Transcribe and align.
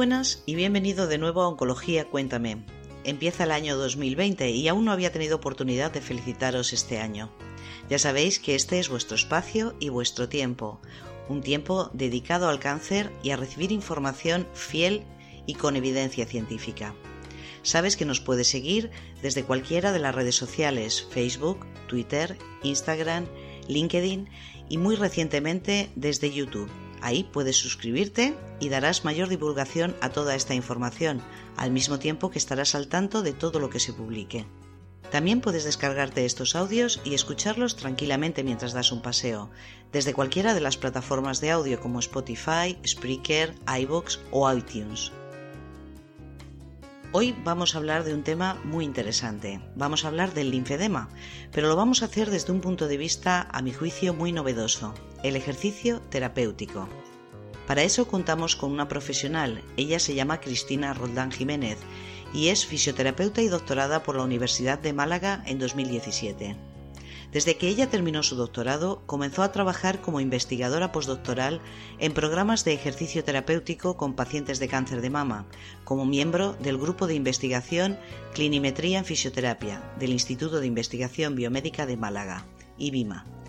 Buenas 0.00 0.42
y 0.46 0.54
bienvenido 0.54 1.08
de 1.08 1.18
nuevo 1.18 1.42
a 1.42 1.48
Oncología 1.48 2.06
Cuéntame. 2.06 2.64
Empieza 3.04 3.44
el 3.44 3.50
año 3.50 3.76
2020 3.76 4.48
y 4.48 4.66
aún 4.66 4.86
no 4.86 4.92
había 4.92 5.12
tenido 5.12 5.36
oportunidad 5.36 5.92
de 5.92 6.00
felicitaros 6.00 6.72
este 6.72 6.98
año. 6.98 7.30
Ya 7.90 7.98
sabéis 7.98 8.38
que 8.38 8.54
este 8.54 8.78
es 8.78 8.88
vuestro 8.88 9.14
espacio 9.14 9.74
y 9.78 9.90
vuestro 9.90 10.26
tiempo, 10.26 10.80
un 11.28 11.42
tiempo 11.42 11.90
dedicado 11.92 12.48
al 12.48 12.60
cáncer 12.60 13.12
y 13.22 13.32
a 13.32 13.36
recibir 13.36 13.72
información 13.72 14.48
fiel 14.54 15.02
y 15.44 15.52
con 15.52 15.76
evidencia 15.76 16.24
científica. 16.24 16.94
Sabes 17.62 17.98
que 17.98 18.06
nos 18.06 18.20
puedes 18.20 18.48
seguir 18.48 18.90
desde 19.20 19.44
cualquiera 19.44 19.92
de 19.92 19.98
las 19.98 20.14
redes 20.14 20.34
sociales, 20.34 21.06
Facebook, 21.10 21.66
Twitter, 21.88 22.38
Instagram, 22.62 23.26
LinkedIn 23.68 24.30
y 24.70 24.78
muy 24.78 24.96
recientemente 24.96 25.90
desde 25.94 26.32
YouTube. 26.32 26.70
Ahí 27.02 27.24
puedes 27.24 27.56
suscribirte 27.56 28.36
y 28.60 28.68
darás 28.68 29.04
mayor 29.04 29.28
divulgación 29.28 29.96
a 30.00 30.10
toda 30.10 30.34
esta 30.34 30.54
información, 30.54 31.22
al 31.56 31.70
mismo 31.70 31.98
tiempo 31.98 32.30
que 32.30 32.38
estarás 32.38 32.74
al 32.74 32.88
tanto 32.88 33.22
de 33.22 33.32
todo 33.32 33.58
lo 33.58 33.70
que 33.70 33.80
se 33.80 33.92
publique. 33.92 34.46
También 35.10 35.40
puedes 35.40 35.64
descargarte 35.64 36.24
estos 36.24 36.54
audios 36.54 37.00
y 37.04 37.14
escucharlos 37.14 37.74
tranquilamente 37.74 38.44
mientras 38.44 38.72
das 38.72 38.92
un 38.92 39.02
paseo, 39.02 39.50
desde 39.92 40.14
cualquiera 40.14 40.54
de 40.54 40.60
las 40.60 40.76
plataformas 40.76 41.40
de 41.40 41.50
audio 41.50 41.80
como 41.80 41.98
Spotify, 41.98 42.78
Spreaker, 42.86 43.54
iBox 43.66 44.20
o 44.30 44.52
iTunes. 44.52 45.10
Hoy 47.12 47.34
vamos 47.42 47.74
a 47.74 47.78
hablar 47.78 48.04
de 48.04 48.14
un 48.14 48.22
tema 48.22 48.54
muy 48.62 48.84
interesante. 48.84 49.60
Vamos 49.74 50.04
a 50.04 50.08
hablar 50.08 50.32
del 50.32 50.52
linfedema, 50.52 51.08
pero 51.50 51.66
lo 51.66 51.74
vamos 51.74 52.02
a 52.02 52.04
hacer 52.04 52.30
desde 52.30 52.52
un 52.52 52.60
punto 52.60 52.86
de 52.86 52.96
vista, 52.96 53.48
a 53.50 53.62
mi 53.62 53.72
juicio, 53.72 54.14
muy 54.14 54.30
novedoso, 54.30 54.94
el 55.24 55.34
ejercicio 55.34 56.00
terapéutico. 56.02 56.88
Para 57.66 57.82
eso 57.82 58.06
contamos 58.06 58.54
con 58.54 58.70
una 58.70 58.86
profesional, 58.86 59.60
ella 59.76 59.98
se 59.98 60.14
llama 60.14 60.40
Cristina 60.40 60.94
Roldán 60.94 61.32
Jiménez 61.32 61.78
y 62.32 62.48
es 62.48 62.64
fisioterapeuta 62.64 63.42
y 63.42 63.48
doctorada 63.48 64.04
por 64.04 64.14
la 64.14 64.22
Universidad 64.22 64.78
de 64.78 64.92
Málaga 64.92 65.42
en 65.46 65.58
2017. 65.58 66.69
Desde 67.32 67.56
que 67.56 67.68
ella 67.68 67.88
terminó 67.88 68.22
su 68.22 68.34
doctorado, 68.34 69.02
comenzó 69.06 69.42
a 69.42 69.52
trabajar 69.52 70.00
como 70.00 70.20
investigadora 70.20 70.90
postdoctoral 70.90 71.60
en 71.98 72.12
programas 72.12 72.64
de 72.64 72.72
ejercicio 72.72 73.22
terapéutico 73.22 73.96
con 73.96 74.14
pacientes 74.14 74.58
de 74.58 74.68
cáncer 74.68 75.00
de 75.00 75.10
mama, 75.10 75.46
como 75.84 76.04
miembro 76.04 76.54
del 76.54 76.76
Grupo 76.76 77.06
de 77.06 77.14
Investigación 77.14 77.98
Clinimetría 78.34 78.98
en 78.98 79.04
Fisioterapia 79.04 79.80
del 79.98 80.10
Instituto 80.10 80.60
de 80.60 80.66
Investigación 80.66 81.36
Biomédica 81.36 81.86
de 81.86 81.96
Málaga, 81.96 82.46
IBIMA. 82.78 83.39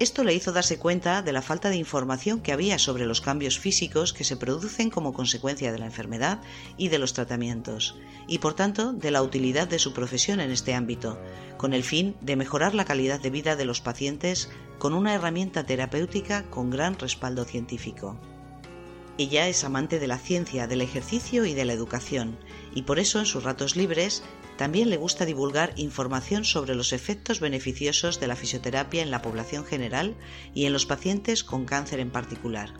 Esto 0.00 0.22
le 0.22 0.32
hizo 0.32 0.52
darse 0.52 0.78
cuenta 0.78 1.22
de 1.22 1.32
la 1.32 1.42
falta 1.42 1.70
de 1.70 1.76
información 1.76 2.40
que 2.40 2.52
había 2.52 2.78
sobre 2.78 3.04
los 3.04 3.20
cambios 3.20 3.58
físicos 3.58 4.12
que 4.12 4.22
se 4.22 4.36
producen 4.36 4.90
como 4.90 5.12
consecuencia 5.12 5.72
de 5.72 5.78
la 5.80 5.86
enfermedad 5.86 6.40
y 6.76 6.86
de 6.86 7.00
los 7.00 7.14
tratamientos, 7.14 7.96
y 8.28 8.38
por 8.38 8.54
tanto 8.54 8.92
de 8.92 9.10
la 9.10 9.22
utilidad 9.22 9.66
de 9.66 9.80
su 9.80 9.92
profesión 9.92 10.38
en 10.38 10.52
este 10.52 10.72
ámbito, 10.74 11.20
con 11.56 11.72
el 11.74 11.82
fin 11.82 12.14
de 12.20 12.36
mejorar 12.36 12.76
la 12.76 12.84
calidad 12.84 13.18
de 13.18 13.30
vida 13.30 13.56
de 13.56 13.64
los 13.64 13.80
pacientes 13.80 14.50
con 14.78 14.94
una 14.94 15.14
herramienta 15.14 15.66
terapéutica 15.66 16.44
con 16.44 16.70
gran 16.70 16.96
respaldo 16.96 17.44
científico. 17.44 18.16
Ella 19.18 19.48
es 19.48 19.64
amante 19.64 19.98
de 19.98 20.06
la 20.06 20.18
ciencia, 20.18 20.68
del 20.68 20.80
ejercicio 20.80 21.44
y 21.44 21.54
de 21.54 21.64
la 21.64 21.72
educación, 21.72 22.38
y 22.72 22.82
por 22.82 23.00
eso 23.00 23.18
en 23.18 23.26
sus 23.26 23.42
ratos 23.42 23.74
libres 23.74 24.22
también 24.58 24.90
le 24.90 24.96
gusta 24.96 25.24
divulgar 25.24 25.72
información 25.76 26.44
sobre 26.44 26.74
los 26.74 26.92
efectos 26.92 27.38
beneficiosos 27.38 28.18
de 28.18 28.26
la 28.26 28.34
fisioterapia 28.34 29.02
en 29.02 29.12
la 29.12 29.22
población 29.22 29.64
general 29.64 30.16
y 30.52 30.66
en 30.66 30.72
los 30.72 30.84
pacientes 30.84 31.44
con 31.44 31.64
cáncer 31.64 32.00
en 32.00 32.10
particular. 32.10 32.74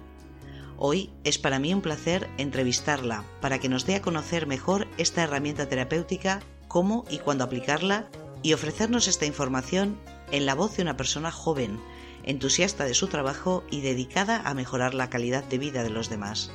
Hoy 0.77 1.11
es 1.23 1.39
para 1.39 1.61
mí 1.61 1.73
un 1.73 1.81
placer 1.81 2.29
entrevistarla 2.37 3.25
para 3.41 3.61
que 3.61 3.69
nos 3.69 3.87
dé 3.87 3.95
a 3.95 4.03
conocer 4.03 4.49
mejor 4.49 4.89
esta 4.99 5.23
herramienta 5.23 5.69
terapéutica, 5.69 6.41
cómo 6.67 7.05
y 7.11 7.19
cuándo 7.19 7.45
aplicarla 7.45 8.09
y 8.43 8.55
ofrecernos 8.55 9.07
esta 9.07 9.27
información 9.27 9.97
en 10.33 10.47
la 10.47 10.57
voz 10.57 10.77
de 10.77 10.83
una 10.83 10.97
persona 10.97 11.31
joven, 11.31 11.81
entusiasta 12.25 12.87
de 12.87 12.95
su 12.95 13.07
trabajo 13.07 13.63
y 13.71 13.83
dedicada 13.83 14.43
a 14.45 14.53
mejorar 14.53 14.95
la 14.95 15.11
calidad 15.11 15.45
de 15.45 15.59
vida 15.59 15.85
de 15.85 15.91
los 15.91 16.11
demás. 16.11 16.51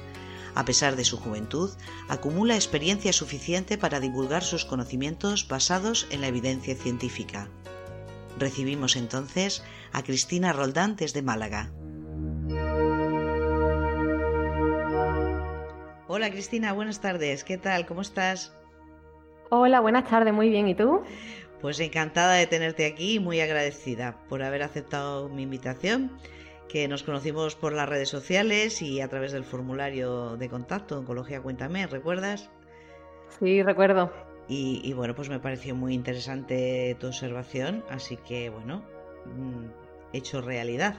A 0.55 0.65
pesar 0.65 0.95
de 0.95 1.03
su 1.03 1.17
juventud, 1.17 1.71
acumula 2.09 2.55
experiencia 2.55 3.13
suficiente 3.13 3.77
para 3.77 3.99
divulgar 3.99 4.43
sus 4.43 4.65
conocimientos 4.65 5.47
basados 5.47 6.07
en 6.11 6.21
la 6.21 6.27
evidencia 6.27 6.75
científica. 6.75 7.49
Recibimos 8.37 8.95
entonces 8.95 9.63
a 9.91 10.03
Cristina 10.03 10.53
Roldán 10.53 10.95
desde 10.95 11.21
Málaga. 11.21 11.71
Hola 16.07 16.29
Cristina, 16.29 16.73
buenas 16.73 17.01
tardes. 17.01 17.43
¿Qué 17.43 17.57
tal? 17.57 17.87
¿Cómo 17.87 18.01
estás? 18.01 18.55
Hola, 19.49 19.79
buenas 19.79 20.07
tardes. 20.07 20.33
Muy 20.33 20.49
bien. 20.49 20.67
¿Y 20.67 20.75
tú? 20.75 21.01
Pues 21.61 21.79
encantada 21.79 22.33
de 22.33 22.45
tenerte 22.45 22.85
aquí 22.85 23.15
y 23.15 23.19
muy 23.19 23.39
agradecida 23.39 24.17
por 24.29 24.43
haber 24.43 24.63
aceptado 24.63 25.29
mi 25.29 25.43
invitación 25.43 26.11
que 26.67 26.87
nos 26.87 27.03
conocimos 27.03 27.55
por 27.55 27.73
las 27.73 27.87
redes 27.87 28.09
sociales 28.09 28.81
y 28.81 29.01
a 29.01 29.07
través 29.07 29.31
del 29.31 29.43
formulario 29.43 30.37
de 30.37 30.49
contacto, 30.49 30.99
Oncología 30.99 31.41
Cuéntame, 31.41 31.87
¿recuerdas? 31.87 32.49
Sí, 33.39 33.61
recuerdo. 33.63 34.11
Y, 34.47 34.91
bueno, 34.93 35.15
pues 35.15 35.29
me 35.29 35.39
pareció 35.39 35.73
muy 35.73 35.93
interesante 35.93 36.95
tu 36.99 37.07
observación, 37.07 37.83
así 37.89 38.17
que 38.17 38.49
bueno, 38.49 38.83
mm, 39.25 40.15
hecho 40.15 40.41
realidad. 40.41 40.95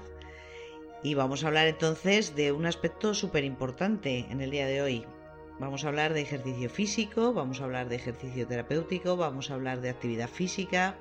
Y 1.02 1.14
vamos 1.14 1.44
a 1.44 1.48
hablar 1.48 1.66
entonces 1.66 2.34
de 2.34 2.52
un 2.52 2.64
aspecto 2.64 3.12
súper 3.12 3.44
importante 3.44 4.26
en 4.30 4.40
el 4.40 4.50
día 4.50 4.66
de 4.66 4.80
hoy. 4.80 5.04
Vamos 5.58 5.84
a 5.84 5.88
hablar 5.88 6.14
de 6.14 6.22
ejercicio 6.22 6.70
físico, 6.70 7.32
vamos 7.32 7.60
a 7.60 7.64
hablar 7.64 7.88
de 7.88 7.96
ejercicio 7.96 8.46
terapéutico, 8.46 9.16
vamos 9.16 9.50
a 9.50 9.54
hablar 9.54 9.80
de 9.82 9.90
actividad 9.90 10.28
física, 10.28 10.96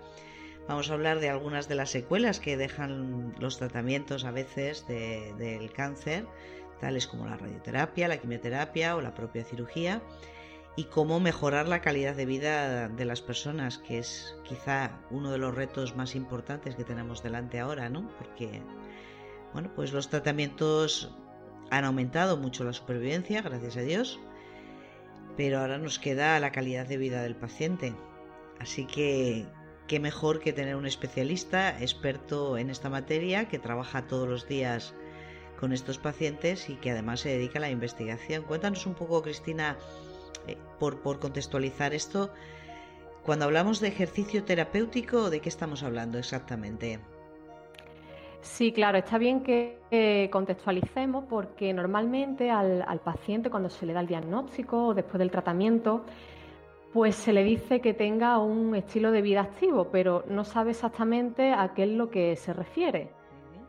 Vamos 0.67 0.89
a 0.89 0.93
hablar 0.93 1.19
de 1.19 1.29
algunas 1.29 1.67
de 1.67 1.75
las 1.75 1.89
secuelas 1.89 2.39
que 2.39 2.55
dejan 2.55 3.35
los 3.39 3.57
tratamientos 3.57 4.23
a 4.23 4.31
veces 4.31 4.87
del 4.87 5.71
cáncer, 5.73 6.25
tales 6.79 7.05
como 7.05 7.27
la 7.27 7.35
radioterapia, 7.35 8.07
la 8.07 8.17
quimioterapia 8.17 8.95
o 8.95 9.01
la 9.01 9.13
propia 9.13 9.43
cirugía, 9.43 10.01
y 10.75 10.85
cómo 10.85 11.19
mejorar 11.19 11.67
la 11.67 11.81
calidad 11.81 12.15
de 12.15 12.25
vida 12.25 12.87
de 12.87 13.05
las 13.05 13.21
personas, 13.21 13.77
que 13.77 13.99
es 13.99 14.35
quizá 14.43 14.99
uno 15.11 15.31
de 15.31 15.37
los 15.37 15.53
retos 15.53 15.95
más 15.95 16.15
importantes 16.15 16.75
que 16.75 16.83
tenemos 16.83 17.21
delante 17.21 17.59
ahora, 17.59 17.89
¿no? 17.89 18.09
Porque, 18.17 18.61
bueno, 19.53 19.69
pues 19.75 19.91
los 19.91 20.09
tratamientos 20.09 21.13
han 21.69 21.85
aumentado 21.85 22.37
mucho 22.37 22.63
la 22.63 22.73
supervivencia, 22.73 23.41
gracias 23.41 23.77
a 23.77 23.81
Dios, 23.81 24.19
pero 25.35 25.59
ahora 25.59 25.77
nos 25.77 25.99
queda 25.99 26.39
la 26.39 26.51
calidad 26.51 26.87
de 26.87 26.97
vida 26.97 27.21
del 27.21 27.35
paciente. 27.35 27.93
Así 28.59 28.85
que 28.85 29.45
qué 29.87 29.99
mejor 29.99 30.39
que 30.39 30.53
tener 30.53 30.75
un 30.75 30.85
especialista 30.85 31.79
experto 31.81 32.57
en 32.57 32.69
esta 32.69 32.89
materia 32.89 33.47
que 33.47 33.59
trabaja 33.59 34.07
todos 34.07 34.27
los 34.27 34.47
días 34.47 34.93
con 35.59 35.71
estos 35.71 35.97
pacientes 35.97 36.69
y 36.69 36.75
que 36.75 36.91
además 36.91 37.21
se 37.21 37.29
dedica 37.29 37.59
a 37.59 37.61
la 37.61 37.69
investigación. 37.69 38.43
Cuéntanos 38.43 38.85
un 38.85 38.95
poco, 38.95 39.21
Cristina, 39.21 39.77
eh, 40.47 40.57
por, 40.79 40.99
contextualizar 41.19 41.93
esto, 41.93 42.31
cuando 43.23 43.45
hablamos 43.45 43.79
de 43.79 43.87
ejercicio 43.87 44.43
terapéutico, 44.43 45.29
¿de 45.29 45.39
qué 45.39 45.49
estamos 45.49 45.83
hablando 45.83 46.17
exactamente? 46.17 46.99
Sí, 48.41 48.73
claro, 48.73 48.97
está 48.97 49.17
bien 49.17 49.41
que 49.41 50.29
contextualicemos 50.29 51.23
porque 51.29 51.71
normalmente 51.71 52.51
al, 52.51 52.83
al, 52.85 52.99
paciente 52.99 53.49
cuando 53.49 53.69
se 53.69 53.85
le 53.85 53.93
da 53.93 54.01
el 54.01 54.07
diagnóstico 54.07 54.87
o 54.87 54.93
después 54.93 55.19
del 55.19 55.31
tratamiento 55.31 56.03
pues 56.93 57.15
se 57.15 57.33
le 57.33 57.43
dice 57.43 57.81
que 57.81 57.95
tenga 57.95 58.37
un 58.37 58.75
estilo 58.75 59.11
de 59.11 59.23
vida 59.23 59.41
activo, 59.41 59.87
pero 59.91 60.23
no 60.27 60.43
sabe 60.43 60.71
exactamente 60.71 61.51
a 61.51 61.73
qué 61.73 61.83
es 61.83 61.89
lo 61.89 62.11
que 62.11 62.35
se 62.35 62.53
refiere. 62.53 63.11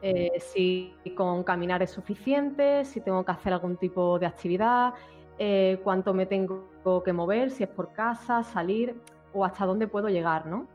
Eh, 0.03 0.33
si 0.39 0.95
con 1.17 1.43
caminar 1.43 1.83
es 1.83 1.91
suficiente, 1.91 2.85
si 2.85 3.01
tengo 3.01 3.25
que 3.25 3.33
hacer 3.33 3.55
algún 3.55 3.79
tipo 3.79 4.19
de 4.19 4.27
actividad, 4.27 4.93
eh, 5.39 5.81
cuánto 5.83 6.13
me 6.13 6.27
tengo 6.27 6.69
que 7.03 7.15
mover, 7.15 7.51
si 7.51 7.63
es 7.63 7.71
por 7.71 7.93
casa, 7.93 8.43
salir 8.43 8.95
o 9.33 9.47
hasta 9.47 9.65
dónde 9.65 9.89
puedo 9.89 10.11
llegar, 10.11 10.45
¿no? 10.45 10.69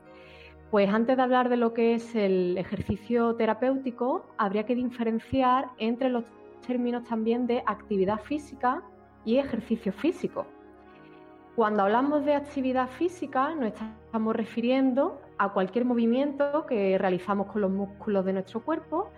Pues 0.72 0.90
antes 0.90 1.16
de 1.16 1.22
hablar 1.22 1.48
de 1.50 1.56
lo 1.56 1.72
que 1.72 1.94
es 1.94 2.16
el 2.16 2.58
ejercicio 2.58 3.36
terapéutico, 3.36 4.26
habría 4.38 4.66
que 4.66 4.74
diferenciar 4.74 5.68
entre 5.78 6.10
los 6.10 6.24
términos 6.66 7.04
también 7.04 7.46
de 7.46 7.62
actividad 7.66 8.20
física 8.20 8.82
y 9.24 9.38
ejercicio 9.38 9.92
físico. 9.92 10.46
Cuando 11.60 11.82
hablamos 11.82 12.24
de 12.24 12.34
actividad 12.34 12.88
física, 12.88 13.54
nos 13.54 13.74
estamos 13.74 14.34
refiriendo 14.34 15.20
a 15.36 15.52
cualquier 15.52 15.84
movimiento 15.84 16.64
que 16.64 16.96
realizamos 16.96 17.48
con 17.48 17.60
los 17.60 17.70
músculos 17.70 18.24
de 18.24 18.32
nuestro 18.32 18.64
cuerpo 18.64 19.10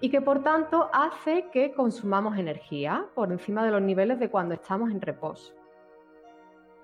y 0.00 0.08
que 0.08 0.20
por 0.20 0.44
tanto 0.44 0.88
hace 0.92 1.46
que 1.52 1.72
consumamos 1.72 2.38
energía 2.38 3.04
por 3.16 3.32
encima 3.32 3.64
de 3.64 3.72
los 3.72 3.82
niveles 3.82 4.20
de 4.20 4.30
cuando 4.30 4.54
estamos 4.54 4.92
en 4.92 5.00
reposo. 5.00 5.52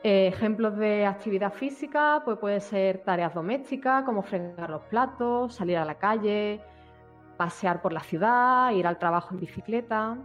ejemplos 0.02 0.76
de 0.78 1.06
actividad 1.06 1.52
física 1.52 2.22
pues 2.24 2.36
puede 2.38 2.58
ser 2.58 3.04
tareas 3.04 3.32
domésticas 3.32 4.02
como 4.02 4.20
fregar 4.22 4.68
los 4.68 4.82
platos, 4.82 5.54
salir 5.54 5.78
a 5.78 5.84
la 5.84 5.94
calle, 5.94 6.60
pasear 7.36 7.80
por 7.82 7.92
la 7.92 8.00
ciudad, 8.00 8.72
ir 8.72 8.84
al 8.84 8.98
trabajo 8.98 9.32
en 9.32 9.38
bicicleta. 9.38 10.18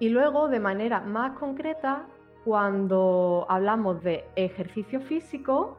Y 0.00 0.08
luego, 0.08 0.48
de 0.48 0.58
manera 0.58 0.98
más 0.98 1.38
concreta, 1.38 2.06
cuando 2.44 3.46
hablamos 3.48 4.02
de 4.02 4.24
ejercicio 4.36 5.00
físico, 5.00 5.76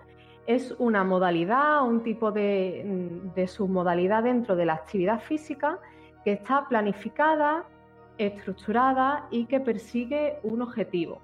es 0.48 0.76
una 0.80 1.04
modalidad, 1.04 1.86
un 1.86 2.04
tipo 2.04 2.32
de, 2.32 3.22
de 3.36 3.48
submodalidad 3.48 4.24
dentro 4.24 4.56
de 4.56 4.66
la 4.66 4.74
actividad 4.74 5.20
física 5.22 5.80
que 6.24 6.34
está 6.34 6.68
planificada, 6.68 7.66
estructurada 8.18 9.28
y 9.32 9.46
que 9.46 9.60
persigue 9.60 10.40
un 10.44 10.62
objetivo 10.62 11.22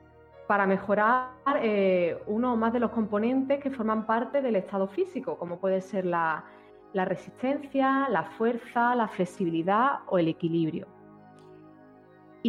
para 0.48 0.66
mejorar 0.66 1.30
eh, 1.62 2.18
uno 2.25 2.54
o 2.54 2.56
más 2.56 2.74
de 2.74 2.80
los 2.80 2.92
componentes 2.92 3.60
que 3.60 3.69
forman 3.69 4.06
parte 4.06 4.42
del 4.42 4.56
estado 4.56 4.88
físico, 4.88 5.38
como 5.38 5.60
puede 5.60 5.81
ser 5.81 6.06
la, 6.06 6.45
resistencia, 6.94 8.07
la 8.10 8.24
fuerza, 8.24 8.95
la 8.95 9.07
flexibilidad 9.07 10.00
o 10.07 10.18
el 10.18 10.30
equilibrio. 10.30 10.88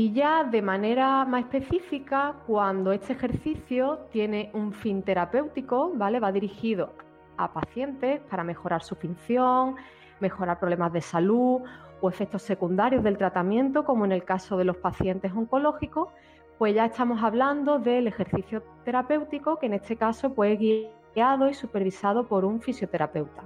Y 0.00 0.12
ya 0.12 0.44
de 0.44 0.62
manera 0.62 1.24
más 1.24 1.40
específica, 1.40 2.36
cuando 2.46 2.92
este 2.92 3.14
ejercicio 3.14 3.98
tiene 4.12 4.48
un 4.54 4.72
fin 4.72 5.02
terapéutico, 5.02 5.90
¿vale? 5.92 6.20
Va 6.20 6.30
dirigido 6.30 6.92
a 7.36 7.52
pacientes 7.52 8.20
para 8.30 8.44
mejorar 8.44 8.80
su 8.80 8.94
función, 8.94 9.74
mejorar 10.20 10.60
problemas 10.60 10.92
de 10.92 11.00
salud 11.00 11.62
o 12.00 12.08
efectos 12.08 12.42
secundarios 12.42 13.02
del 13.02 13.18
tratamiento, 13.18 13.84
como 13.84 14.04
en 14.04 14.12
el 14.12 14.22
caso 14.22 14.56
de 14.56 14.66
los 14.66 14.76
pacientes 14.76 15.32
oncológicos, 15.32 16.10
pues 16.58 16.76
ya 16.76 16.84
estamos 16.84 17.20
hablando 17.20 17.80
del 17.80 18.06
ejercicio 18.06 18.62
terapéutico, 18.84 19.58
que 19.58 19.66
en 19.66 19.74
este 19.74 19.96
caso 19.96 20.32
pues, 20.32 20.52
es 20.52 20.92
guiado 21.12 21.48
y 21.48 21.54
supervisado 21.54 22.28
por 22.28 22.44
un 22.44 22.60
fisioterapeuta. 22.60 23.42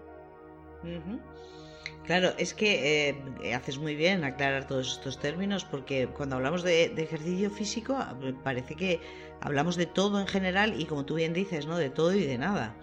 Claro, 2.04 2.32
es 2.36 2.52
que 2.52 3.10
eh, 3.42 3.54
haces 3.54 3.78
muy 3.78 3.94
bien 3.94 4.24
aclarar 4.24 4.66
todos 4.66 4.92
estos 4.92 5.18
términos 5.18 5.64
porque 5.64 6.08
cuando 6.08 6.34
hablamos 6.36 6.64
de, 6.64 6.88
de, 6.88 7.02
ejercicio 7.02 7.48
físico 7.50 7.96
parece 8.42 8.74
que 8.74 9.00
hablamos 9.40 9.76
de 9.76 9.86
todo 9.86 10.20
en 10.20 10.26
general 10.26 10.80
y 10.80 10.86
como 10.86 11.04
tú 11.04 11.14
bien 11.14 11.32
dices, 11.32 11.66
¿no? 11.66 11.76
De 11.76 11.90
todo 11.90 12.12
y 12.14 12.24
de 12.24 12.38
nada. 12.38 12.74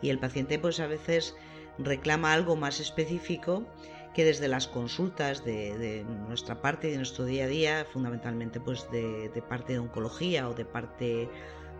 Y 0.00 0.10
el 0.10 0.18
paciente 0.20 0.60
pues 0.60 0.78
a 0.78 0.86
veces 0.86 1.34
reclama 1.78 2.32
algo 2.32 2.56
más 2.56 2.80
específico 2.80 3.66
que 4.14 4.24
desde 4.24 4.48
las 4.48 4.66
consultas 4.66 5.44
de, 5.44 6.04
nuestra 6.26 6.60
parte, 6.60 6.90
de 6.90 6.96
nuestro 6.96 7.24
día 7.24 7.44
a 7.44 7.46
día, 7.46 7.86
fundamentalmente 7.92 8.58
pues 8.58 8.90
de, 8.90 9.42
parte 9.48 9.74
de 9.74 9.78
oncología 9.78 10.48
o 10.48 10.54
de 10.54 10.64
parte 10.64 11.28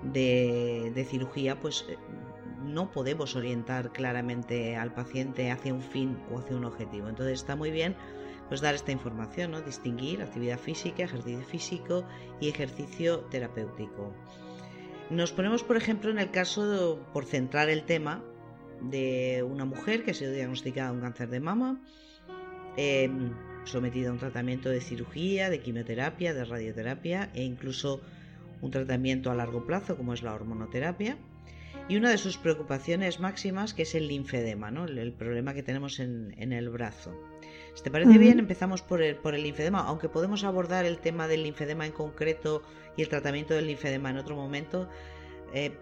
de, 0.02 1.06
cirugía, 1.10 1.58
pues 1.58 1.84
eh, 1.88 1.96
no 2.64 2.90
podemos 2.90 3.36
orientar 3.36 3.92
claramente 3.92 4.76
al 4.76 4.92
paciente 4.92 5.50
hacia 5.50 5.74
un 5.74 5.82
fin 5.82 6.18
o 6.30 6.38
hacia 6.38 6.56
un 6.56 6.64
objetivo. 6.64 7.08
Entonces 7.08 7.40
está 7.40 7.56
muy 7.56 7.70
bien 7.70 7.96
pues 8.48 8.60
dar 8.60 8.74
esta 8.74 8.92
información, 8.92 9.50
¿no? 9.50 9.60
distinguir 9.60 10.22
actividad 10.22 10.58
física, 10.58 11.04
ejercicio 11.04 11.42
físico 11.42 12.04
y 12.40 12.48
ejercicio 12.48 13.20
terapéutico. 13.30 14.14
Nos 15.10 15.32
ponemos, 15.32 15.62
por 15.62 15.76
ejemplo, 15.76 16.10
en 16.10 16.18
el 16.18 16.30
caso, 16.30 16.98
por 17.12 17.26
centrar 17.26 17.68
el 17.68 17.84
tema, 17.84 18.22
de 18.80 19.42
una 19.42 19.64
mujer 19.64 20.04
que 20.04 20.12
ha 20.12 20.14
sido 20.14 20.32
diagnosticada 20.32 20.92
un 20.92 21.00
cáncer 21.00 21.28
de 21.28 21.40
mama 21.40 21.80
Em, 22.80 23.34
sometida 23.64 24.08
a 24.08 24.12
un 24.12 24.18
tratamiento 24.18 24.68
de 24.70 24.80
cirugía, 24.80 25.50
de 25.50 25.58
quimioterapia, 25.58 26.32
de 26.32 26.44
radioterapia 26.44 27.28
e 27.34 27.42
incluso 27.42 28.00
un 28.62 28.70
tratamiento 28.70 29.32
a 29.32 29.34
largo 29.34 29.66
plazo 29.66 29.96
como 29.96 30.14
es 30.14 30.22
la 30.22 30.32
hormonoterapia. 30.32 31.18
Y 31.88 31.96
una 31.96 32.10
de 32.10 32.18
sus 32.18 32.36
preocupaciones 32.36 33.18
máximas 33.18 33.72
que 33.72 33.82
es 33.82 33.94
el 33.94 34.08
linfedema, 34.08 34.70
¿no? 34.70 34.84
el, 34.84 35.12
problema 35.12 35.54
que 35.54 35.62
tenemos 35.62 36.00
en, 36.00 36.34
el 36.36 36.68
brazo. 36.68 37.14
Si 37.74 37.82
te 37.82 37.90
parece 37.90 38.18
bien, 38.18 38.38
empezamos 38.38 38.82
por 38.82 39.02
el, 39.02 39.16
por 39.16 39.34
el 39.34 39.42
linfedema, 39.42 39.80
aunque 39.80 40.08
podemos 40.08 40.44
abordar 40.44 40.84
el 40.84 40.98
tema 40.98 41.28
del 41.28 41.44
linfedema 41.44 41.86
en 41.86 41.92
concreto 41.92 42.62
y 42.96 43.02
el 43.02 43.08
tratamiento 43.08 43.54
del 43.54 43.68
linfedema 43.68 44.10
en 44.10 44.18
otro 44.18 44.36
momento, 44.36 44.88
eh, 45.54 45.72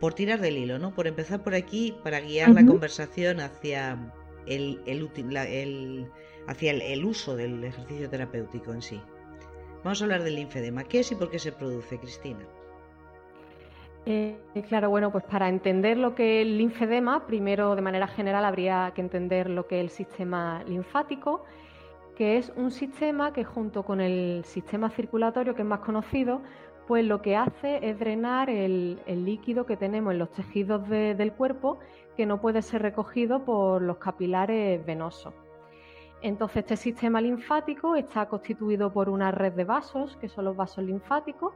por 0.00 0.14
tirar 0.14 0.40
del 0.40 0.58
hilo, 0.58 0.80
¿no? 0.80 0.94
por 0.94 1.06
empezar 1.06 1.44
por 1.44 1.54
aquí 1.54 1.94
para 2.02 2.20
guiar 2.20 2.50
la 2.50 2.66
conversación 2.66 3.38
hacia 3.38 4.12
el, 4.46 4.80
el, 4.86 5.08
el 5.14 6.08
hacia 6.48 6.72
el, 6.72 7.04
uso 7.04 7.36
del 7.36 7.62
ejercicio 7.62 8.10
terapéutico 8.10 8.72
en 8.72 8.82
sí. 8.82 9.00
Vamos 9.84 10.00
a 10.00 10.04
hablar 10.04 10.24
del 10.24 10.36
linfedema. 10.36 10.82
¿Qué 10.84 11.00
es 11.00 11.12
y 11.12 11.14
por 11.14 11.30
qué 11.30 11.38
se 11.38 11.52
produce, 11.52 11.98
Cristina? 11.98 12.44
Eh, 14.04 14.36
claro, 14.68 14.90
bueno, 14.90 15.12
pues 15.12 15.22
para 15.24 15.48
entender 15.48 15.96
lo 15.96 16.14
que 16.14 16.40
es 16.40 16.46
el 16.46 16.58
linfedema, 16.58 17.24
primero 17.26 17.76
de 17.76 17.82
manera 17.82 18.08
general 18.08 18.44
habría 18.44 18.92
que 18.94 19.00
entender 19.00 19.48
lo 19.48 19.68
que 19.68 19.78
es 19.78 19.84
el 19.84 19.90
sistema 19.90 20.64
linfático, 20.64 21.44
que 22.16 22.36
es 22.36 22.52
un 22.56 22.72
sistema 22.72 23.32
que 23.32 23.44
junto 23.44 23.84
con 23.84 24.00
el 24.00 24.44
sistema 24.44 24.90
circulatorio, 24.90 25.54
que 25.54 25.62
es 25.62 25.68
más 25.68 25.80
conocido, 25.80 26.42
pues 26.88 27.04
lo 27.06 27.22
que 27.22 27.36
hace 27.36 27.88
es 27.88 27.98
drenar 27.98 28.50
el, 28.50 29.00
líquido 29.06 29.66
que 29.66 29.76
tenemos 29.76 30.12
en 30.12 30.18
los 30.18 30.30
tejidos 30.32 30.88
del 30.88 31.32
cuerpo 31.32 31.78
que 32.16 32.26
no 32.26 32.40
puede 32.40 32.60
ser 32.60 32.82
recogido 32.82 33.44
por 33.44 33.82
los 33.82 33.98
capilares 33.98 34.84
venosos. 34.84 35.32
Entonces, 36.22 36.58
este 36.58 36.76
sistema 36.76 37.20
linfático 37.20 37.96
está 37.96 38.26
constituido 38.26 38.92
por 38.92 39.08
una 39.08 39.30
red 39.30 39.52
de 39.52 39.64
vasos, 39.64 40.16
que 40.16 40.28
son 40.28 40.44
los 40.44 40.56
vasos 40.56 40.84
linfáticos, 40.84 41.54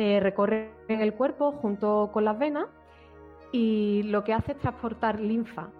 eh, 0.00 0.20
recorren 0.20 0.70
el 0.86 1.12
cuerpo 1.12 1.50
junto 1.50 2.10
con 2.12 2.24
las 2.24 2.38
venas 2.38 2.66
y 3.50 4.04
lo 4.04 4.22
que 4.22 4.32
hace 4.32 4.52
es 4.52 4.58
transportar 4.58 5.18
linfa. 5.18 5.70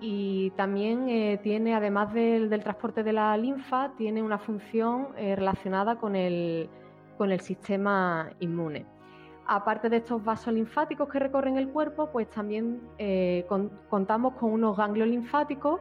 Y 0.00 0.50
también 0.50 1.08
eh, 1.08 1.40
tiene, 1.42 1.74
además 1.74 2.14
del, 2.14 2.48
transporte 2.62 3.02
de 3.02 3.12
la 3.12 3.36
linfa, 3.36 3.90
tiene 3.98 4.22
una 4.22 4.38
función 4.38 5.08
eh, 5.16 5.34
relacionada 5.34 5.96
con 5.96 6.14
el, 6.14 6.70
sistema 7.40 8.30
inmune. 8.38 8.86
Aparte 9.44 9.88
de 9.88 9.96
estos 9.96 10.22
vasos 10.22 10.54
linfáticos 10.54 11.08
que 11.08 11.18
recorren 11.18 11.58
el 11.58 11.68
cuerpo, 11.70 12.10
pues 12.12 12.30
también 12.30 12.80
contamos 13.88 14.34
con 14.34 14.52
unos 14.52 14.76
ganglios 14.76 15.08
linfáticos 15.08 15.80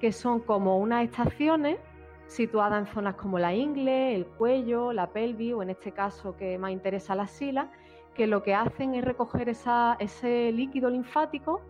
que 0.00 0.10
son 0.10 0.40
como 0.40 0.78
unas 0.78 1.04
estaciones 1.04 1.78
situadas 2.26 2.80
en 2.80 2.92
zonas 2.92 3.14
como 3.16 3.38
la 3.38 3.54
ingle, 3.54 4.14
el 4.14 4.26
cuello, 4.26 4.92
la 4.92 5.08
pelvis 5.08 5.54
o 5.54 5.62
en 5.62 5.70
este 5.70 5.92
caso 5.92 6.36
que 6.36 6.58
más 6.58 6.70
interesa 6.70 7.14
la 7.14 7.26
sila, 7.26 7.70
que 8.14 8.26
lo 8.26 8.42
que 8.42 8.54
hacen 8.54 8.94
es 8.94 9.04
recoger 9.04 9.48
ese 9.48 10.52
líquido 10.52 10.90
linfático, 10.90 11.60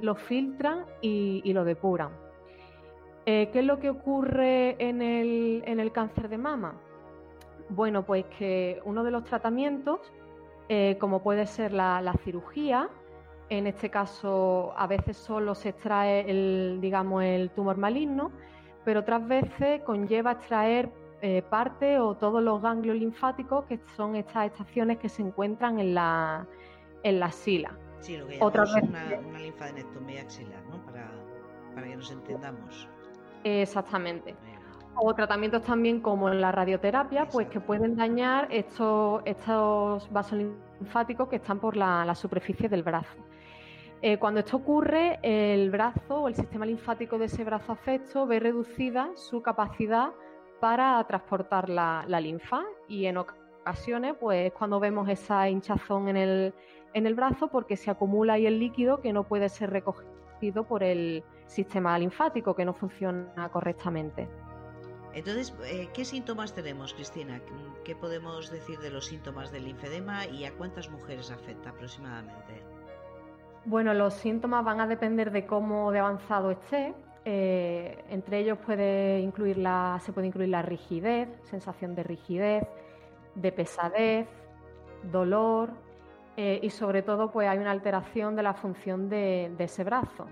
lo 0.00 0.14
filtran 0.14 0.84
y, 1.00 1.52
lo 1.52 1.64
depuran. 1.64 2.10
Eh, 3.26 3.48
¿Qué 3.52 3.60
es 3.60 3.64
lo 3.64 3.78
que 3.78 3.90
ocurre 3.90 4.76
en 4.78 5.00
el, 5.00 5.92
cáncer 5.92 6.28
de 6.28 6.38
mama? 6.38 6.74
Bueno, 7.70 8.04
pues 8.04 8.26
que 8.38 8.80
uno 8.84 9.02
de 9.02 9.10
los 9.10 9.24
tratamientos, 9.24 10.00
eh, 10.68 10.96
como 11.00 11.22
puede 11.22 11.46
ser 11.46 11.72
la 11.72 12.14
cirugía, 12.22 12.90
en 13.50 13.66
este 13.66 13.90
caso, 13.90 14.72
a 14.76 14.86
veces 14.86 15.16
solo 15.16 15.54
se 15.54 15.70
extrae 15.70 16.28
el, 16.30 16.78
digamos, 16.80 17.22
el 17.22 17.50
tumor 17.50 17.76
maligno, 17.76 18.30
pero 18.84 19.00
otras 19.00 19.26
veces 19.26 19.82
conlleva 19.82 20.32
extraer 20.32 20.90
eh, 21.22 21.42
parte 21.42 21.98
o 21.98 22.14
todos 22.14 22.42
los 22.42 22.60
ganglios 22.60 22.96
linfáticos, 22.96 23.64
que 23.64 23.80
son 23.96 24.14
estas 24.14 24.46
estaciones 24.46 24.98
que 24.98 25.08
se 25.08 25.22
encuentran 25.22 25.78
en 25.78 25.94
la, 25.94 26.46
en 27.02 27.18
la 27.18 27.32
sila. 27.32 27.78
Sí, 28.00 28.18
lo 28.18 28.26
que 28.26 28.38
llamamos 28.38 28.74
una, 28.82 29.18
una 29.26 29.38
linfadenectomía 29.38 30.20
axilar, 30.22 30.62
¿no? 30.66 30.84
Para, 30.84 31.10
para 31.74 31.86
que 31.86 31.96
nos 31.96 32.10
entendamos. 32.10 32.88
Exactamente. 33.42 34.34
O 34.96 35.14
tratamientos 35.14 35.62
también 35.62 36.00
como 36.00 36.28
en 36.28 36.40
la 36.40 36.52
radioterapia, 36.52 37.26
pues 37.26 37.48
que 37.48 37.60
pueden 37.60 37.96
dañar 37.96 38.46
estos, 38.50 39.22
estos 39.24 40.12
vasos 40.12 40.38
linfáticos 40.38 41.28
que 41.28 41.36
están 41.36 41.58
por 41.58 41.76
la 41.76 42.14
superficie 42.14 42.68
del 42.68 42.82
brazo. 42.82 43.16
Eh, 44.06 44.18
cuando 44.18 44.40
esto 44.40 44.58
ocurre, 44.58 45.18
el 45.22 45.70
brazo 45.70 46.24
o 46.24 46.28
el 46.28 46.34
sistema 46.34 46.66
linfático 46.66 47.16
de 47.16 47.24
ese 47.24 47.42
brazo 47.42 47.72
afecto 47.72 48.26
ve 48.26 48.38
reducida 48.38 49.10
su 49.14 49.40
capacidad 49.40 50.10
para 50.60 51.02
transportar 51.06 51.70
la, 51.70 52.04
linfa 52.20 52.64
y 52.86 53.06
en 53.06 53.16
ocasiones 53.16 54.14
pues 54.20 54.52
cuando 54.52 54.78
vemos 54.78 55.08
esa 55.08 55.48
hinchazón 55.48 56.10
en 56.10 56.18
el, 56.18 56.54
en 56.92 57.06
el 57.06 57.14
brazo 57.14 57.48
porque 57.48 57.78
se 57.78 57.90
acumula 57.90 58.34
ahí 58.34 58.46
el 58.46 58.58
líquido 58.58 59.00
que 59.00 59.10
no 59.14 59.24
puede 59.24 59.48
ser 59.48 59.70
recogido 59.70 60.64
por 60.68 60.82
el 60.82 61.24
sistema 61.46 61.98
linfático 61.98 62.54
que 62.54 62.66
no 62.66 62.74
funciona 62.74 63.48
correctamente. 63.50 64.28
Entonces, 65.14 65.56
eh, 65.64 65.88
¿qué 65.94 66.04
síntomas 66.04 66.52
tenemos, 66.52 66.92
Cristina? 66.92 67.40
¿Qué 67.84 67.96
podemos 67.96 68.50
decir 68.50 68.80
de 68.80 68.90
los 68.90 69.06
síntomas 69.06 69.50
del 69.50 69.64
linfedema 69.64 70.26
y 70.26 70.44
a 70.44 70.52
cuántas 70.52 70.90
mujeres 70.90 71.30
afecta 71.30 71.70
aproximadamente? 71.70 72.73
Bueno, 73.66 73.94
los 73.94 74.12
síntomas 74.12 74.62
van 74.62 74.80
a 74.80 74.86
depender 74.86 75.30
de 75.30 75.46
cómo 75.46 75.90
de 75.90 75.98
avanzado 75.98 76.50
esté. 76.50 76.94
Eh, 77.24 78.04
entre 78.10 78.40
ellos 78.40 78.58
puede 78.58 79.20
incluir 79.20 79.56
la, 79.56 79.98
se 80.02 80.12
puede 80.12 80.26
incluir 80.26 80.50
la 80.50 80.60
rigidez, 80.60 81.30
sensación 81.44 81.94
de 81.94 82.02
rigidez, 82.02 82.68
de 83.34 83.52
pesadez, 83.52 84.28
dolor 85.10 85.70
eh, 86.36 86.60
y 86.62 86.68
sobre 86.68 87.00
todo 87.00 87.30
pues 87.30 87.48
hay 87.48 87.56
una 87.56 87.70
alteración 87.70 88.36
de 88.36 88.42
la 88.42 88.52
función 88.52 89.08
de, 89.08 89.54
ese 89.58 89.82
brazo. 89.82 90.26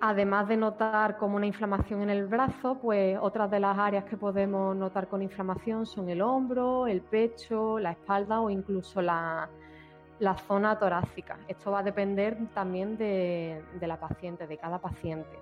Además 0.00 0.46
de 0.46 0.58
notar 0.58 1.16
como 1.16 1.36
una 1.36 1.46
inflamación 1.46 2.02
en 2.02 2.10
el 2.10 2.26
brazo, 2.26 2.74
pues 2.82 3.18
otras 3.18 3.50
de 3.50 3.60
las 3.60 3.78
áreas 3.78 4.04
que 4.04 4.18
podemos 4.18 4.76
notar 4.76 5.08
con 5.08 5.22
inflamación 5.22 5.86
son 5.86 6.10
el 6.10 6.20
hombro, 6.20 6.86
el 6.86 7.00
pecho, 7.00 7.78
la 7.78 7.92
espalda 7.92 8.42
o 8.42 8.50
incluso 8.50 9.00
la, 9.00 9.48
zona 10.46 10.78
torácica. 10.78 11.38
Esto 11.48 11.70
va 11.70 11.80
a 11.80 11.82
depender 11.82 12.36
también 12.54 12.96
de, 12.96 13.62
la 13.80 13.98
paciente, 13.98 14.46
de 14.46 14.56
cada 14.56 14.78
paciente. 14.78 15.38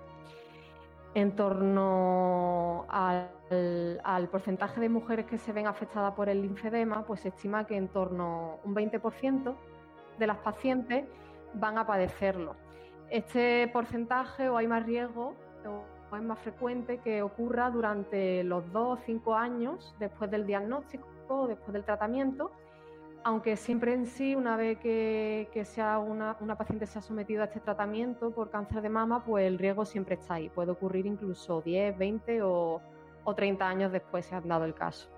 En 1.13 1.35
torno 1.35 2.85
al, 2.89 4.27
porcentaje 4.29 4.81
de 4.81 4.89
mujeres 4.89 5.25
que 5.25 5.37
se 5.37 5.53
ven 5.53 5.67
afectadas 5.67 6.13
por 6.13 6.27
el 6.27 6.41
linfedema, 6.41 7.03
pues 7.03 7.21
se 7.21 7.29
estima 7.29 7.65
que 7.65 7.77
en 7.77 7.87
torno 7.87 8.59
un 8.65 8.75
20% 8.75 9.55
de 10.19 10.27
las 10.27 10.37
pacientes 10.37 11.05
van 11.53 11.77
a 11.77 11.87
padecerlo 11.87 12.55
este 13.09 13.67
porcentaje 13.67 14.49
o 14.49 14.57
hay 14.57 14.67
más 14.67 14.85
riesgo 14.85 15.33
o 15.65 16.15
es 16.15 16.21
más 16.21 16.39
frecuente 16.39 16.99
que 16.99 17.21
ocurra 17.21 17.69
durante 17.69 18.43
los 18.43 18.71
dos 18.71 18.99
o 18.99 19.01
cinco 19.05 19.35
años 19.35 19.95
después 19.99 20.29
del 20.31 20.45
diagnóstico 20.45 21.07
o 21.27 21.47
después 21.47 21.73
del 21.73 21.83
tratamiento, 21.83 22.51
aunque 23.25 23.57
siempre 23.57 23.91
en 23.91 24.05
sí, 24.05 24.35
una 24.35 24.55
vez 24.55 24.77
que, 24.77 25.63
sea 25.65 25.97
una, 25.97 26.37
paciente 26.55 26.85
se 26.85 26.99
ha 26.99 27.01
sometido 27.01 27.41
a 27.41 27.45
este 27.45 27.59
tratamiento 27.59 28.29
por 28.29 28.51
cáncer 28.51 28.83
de 28.83 28.89
mama, 28.89 29.25
pues 29.25 29.47
el 29.47 29.57
riesgo 29.57 29.83
siempre 29.83 30.13
está 30.13 30.35
ahí. 30.35 30.47
Puede 30.49 30.69
ocurrir 30.69 31.07
incluso 31.07 31.59
10, 31.61 31.97
20 31.97 32.43
o, 32.43 32.79
o 33.23 33.35
30 33.35 33.67
años 33.67 33.91
después 33.91 34.27
se 34.27 34.35
han 34.35 34.47
dado 34.47 34.65
el 34.65 34.75
caso. 34.75 35.09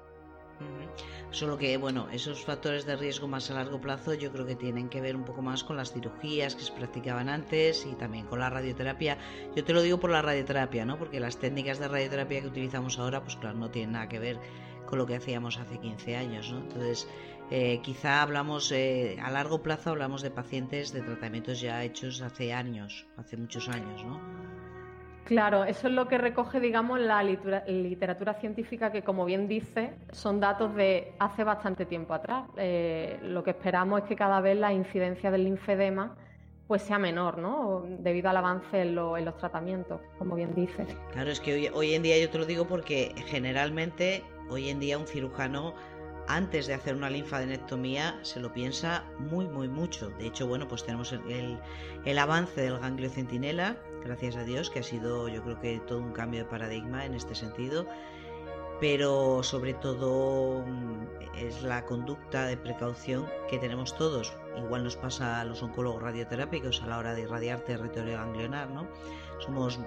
Solo 1.32 1.58
que, 1.58 1.76
bueno, 1.76 2.08
esos 2.10 2.46
factores 2.46 2.86
de 2.86 2.96
riesgo 2.96 3.28
más 3.28 3.52
a 3.52 3.56
largo 3.56 3.82
plazo 3.82 4.14
yo 4.14 4.32
creo 4.32 4.46
que 4.46 4.56
tienen 4.56 4.88
que 4.88 5.02
ver 5.02 5.18
un 5.18 5.26
poco 5.26 5.42
más 5.42 5.66
con 5.66 5.76
las 5.76 5.92
cirugías 5.92 6.56
que 6.56 6.64
se 6.64 6.72
practicaban 6.72 7.28
antes 7.28 7.86
y 7.86 7.94
también 7.96 8.26
con 8.26 8.40
la 8.40 8.50
radioterapia. 8.50 9.18
Yo 9.54 9.66
te 9.66 9.74
lo 9.74 9.82
digo 9.82 10.00
por 10.00 10.12
la 10.12 10.22
radioterapia, 10.22 10.86
¿no? 10.86 10.98
Porque 10.98 11.20
las 11.20 11.40
técnicas 11.40 11.78
de 11.78 11.90
radioterapia 11.90 12.40
que 12.40 12.48
utilizamos 12.48 12.98
ahora, 13.00 13.22
pues 13.22 13.36
claro, 13.36 13.58
no 13.58 13.70
tienen 13.70 13.92
nada 13.92 14.08
que 14.08 14.20
ver 14.20 14.40
con 14.88 14.98
lo 14.98 15.06
que 15.06 15.18
hacíamos 15.18 15.60
hace 15.60 15.78
15 15.78 16.16
años, 16.16 16.52
¿no? 16.52 16.60
Entonces, 16.60 17.08
eh, 17.50 17.80
quizá 17.82 18.22
hablamos, 18.22 18.72
eh, 18.72 19.18
a 19.24 19.32
largo 19.32 19.62
plazo 19.62 19.92
hablamos 19.92 20.22
de 20.22 20.32
pacientes 20.32 20.92
de 20.92 21.01
tratamientos 21.01 21.62
ya 21.62 21.84
hechos 21.84 22.22
hace 22.22 22.54
años, 22.54 23.08
hace 23.18 23.38
muchos 23.38 23.70
años, 23.70 24.04
¿no? 24.04 24.20
Claro, 25.24 25.66
eso 25.66 25.88
es 25.88 25.94
lo 25.94 26.08
que 26.08 26.18
recoge, 26.18 26.62
digamos, 26.62 27.01
la 27.01 27.22
literatura 27.22 28.36
científica 28.36 28.94
que, 28.94 29.04
como 29.04 29.25
bien 29.25 29.50
dice, 29.50 29.94
son 30.13 30.39
datos 30.39 30.74
de 30.75 31.13
hace 31.20 31.44
bastante 31.44 31.86
tiempo 31.86 32.13
atrás. 32.13 32.46
Eh, 32.56 33.20
lo 33.24 33.44
que 33.44 33.51
esperamos 33.51 34.04
es 34.04 34.08
que 34.08 34.16
cada 34.16 34.39
vez 34.39 34.58
la 34.58 34.72
incidencia 34.72 35.30
del 35.30 35.44
linfedema 35.44 36.16
pues 36.66 36.82
sea 36.82 37.00
menor, 37.00 37.38
¿no? 37.38 37.86
Debido 38.00 38.30
al 38.30 38.38
avance 38.38 38.82
en, 38.82 38.96
los 38.96 39.38
tratamientos, 39.38 40.01
como 40.18 40.36
bien 40.36 40.54
dice. 40.54 40.86
Claro, 41.13 41.32
es 41.32 41.39
que 41.39 41.54
hoy, 41.54 41.70
hoy 41.74 41.94
en 41.94 42.04
día 42.04 42.18
yo 42.20 42.30
te 42.30 42.38
lo 42.38 42.46
digo 42.46 42.68
porque 42.68 43.13
generalmente 43.25 44.22
hoy 44.50 44.70
en 44.70 44.80
día 44.80 44.98
un 44.98 45.08
cirujano 45.08 45.74
antes 46.27 46.67
de 46.67 46.74
hacer 46.74 46.96
una 46.96 47.10
linfadenectomía 47.10 48.19
se 48.22 48.39
lo 48.39 48.53
piensa 48.53 49.05
muy, 49.17 49.48
muy 49.48 49.67
mucho. 49.67 50.10
De 50.12 50.27
hecho, 50.27 50.48
bueno, 50.48 50.67
pues 50.67 50.84
tenemos 50.84 51.13
el, 51.13 52.19
avance 52.19 52.62
del 52.62 52.79
ganglio 52.79 53.10
centinela, 53.10 53.77
gracias 54.03 54.36
a 54.36 54.43
Dios, 54.43 54.69
que 54.69 54.79
ha 54.79 54.84
sido 54.84 55.27
yo 55.29 55.41
creo 55.43 55.60
que 55.60 55.79
todo 55.88 56.00
un 56.00 56.12
cambio 56.12 56.43
de 56.43 56.50
paradigma 56.50 57.05
en 57.05 57.13
este 57.13 57.34
sentido, 57.34 57.88
pero 58.79 59.41
sobre 59.41 59.74
todo 59.74 60.63
mm, 60.65 61.36
es 61.38 61.63
la 61.63 61.86
conducta 61.86 62.46
de 62.46 62.57
precaución 62.57 63.25
que 63.50 63.57
tenemos 63.57 63.96
todos. 63.96 64.34
Igual 64.57 64.84
nos 64.84 64.98
pasa 64.98 65.39
a 65.39 65.46
los 65.46 65.63
oncólogos 65.63 66.03
radioterápicos 66.03 66.81
a 66.84 66.88
la 66.88 66.98
hora 66.98 67.13
de 67.13 67.22
irradiar 67.22 67.62
territorio 67.62 68.17
ganglionar, 68.17 68.69
¿no? 68.69 68.88
Somos 69.39 69.79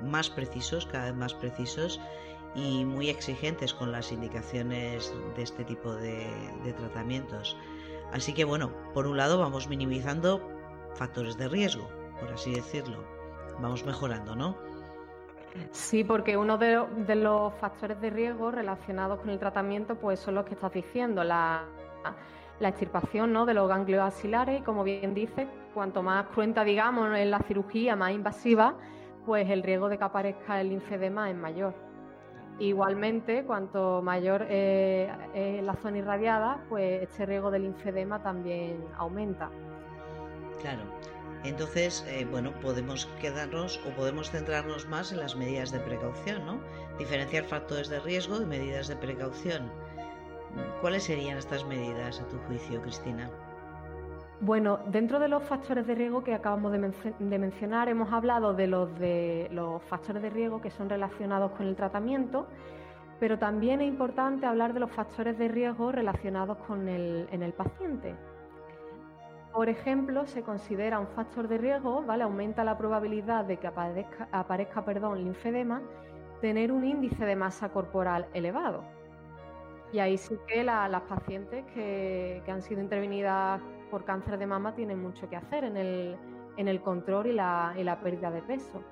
más 0.00 0.30
precisos, 0.30 0.86
cada 0.86 1.06
vez 1.06 1.14
más 1.14 1.34
precisos 1.34 2.00
y 2.58 2.84
muy 2.84 3.08
exigentes 3.08 3.72
con 3.72 3.92
las 3.92 4.10
indicaciones 4.12 5.12
de 5.36 5.42
este 5.42 5.64
tipo 5.64 5.94
de, 5.94 6.28
tratamientos. 6.76 7.56
Así 8.12 8.32
que 8.32 8.44
bueno, 8.44 8.72
por 8.94 9.06
un 9.06 9.16
lado 9.16 9.38
vamos 9.38 9.68
minimizando 9.68 10.40
factores 10.94 11.36
de 11.36 11.48
riesgo, 11.48 11.88
por 12.20 12.32
así 12.32 12.54
decirlo. 12.54 13.04
Vamos 13.60 13.84
mejorando, 13.84 14.34
¿no? 14.34 14.56
Sí, 15.70 16.04
porque 16.04 16.36
uno 16.36 16.58
de, 16.58 17.14
los 17.16 17.54
factores 17.54 18.00
de 18.00 18.10
riesgo 18.10 18.50
relacionados 18.50 19.20
con 19.20 19.30
el 19.30 19.38
tratamiento 19.38 19.96
pues 19.96 20.20
son 20.20 20.34
los 20.34 20.44
que 20.44 20.54
estás 20.54 20.72
diciendo, 20.72 21.24
la, 21.24 21.64
la 22.60 22.68
extirpación 22.68 23.32
¿no? 23.32 23.46
de 23.46 23.54
los 23.54 23.68
ganglios 23.68 24.02
axilares 24.02 24.60
y 24.60 24.62
como 24.62 24.84
bien 24.84 25.14
dice, 25.14 25.48
cuanto 25.74 26.02
más 26.02 26.26
cruenta 26.28 26.64
digamos 26.64 27.16
en 27.16 27.30
la 27.30 27.40
cirugía, 27.40 27.96
más 27.96 28.12
invasiva, 28.12 28.76
pues 29.26 29.48
el 29.50 29.62
riesgo 29.62 29.88
de 29.88 29.98
que 29.98 30.04
aparezca 30.04 30.60
el 30.60 30.70
linfedema 30.70 31.30
es 31.30 31.36
mayor. 31.36 31.88
Igualmente, 32.58 33.44
cuanto 33.44 34.02
mayor 34.02 34.42
es 34.50 35.62
la 35.62 35.74
zona 35.74 35.98
irradiada, 35.98 36.64
pues 36.68 37.02
este 37.02 37.24
riesgo 37.24 37.50
del 37.50 37.62
linfedema 37.62 38.22
también 38.22 38.84
aumenta. 38.96 39.50
Claro. 40.60 40.82
Entonces, 41.44 42.04
eh, 42.08 42.26
bueno, 42.28 42.52
podemos 42.60 43.06
quedarnos 43.20 43.80
o 43.86 43.90
podemos 43.94 44.30
centrarnos 44.30 44.88
más 44.88 45.12
en 45.12 45.20
las 45.20 45.36
medidas 45.36 45.70
de 45.70 45.78
precaución, 45.78 46.44
¿no? 46.44 46.60
Diferenciar 46.98 47.44
factores 47.44 47.88
de 47.88 48.00
riesgo 48.00 48.40
de 48.40 48.46
medidas 48.46 48.88
de 48.88 48.96
precaución. 48.96 49.70
¿Cuáles 50.80 51.04
serían 51.04 51.38
estas 51.38 51.64
medidas 51.64 52.20
a 52.20 52.26
tu 52.26 52.38
juicio, 52.38 52.82
Cristina? 52.82 53.30
Bueno, 54.40 54.78
dentro 54.86 55.18
de 55.18 55.26
los 55.26 55.42
factores 55.42 55.84
de 55.88 55.96
riesgo 55.96 56.22
que 56.22 56.32
acabamos 56.32 56.70
de, 56.70 57.38
mencionar, 57.38 57.88
hemos 57.88 58.12
hablado 58.12 58.54
de 58.54 58.68
los, 58.68 58.96
de 59.00 59.48
los 59.50 59.82
factores 59.82 60.22
de 60.22 60.30
riesgo 60.30 60.60
que 60.60 60.70
son 60.70 60.88
relacionados 60.88 61.50
con 61.52 61.66
el 61.66 61.74
tratamiento, 61.74 62.46
pero 63.18 63.36
también 63.40 63.80
es 63.80 63.88
importante 63.88 64.46
hablar 64.46 64.74
de 64.74 64.80
los 64.80 64.92
factores 64.92 65.36
de 65.38 65.48
riesgo 65.48 65.90
relacionados 65.90 66.56
con 66.58 66.86
el, 66.86 67.28
en 67.32 67.42
el 67.42 67.52
paciente. 67.52 68.14
Por 69.52 69.68
ejemplo, 69.68 70.24
se 70.24 70.42
considera 70.42 71.00
un 71.00 71.08
factor 71.08 71.48
de 71.48 71.58
riesgo, 71.58 72.04
¿vale? 72.04 72.22
aumenta 72.22 72.62
la 72.62 72.78
probabilidad 72.78 73.44
de 73.44 73.56
que 73.56 73.66
aparezca, 73.66 74.28
aparezca 74.30 74.84
perdón, 74.84 75.18
linfedema, 75.18 75.82
tener 76.40 76.70
un 76.70 76.84
índice 76.84 77.24
de 77.24 77.34
masa 77.34 77.70
corporal 77.70 78.28
elevado. 78.34 78.84
Y 79.92 79.98
ahí 79.98 80.16
sí 80.16 80.38
que 80.46 80.62
las 80.62 81.02
pacientes 81.08 81.64
que 81.74 82.44
han 82.46 82.62
sido 82.62 82.80
intervenidas 82.80 83.60
por 83.88 84.04
cáncer 84.04 84.38
de 84.38 84.46
mama 84.46 84.74
tienen 84.74 85.00
mucho 85.02 85.28
que 85.28 85.36
hacer 85.36 85.64
en 85.64 85.76
el, 85.76 86.80
control 86.82 87.28
y 87.28 87.32
la, 87.32 87.98
pérdida 88.02 88.30
de 88.30 88.42
peso. 88.42 88.82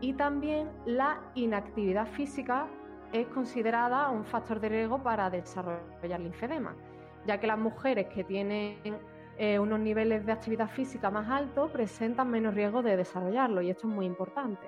Y 0.00 0.14
también 0.14 0.70
la 0.86 1.20
inactividad 1.34 2.06
física 2.06 2.66
es 3.12 3.26
considerada 3.28 4.08
un 4.10 4.24
factor 4.24 4.60
de 4.60 4.68
riesgo 4.68 5.02
para 5.02 5.28
desarrollar 5.30 6.20
linfedema, 6.20 6.74
ya 7.26 7.38
que 7.38 7.46
las 7.46 7.58
mujeres 7.58 8.06
que 8.08 8.24
tienen 8.24 8.98
eh, 9.36 9.58
unos 9.58 9.80
niveles 9.80 10.24
de 10.24 10.32
actividad 10.32 10.68
física 10.70 11.10
más 11.10 11.28
altos 11.28 11.70
presentan 11.70 12.30
menos 12.30 12.54
riesgo 12.54 12.82
de 12.82 12.96
desarrollarlo 12.96 13.62
y 13.62 13.70
esto 13.70 13.88
es 13.88 13.94
muy 13.94 14.06
importante. 14.06 14.66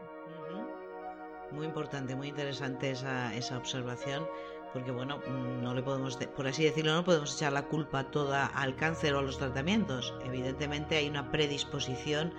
Muy 1.53 1.67
importante, 1.67 2.17
muy 2.17 2.29
interesante 2.29 2.91
esa, 2.91 3.35
esa 3.35 3.59
observación 3.59 4.25
porque 4.73 4.91
bueno, 4.91 5.19
no 5.63 5.75
le 5.75 5.83
podemos, 5.83 6.17
por 6.17 6.47
así 6.47 6.65
decirlo, 6.65 6.95
no 6.95 7.05
podemos 7.05 7.37
echar 7.37 7.53
la 7.53 7.63
culpa 7.63 8.05
toda 8.05 8.47
al 8.47 8.75
cáncer 8.77 9.15
o 9.15 9.19
a 9.19 9.23
los 9.23 9.39
tratamientos. 9.39 10.15
Evidentemente 10.25 10.97
hay 10.97 11.09
una 11.09 11.31
predisposición 11.31 12.33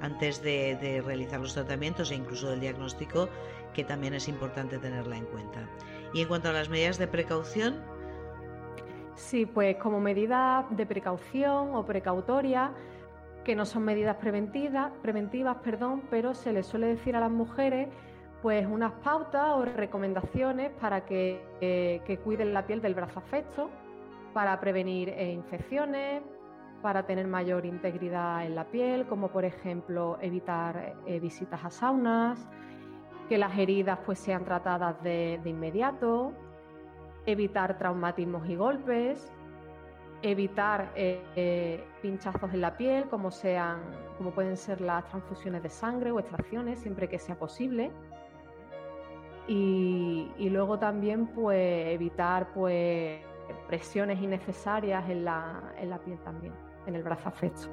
antes 0.00 0.42
de, 0.42 1.02
realizar 1.04 1.40
los 1.40 1.54
tratamientos 1.54 2.10
e 2.10 2.16
incluso 2.16 2.50
del 2.50 2.60
diagnóstico 2.60 3.28
que 3.74 3.84
también 3.84 4.14
es 4.14 4.28
importante 4.28 4.78
tenerla 4.78 5.16
en 5.16 5.26
cuenta. 5.26 5.68
Y 6.12 6.20
en 6.20 6.28
cuanto 6.28 6.50
a 6.50 6.52
las 6.52 6.68
medidas 6.68 6.98
de 6.98 7.06
precaución, 7.06 7.80
Sí, 9.14 9.44
pues 9.44 9.76
como 9.76 10.00
medida 10.00 10.66
de 10.70 10.86
precaución 10.86 11.74
o 11.74 11.84
precautoria, 11.84 12.72
que 13.44 13.54
no 13.54 13.66
son 13.66 13.84
medidas 13.84 14.16
preventivas, 14.16 14.90
preventivas, 15.02 15.58
perdón, 15.62 16.02
pero 16.10 16.34
se 16.34 16.52
les 16.52 16.66
suele 16.66 16.86
decir 16.86 17.14
a 17.14 17.20
las 17.20 17.30
mujeres 17.30 17.88
pues 18.42 18.66
unas 18.66 18.92
pautas 19.04 19.50
o 19.54 19.64
recomendaciones 19.64 20.72
para 20.80 21.04
que, 21.04 22.20
cuiden 22.24 22.52
la 22.52 22.66
piel 22.66 22.82
del 22.82 22.94
brazo 22.94 23.20
afecto, 23.20 23.70
para 24.34 24.58
prevenir 24.58 25.10
eh, 25.10 25.30
infecciones, 25.30 26.22
para 26.82 27.06
tener 27.06 27.28
mayor 27.28 27.64
integridad 27.64 28.44
en 28.44 28.56
la 28.56 28.64
piel, 28.64 29.06
como 29.06 29.28
por 29.28 29.44
ejemplo 29.44 30.18
evitar 30.20 30.96
eh, 31.06 31.20
visitas 31.20 31.64
a 31.64 31.70
saunas, 31.70 32.48
que 33.28 33.38
las 33.38 33.56
heridas 33.56 34.00
pues 34.04 34.18
sean 34.18 34.44
tratadas 34.44 35.00
de, 35.04 35.40
inmediato, 35.44 36.32
evitar 37.24 37.78
traumatismos 37.78 38.48
y 38.48 38.56
golpes, 38.56 39.32
evitar 40.22 40.90
eh, 40.96 41.84
pinchazos 42.02 42.52
en 42.52 42.60
la 42.60 42.76
piel, 42.76 43.08
como 43.08 43.30
sean, 43.30 43.80
como 44.18 44.32
pueden 44.32 44.56
ser 44.56 44.80
las 44.80 45.04
transfusiones 45.04 45.62
de 45.62 45.68
sangre 45.68 46.10
o 46.10 46.18
extracciones, 46.18 46.80
siempre 46.80 47.08
que 47.08 47.20
sea 47.20 47.36
posible 47.36 47.92
y, 49.48 50.48
luego 50.50 50.78
también 50.78 51.26
pues 51.26 51.86
evitar 51.88 52.52
pues 52.52 53.20
presiones 53.66 54.20
innecesarias 54.20 55.08
en 55.08 55.24
la, 55.24 55.74
en 55.78 55.90
la 55.90 55.98
piel 55.98 56.18
también, 56.20 56.52
en 56.86 56.94
el 56.94 57.02
brazo 57.02 57.28
afecto. 57.28 57.68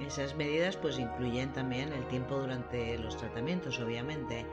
Esas 0.00 0.34
medidas 0.36 0.76
pues 0.76 0.98
incluyen 0.98 1.52
también 1.52 1.92
el 1.92 2.06
tiempo 2.08 2.36
durante 2.36 2.98
los 2.98 3.16
tratamientos, 3.16 3.78
obviamente. 3.80 4.46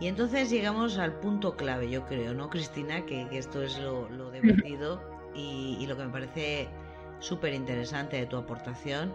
Y 0.00 0.08
entonces 0.08 0.50
llegamos 0.50 0.98
al 0.98 1.14
punto 1.20 1.56
clave, 1.56 1.88
yo 1.88 2.04
creo, 2.06 2.34
¿no, 2.34 2.50
Cristina? 2.50 3.06
Que, 3.06 3.26
esto 3.32 3.62
es 3.62 3.78
lo, 3.78 4.30
divertido 4.30 5.00
y, 5.34 5.84
lo 5.86 5.96
que 5.96 6.04
me 6.04 6.10
parece 6.10 6.68
súper 7.20 7.54
interesante 7.54 8.16
de 8.16 8.26
tu 8.26 8.36
aportación, 8.36 9.12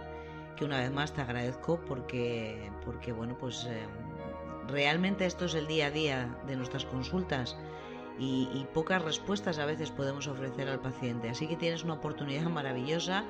que 0.56 0.66
una 0.66 0.80
vez 0.80 0.92
más 0.92 1.14
te 1.14 1.22
agradezco 1.22 1.80
porque, 1.86 2.72
porque 2.86 3.12
bueno, 3.12 3.38
pues 3.38 3.66
eh, 3.66 3.86
realmente 4.70 5.26
esto 5.26 5.46
es 5.46 5.56
el 5.56 5.68
día 5.68 5.88
a 5.88 5.92
día 5.92 6.38
de 6.48 6.56
nuestras 6.56 6.86
consultas 6.86 7.58
y, 8.20 8.68
pocas 8.74 9.02
respuestas 9.02 9.60
a 9.60 9.66
veces 9.66 9.92
podemos 9.92 10.28
ofrecer 10.28 10.68
al 10.68 10.80
paciente. 10.80 11.30
Así 11.30 11.48
que 11.48 11.56
tienes 11.56 11.84
una 11.84 11.94
oportunidad 11.94 12.44
maravillosa 12.50 13.24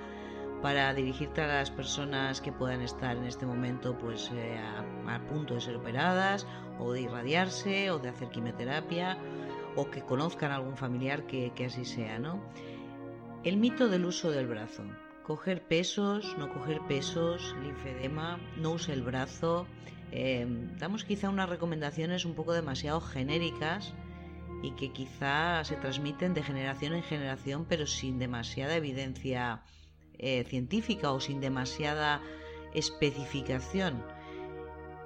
para 0.61 0.93
dirigirte 0.93 1.41
a 1.41 1.47
las 1.47 1.71
personas 1.71 2.41
que 2.41 2.51
puedan 2.51 2.81
estar 2.81 3.15
en 3.15 3.23
este 3.23 3.45
momento 3.45 3.97
pues 3.97 4.29
eh, 4.33 4.59
a, 5.07 5.19
punto 5.27 5.55
de 5.55 5.61
ser 5.61 5.75
operadas 5.77 6.45
o 6.79 6.91
de 6.91 7.01
irradiarse 7.01 7.91
o 7.91 7.99
de 7.99 8.09
hacer 8.09 8.29
quimioterapia 8.29 9.17
o 9.75 9.89
que 9.89 10.01
conozcan 10.01 10.51
a 10.51 10.55
algún 10.55 10.75
familiar 10.75 11.23
que, 11.27 11.53
así 11.65 11.85
sea, 11.85 12.19
¿no? 12.19 12.41
El 13.43 13.57
mito 13.57 13.87
del 13.87 14.05
uso 14.05 14.31
del 14.31 14.47
brazo. 14.47 14.83
Coger 15.23 15.61
pesos, 15.61 16.35
no 16.37 16.51
coger 16.51 16.81
pesos, 16.87 17.55
linfedema, 17.61 18.39
no 18.57 18.71
use 18.71 18.91
el 18.91 19.03
brazo. 19.03 19.67
Eh, 20.11 20.47
damos 20.79 21.03
quizá 21.03 21.29
unas 21.29 21.49
recomendaciones 21.49 22.25
un 22.25 22.33
poco 22.33 22.53
demasiado 22.53 22.99
genéricas 23.01 23.93
y 24.63 24.71
que 24.71 24.91
quizá 24.91 25.63
se 25.63 25.75
transmiten 25.75 26.33
de 26.33 26.43
generación 26.43 26.93
en 26.93 27.03
generación 27.03 27.65
pero 27.69 27.85
sin 27.85 28.19
demasiada 28.19 28.75
evidencia 28.75 29.61
eh, 30.17 30.43
científica 30.43 31.11
o 31.11 31.19
sin 31.19 31.39
demasiada 31.39 32.21
especificación. 32.73 34.03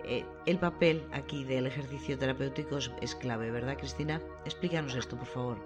Eh, 0.06 0.26
el 0.46 0.58
papel 0.58 1.08
aquí 1.14 1.44
del 1.44 1.68
ejercicio 1.68 2.18
terapéutico 2.18 2.78
es, 2.78 3.16
clave, 3.16 3.52
¿verdad, 3.52 3.78
Cristina? 3.78 4.22
Explícanos 4.44 4.96
esto, 4.96 5.18
por 5.18 5.28
favor. 5.28 5.58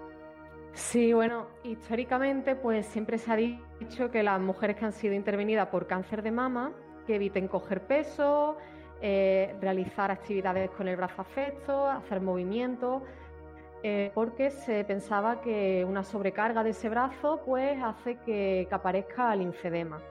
Sí, 0.74 1.12
bueno, 1.12 1.48
históricamente 1.64 2.54
pues 2.54 2.86
siempre 2.86 3.18
se 3.18 3.32
ha 3.32 3.36
dicho 3.36 4.10
que 4.12 4.22
las 4.22 4.40
mujeres 4.40 4.76
que 4.76 4.84
han 4.84 4.92
sido 4.92 5.14
intervenidas 5.14 5.68
por 5.68 5.86
cáncer 5.86 6.22
de 6.22 6.30
mama, 6.30 6.72
que 7.06 7.16
eviten 7.16 7.48
coger 7.48 7.86
peso, 7.86 8.58
eh, 9.00 9.54
realizar 9.60 10.10
actividades 10.10 10.70
con 10.70 10.88
el 10.88 10.96
brazo 10.96 11.22
afecto, 11.22 11.86
hacer 11.86 12.20
movimientos, 12.20 13.02
eh, 13.84 14.10
porque 14.12 14.50
se 14.50 14.82
pensaba 14.82 15.40
que 15.40 15.84
una 15.88 16.02
sobrecarga 16.02 16.64
de 16.64 16.70
ese 16.70 16.88
brazo 16.88 17.40
pues 17.46 17.80
hace 17.80 18.16
que, 18.26 18.66
aparezca 18.72 19.32
el 19.34 19.40
linfedema. 19.40 20.02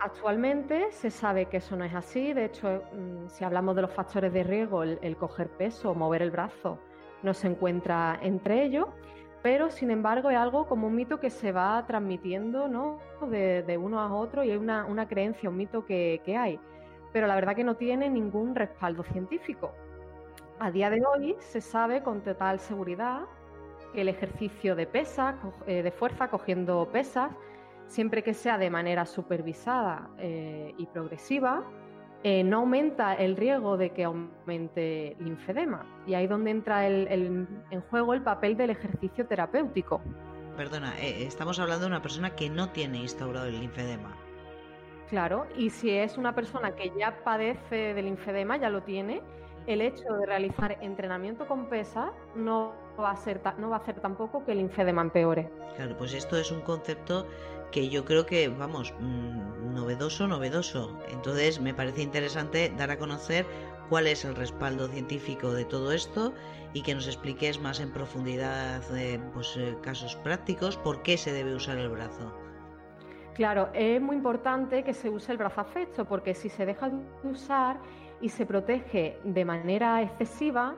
Actualmente 0.00 0.90
se 0.92 1.10
sabe 1.10 1.46
que 1.46 1.58
eso 1.58 1.76
no 1.76 1.84
es 1.84 1.94
así, 1.94 2.32
de 2.32 2.46
hecho, 2.46 2.82
mm, 2.94 3.28
si 3.28 3.44
hablamos 3.44 3.76
de 3.76 3.82
los 3.82 3.92
factores 3.92 4.32
de 4.32 4.42
riesgo, 4.42 4.82
el, 4.82 5.16
coger 5.18 5.50
peso 5.50 5.90
o 5.90 5.94
mover 5.94 6.22
el 6.22 6.30
brazo 6.30 6.78
no 7.22 7.34
se 7.34 7.48
encuentra 7.48 8.18
entre 8.22 8.64
ellos, 8.64 8.86
pero 9.42 9.70
sin 9.70 9.90
embargo 9.90 10.30
es 10.30 10.38
algo 10.38 10.66
como 10.66 10.86
un 10.86 10.94
mito 10.94 11.20
que 11.20 11.28
se 11.28 11.52
va 11.52 11.84
transmitiendo 11.86 12.68
¿no? 12.68 13.00
de, 13.28 13.78
uno 13.78 14.00
a 14.00 14.14
otro 14.14 14.42
y 14.42 14.50
hay 14.50 14.56
una, 14.56 15.06
creencia, 15.06 15.50
un 15.50 15.58
mito 15.58 15.84
que 15.84 16.22
hay, 16.38 16.58
pero 17.12 17.26
la 17.26 17.34
verdad 17.34 17.56
que 17.56 17.64
no 17.64 17.76
tiene 17.76 18.08
ningún 18.08 18.54
respaldo 18.54 19.02
científico. 19.04 19.72
A 20.58 20.70
día 20.70 20.90
de 20.90 21.00
hoy 21.04 21.36
se 21.38 21.60
sabe 21.60 22.02
con 22.02 22.20
total 22.22 22.60
seguridad 22.60 23.22
que 23.92 24.02
el 24.02 24.08
ejercicio 24.08 24.76
de 24.76 24.86
pesas, 24.86 25.34
eh, 25.66 25.82
de 25.82 25.90
fuerza 25.90 26.28
cogiendo 26.28 26.86
pesas, 26.92 27.32
siempre 27.86 28.22
que 28.22 28.34
sea 28.34 28.58
de 28.58 28.70
manera 28.70 29.06
supervisada 29.06 30.10
eh, 30.18 30.74
y 30.76 30.86
progresiva, 30.86 31.64
eh, 32.22 32.44
no 32.44 32.58
aumenta 32.58 33.14
el 33.14 33.36
riesgo 33.36 33.78
de 33.78 33.90
que 33.90 34.04
aumente 34.04 35.12
el 35.12 35.24
linfedema. 35.24 35.86
Y 36.06 36.14
ahí 36.14 36.24
es 36.24 36.30
donde 36.30 36.50
entra 36.50 36.86
en 36.86 37.80
juego 37.88 38.12
el 38.12 38.22
papel 38.22 38.56
del 38.56 38.70
ejercicio 38.70 39.26
terapéutico. 39.26 40.02
Perdona, 40.56 40.98
estamos 40.98 41.58
hablando 41.58 41.86
de 41.86 41.92
una 41.92 42.02
persona 42.02 42.36
que 42.36 42.50
no 42.50 42.68
tiene 42.68 42.98
instaurado 42.98 43.46
el 43.46 43.58
linfedema. 43.58 44.14
Claro, 45.10 45.46
y 45.56 45.70
si 45.70 45.90
es 45.90 46.16
una 46.16 46.34
persona 46.36 46.76
que 46.76 46.92
ya 46.96 47.24
padece 47.24 47.94
del 47.94 48.04
linfedema, 48.04 48.56
ya 48.56 48.70
lo 48.70 48.84
tiene, 48.84 49.20
el 49.66 49.80
hecho 49.82 50.04
de 50.14 50.24
realizar 50.24 50.78
entrenamiento 50.80 51.46
con 51.48 51.68
pesas 51.68 52.12
no 52.36 52.72
va 52.98 53.10
a 53.10 53.16
ser 53.16 53.40
no 53.58 53.70
va 53.70 53.76
a 53.76 53.78
hacer 53.80 54.00
tampoco 54.00 54.44
que 54.44 54.52
el 54.52 54.58
linfedema 54.58 55.02
empeore. 55.02 55.50
Claro, 55.76 55.96
pues 55.96 56.14
esto 56.14 56.36
es 56.36 56.52
un 56.52 56.60
concepto 56.60 57.26
que 57.72 57.88
yo 57.88 58.04
creo 58.04 58.24
que, 58.24 58.48
vamos, 58.48 58.94
mm, 59.00 59.74
novedoso, 59.74 60.28
novedoso. 60.28 60.96
Entonces 61.10 61.60
me 61.60 61.74
parece 61.74 62.02
interesante 62.02 62.72
dar 62.76 62.90
a 62.92 62.98
conocer 62.98 63.46
cuál 63.88 64.06
es 64.06 64.24
el 64.24 64.36
respaldo 64.36 64.88
científico 64.88 65.52
de 65.52 65.64
todo 65.64 65.90
esto 65.92 66.32
y 66.72 66.82
que 66.82 66.94
nos 66.94 67.08
expliques 67.08 67.60
más 67.60 67.80
en 67.80 67.92
profundidad 67.92 68.82
eh, 68.96 69.20
pues, 69.34 69.56
eh, 69.56 69.76
casos 69.82 70.14
prácticos, 70.16 70.76
por 70.76 71.02
qué 71.02 71.16
se 71.16 71.32
debe 71.32 71.54
usar 71.54 71.78
el 71.78 71.88
brazo. 71.88 72.32
Claro, 73.40 73.70
es 73.72 74.02
muy 74.02 74.16
importante 74.16 74.84
que 74.84 74.92
se 74.92 75.08
use 75.08 75.32
el 75.32 75.38
brazo 75.38 75.62
afecto 75.62 76.04
porque 76.04 76.34
si 76.34 76.50
se 76.50 76.66
deja 76.66 76.90
de 76.90 76.98
usar 77.26 77.78
y 78.20 78.28
se 78.28 78.44
protege 78.44 79.18
de 79.24 79.46
manera 79.46 80.02
excesiva, 80.02 80.74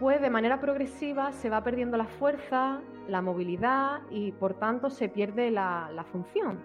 pues 0.00 0.20
de 0.20 0.28
manera 0.28 0.60
progresiva 0.60 1.30
se 1.30 1.48
va 1.50 1.62
perdiendo 1.62 1.96
la 1.96 2.06
fuerza, 2.06 2.80
la 3.06 3.22
movilidad 3.22 4.00
y 4.10 4.32
por 4.32 4.54
tanto 4.54 4.90
se 4.90 5.08
pierde 5.08 5.52
la, 5.52 6.04
función. 6.10 6.58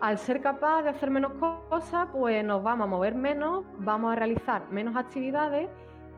Al 0.00 0.18
ser 0.18 0.40
capaz 0.40 0.82
de 0.84 0.90
hacer 0.90 1.10
menos 1.10 1.32
cosas, 1.68 2.06
pues 2.12 2.44
nos 2.44 2.62
vamos 2.62 2.84
a 2.84 2.90
mover 2.90 3.16
menos, 3.16 3.64
vamos 3.80 4.12
a 4.12 4.14
realizar 4.14 4.70
menos 4.70 4.94
actividades 4.94 5.68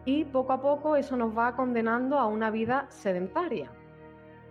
y 0.04 0.26
poco 0.26 0.52
a 0.52 0.60
poco 0.60 0.94
eso 0.94 1.16
nos 1.16 1.34
va 1.34 1.56
condenando 1.56 2.18
a 2.18 2.26
una 2.26 2.50
vida 2.50 2.84
sedentaria. 2.90 3.70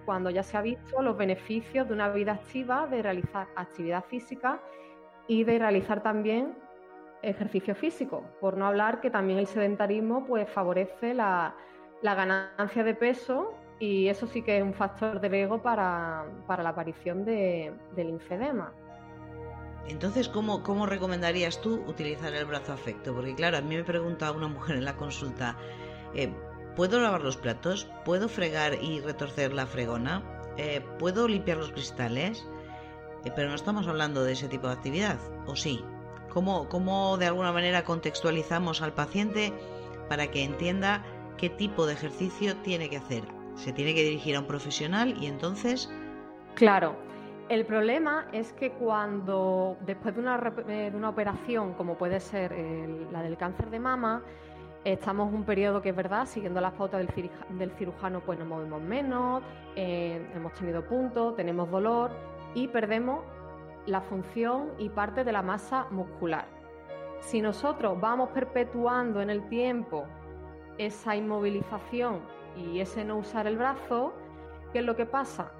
Cuando 0.10 0.32
ya 0.32 0.42
se 0.42 0.58
ha 0.58 0.62
visto 0.64 1.04
los 1.04 1.16
beneficios 1.16 1.88
de 1.88 1.94
una 1.94 2.10
vida 2.10 2.32
activa, 2.32 2.88
de 2.88 3.04
realizar 3.04 3.48
actividad 3.56 4.04
física 4.06 4.60
y 5.28 5.44
de 5.44 5.60
realizar 5.60 6.02
también 6.02 6.56
ejercicio 7.22 7.76
físico, 7.76 8.24
por 8.42 8.58
no 8.58 8.66
hablar 8.66 9.02
que 9.02 9.12
también 9.12 9.38
el 9.38 9.46
sedentarismo 9.46 10.26
pues 10.26 10.50
favorece 10.50 11.14
la, 11.14 11.54
ganancia 12.02 12.84
de 12.84 12.96
peso 12.96 13.54
y 13.78 14.08
eso 14.08 14.26
sí 14.26 14.42
que 14.42 14.58
es 14.58 14.64
un 14.64 14.74
factor 14.74 15.22
de 15.22 15.30
riesgo 15.30 15.62
para, 15.62 16.26
la 16.48 16.70
aparición 16.70 17.24
de, 17.24 17.72
del 17.96 18.08
linfedema. 18.08 18.74
Entonces, 19.88 20.28
¿cómo, 20.28 20.64
¿cómo 20.64 20.88
recomendarías 20.88 21.62
tú 21.62 21.84
utilizar 21.86 22.34
el 22.34 22.46
brazo 22.46 22.74
afecto? 22.74 23.14
Porque 23.14 23.36
claro, 23.36 23.58
a 23.58 23.62
mí 23.62 23.76
me 23.76 23.84
pregunta 23.84 24.32
una 24.32 24.48
mujer 24.48 24.78
en 24.78 24.86
la 24.86 24.96
consulta, 24.96 25.56
eh, 26.16 26.34
¿puedo 26.80 27.02
lavar 27.02 27.24
los 27.24 27.36
platos? 27.36 27.92
¿Puedo 28.06 28.30
fregar 28.30 28.82
y 28.82 29.02
retorcer 29.02 29.52
la 29.52 29.66
fregona? 29.66 30.24
Eh, 30.56 30.80
¿Puedo 30.98 31.28
limpiar 31.28 31.58
los 31.58 31.74
cristales? 31.74 32.48
Eh, 33.26 33.32
pero 33.36 33.50
no 33.50 33.56
estamos 33.56 33.86
hablando 33.90 34.24
de 34.24 34.32
ese 34.32 34.48
tipo 34.48 34.68
de 34.68 34.76
actividad, 34.76 35.20
¿o 35.46 35.58
sí? 35.58 35.84
¿Cómo, 36.30 37.18
de 37.18 37.26
alguna 37.26 37.52
manera 37.52 37.84
contextualizamos 37.84 38.82
al 38.82 38.94
paciente 38.94 39.52
para 40.08 40.28
que 40.28 40.46
entienda 40.46 41.04
qué 41.36 41.50
tipo 41.50 41.86
de 41.86 41.96
ejercicio 41.96 42.56
tiene 42.56 42.90
que 42.90 42.96
hacer? 42.96 43.24
Se 43.56 43.74
tiene 43.74 43.94
que 43.94 44.04
dirigir 44.04 44.38
a 44.38 44.40
un 44.40 44.48
profesional 44.48 45.22
y 45.22 45.26
entonces... 45.26 45.92
Claro, 46.56 46.96
el 47.50 47.66
problema 47.66 48.30
es 48.32 48.54
que 48.54 48.72
cuando 48.72 49.76
después 49.86 50.16
de 50.16 50.22
una, 50.22 50.54
eh, 50.70 50.92
de 50.92 50.96
una 50.96 51.10
operación, 51.10 51.74
como 51.74 51.98
puede 51.98 52.22
ser 52.22 52.56
la 53.12 53.22
del 53.22 53.36
cáncer 53.36 53.70
de 53.70 53.80
mama, 53.80 54.24
estamos 54.84 55.34
un 55.34 55.44
periodo 55.44 55.82
que 55.82 55.90
es 55.90 55.96
verdad, 55.96 56.26
siguiendo 56.26 56.62
las 56.62 56.74
pautas 56.74 57.06
del, 57.50 57.72
cirujano, 57.72 58.22
pues 58.22 58.40
nos 58.40 58.48
movemos 58.48 58.82
menos, 58.82 59.44
eh, 59.76 60.26
hemos 60.36 60.54
tenido 60.54 60.84
puntos, 60.86 61.36
tenemos 61.36 61.70
dolor 61.70 62.12
y 62.54 62.68
perdemos 62.68 63.24
la 63.86 64.02
función 64.02 64.72
y 64.78 64.90
parte 64.90 65.24
de 65.24 65.32
la 65.32 65.42
masa 65.42 65.88
muscular. 65.92 66.46
Si 67.20 67.42
nosotros 67.42 68.00
vamos 68.00 68.30
perpetuando 68.30 69.22
en 69.22 69.30
el 69.30 69.48
tiempo 69.50 70.06
esa 70.78 71.16
inmovilización 71.16 72.22
y 72.56 72.80
ese 72.80 73.04
no 73.04 73.18
usar 73.18 73.48
el 73.48 73.58
brazo, 73.58 74.14
¿qué 74.72 74.80
es 74.80 74.86
lo 74.86 74.96
que 74.96 75.06
pasa? 75.06 75.52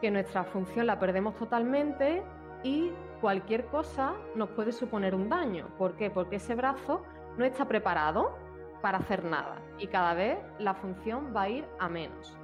Que 0.00 0.10
nuestra 0.10 0.44
función 0.44 0.86
la 0.86 0.98
perdemos 0.98 1.34
totalmente 1.36 2.22
y 2.62 2.92
cualquier 3.20 3.66
cosa 3.66 4.14
nos 4.36 4.50
puede 4.50 4.72
suponer 4.72 5.14
un 5.14 5.28
daño. 5.28 5.66
¿Por 5.76 5.94
qué? 5.96 6.10
Porque 6.10 6.36
ese 6.36 6.54
brazo 6.54 7.02
no 7.36 7.44
está 7.44 7.66
preparado 7.66 8.49
para 8.80 8.98
hacer 8.98 9.24
nada 9.24 9.56
y 9.78 9.86
cada 9.86 10.14
vez 10.14 10.38
la 10.58 10.74
función 10.74 11.32
va 11.34 11.42
a 11.42 11.48
ir 11.48 11.64
a 11.78 11.88
menos. 11.88 12.36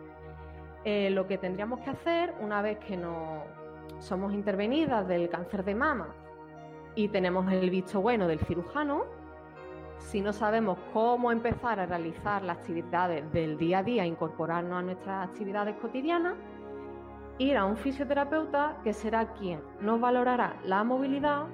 Eh, 0.85 1.11
lo 1.11 1.27
que 1.27 1.39
tendríamos 1.39 1.81
que 1.81 1.91
hacer 1.91 2.35
una 2.41 2.63
vez 2.63 2.79
que 2.79 2.97
nos 2.97 3.43
somos 3.99 4.33
intervenidas 4.33 5.07
del 5.09 5.29
cáncer 5.29 5.65
de 5.65 5.75
mama 5.75 6.09
y 6.95 7.09
tenemos 7.09 7.51
el 7.53 7.71
visto 7.71 8.01
bueno 8.01 8.27
del 8.27 8.41
cirujano, 8.41 9.05
si 9.99 10.21
no 10.21 10.33
sabemos 10.33 10.79
cómo 10.93 11.33
empezar 11.33 11.81
a 11.81 11.87
realizar 11.87 12.43
las 12.43 12.59
actividades 12.59 13.31
del 13.33 13.59
día 13.59 13.79
a 13.79 13.83
día, 13.83 14.07
incorporarnos 14.07 14.79
a 14.79 14.83
nuestras 14.83 15.29
actividades 15.29 15.77
cotidianas, 15.77 16.35
ir 17.39 17.57
a 17.57 17.65
un 17.65 17.77
fisioterapeuta 17.77 18.77
que 18.83 18.93
será 18.93 19.33
quien 19.35 19.61
nos 19.81 20.01
valorará 20.01 20.57
la 20.65 20.85
movilidad, 20.85 21.47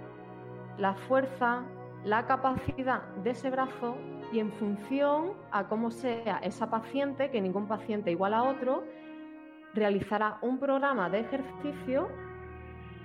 la 0.78 0.94
fuerza, 0.94 1.62
la 2.04 2.26
capacidad 2.26 3.02
de 3.22 3.30
ese 3.30 3.50
brazo 3.50 3.96
y 4.32 4.40
en 4.40 4.50
función 4.52 5.34
a 5.50 5.68
cómo 5.68 5.90
sea 5.90 6.38
esa 6.38 6.70
paciente, 6.70 7.30
que 7.30 7.40
ningún 7.40 7.68
paciente 7.68 8.10
igual 8.10 8.34
a 8.34 8.42
otro, 8.44 8.82
realizará 9.74 10.38
un 10.42 10.58
programa 10.58 11.08
de 11.10 11.20
ejercicio 11.20 12.08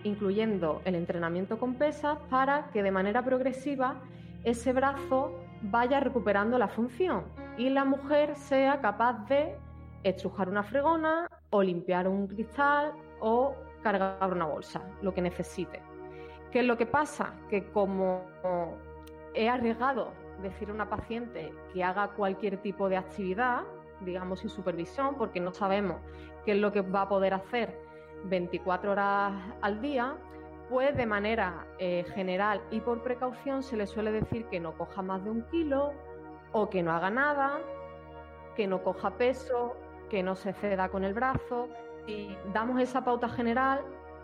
incluyendo 0.04 0.82
el 0.86 0.96
entrenamiento 0.96 1.58
con 1.58 1.76
pesas 1.76 2.18
para 2.30 2.70
que 2.72 2.84
de 2.84 2.92
manera 2.92 3.24
progresiva 3.24 3.96
ese 4.44 4.72
brazo 4.72 5.40
vaya 5.64 6.00
recuperando 6.00 6.58
la 6.58 6.68
función 6.68 7.26
y 7.58 7.70
la 7.70 7.84
mujer 7.84 8.36
sea 8.36 8.80
capaz 8.80 9.26
de 9.28 9.56
estrujar 10.04 10.50
una 10.50 10.64
fregona 10.64 11.28
o 11.50 11.62
limpiar 11.62 12.08
un 12.08 12.28
cristal 12.28 12.94
o 13.20 13.56
cargar 13.82 14.32
una 14.32 14.46
bolsa, 14.46 14.82
lo 15.02 15.14
que 15.14 15.22
necesite. 15.22 15.82
¿Qué 16.52 16.60
es 16.60 16.66
lo 16.66 16.78
que 16.78 16.86
pasa? 16.86 17.34
Que 17.50 17.70
como 17.72 18.22
he 19.34 19.50
arriesgado 19.50 20.12
decir 20.42 20.70
a 20.70 20.74
una 20.74 20.90
paciente 20.90 21.54
que 21.74 21.84
haga 21.84 22.10
cualquier 22.10 22.58
tipo 22.58 22.90
de 22.90 22.98
actividad, 22.98 23.64
digamos 24.02 24.40
sin 24.40 24.50
supervisión, 24.50 25.16
porque 25.16 25.40
no 25.40 25.52
sabemos 25.52 26.02
qué 26.46 26.52
es 26.54 26.58
lo 26.58 26.72
que 26.72 26.82
va 26.82 27.04
a 27.04 27.10
poder 27.10 27.34
hacer 27.34 27.78
24 28.26 28.92
horas 28.92 29.34
al 29.62 29.82
día, 29.82 30.16
pues 30.70 30.96
de 30.96 31.06
manera 31.06 31.66
eh, 31.80 32.06
general 32.14 32.62
y 32.72 32.82
por 32.82 33.02
precaución 33.02 33.64
se 33.64 33.78
le 33.78 33.88
suele 33.88 34.12
decir 34.12 34.46
que 34.46 34.60
no 34.60 34.78
coja 34.78 35.02
más 35.02 35.24
de 35.24 35.32
un 35.32 35.44
kilo 35.44 35.94
o 36.52 36.70
que 36.70 36.84
no 36.84 36.92
haga 36.92 37.10
nada, 37.10 37.60
que 38.56 38.68
no 38.68 38.84
coja 38.84 39.12
peso, 39.12 39.76
que 40.10 40.24
no 40.24 40.36
se 40.36 40.54
ceda 40.54 40.90
con 40.90 41.04
el 41.04 41.14
brazo. 41.14 41.70
Si 42.06 42.36
damos 42.54 42.82
esa 42.82 43.04
pauta 43.04 43.30
general, 43.30 43.82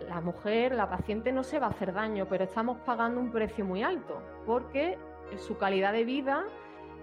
la 0.08 0.22
mujer, 0.22 0.74
la 0.74 0.90
paciente 0.90 1.32
no 1.32 1.44
se 1.44 1.60
va 1.60 1.68
a 1.68 1.70
hacer 1.70 1.94
daño, 1.94 2.26
pero 2.30 2.44
estamos 2.44 2.78
pagando 2.80 3.20
un 3.20 3.32
precio 3.32 3.66
muy 3.66 3.84
alto 3.84 4.22
porque 4.46 4.98
su 5.38 5.58
calidad 5.58 5.94
de 5.94 6.04
vida 6.04 6.46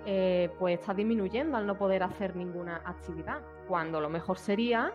eh, 0.07 0.51
pues 0.59 0.81
está 0.81 0.95
disminuyendo 0.95 1.59
al 1.59 1.67
no 1.67 1.77
poder 1.77 2.03
hacer 2.03 2.35
ninguna 2.35 2.77
actividad, 2.85 3.41
cuando 3.69 4.01
lo 4.01 4.09
mejor 4.09 4.39
sería 4.39 4.93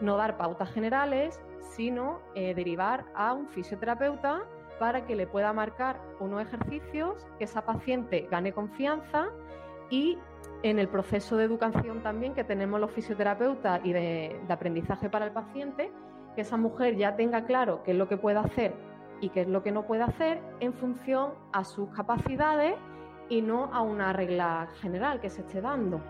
no 0.00 0.16
dar 0.16 0.36
pautas 0.36 0.70
generales, 0.70 1.40
sino 1.60 2.20
eh, 2.34 2.54
derivar 2.54 3.06
a 3.14 3.32
un 3.32 3.48
fisioterapeuta 3.48 4.44
para 4.78 5.04
que 5.04 5.16
le 5.16 5.26
pueda 5.26 5.52
marcar 5.52 6.00
unos 6.20 6.42
ejercicios, 6.42 7.26
que 7.38 7.44
esa 7.44 7.64
paciente 7.64 8.28
gane 8.30 8.52
confianza 8.52 9.28
y 9.90 10.18
en 10.62 10.78
el 10.78 10.88
proceso 10.88 11.36
de 11.36 11.44
educación 11.44 12.02
también 12.02 12.34
que 12.34 12.44
tenemos 12.44 12.78
los 12.78 12.92
fisioterapeutas 12.92 13.80
y 13.84 13.92
de, 13.92 14.40
de 14.46 14.52
aprendizaje 14.52 15.10
para 15.10 15.24
el 15.24 15.32
paciente, 15.32 15.90
que 16.36 16.42
esa 16.42 16.56
mujer 16.56 16.96
ya 16.96 17.16
tenga 17.16 17.46
claro 17.46 17.82
qué 17.82 17.92
es 17.92 17.96
lo 17.96 18.08
que 18.08 18.16
puede 18.16 18.38
hacer 18.38 18.74
y 19.20 19.30
qué 19.30 19.42
es 19.42 19.48
lo 19.48 19.62
que 19.62 19.72
no 19.72 19.86
puede 19.86 20.02
hacer 20.02 20.42
en 20.60 20.74
función 20.74 21.34
a 21.52 21.64
sus 21.64 21.88
capacidades 21.90 22.74
y 23.28 23.42
no 23.42 23.72
a 23.72 23.82
una 23.82 24.12
regla 24.12 24.68
general 24.80 25.20
que 25.20 25.30
se 25.30 25.40
esté 25.40 25.60
dando. 25.60 26.00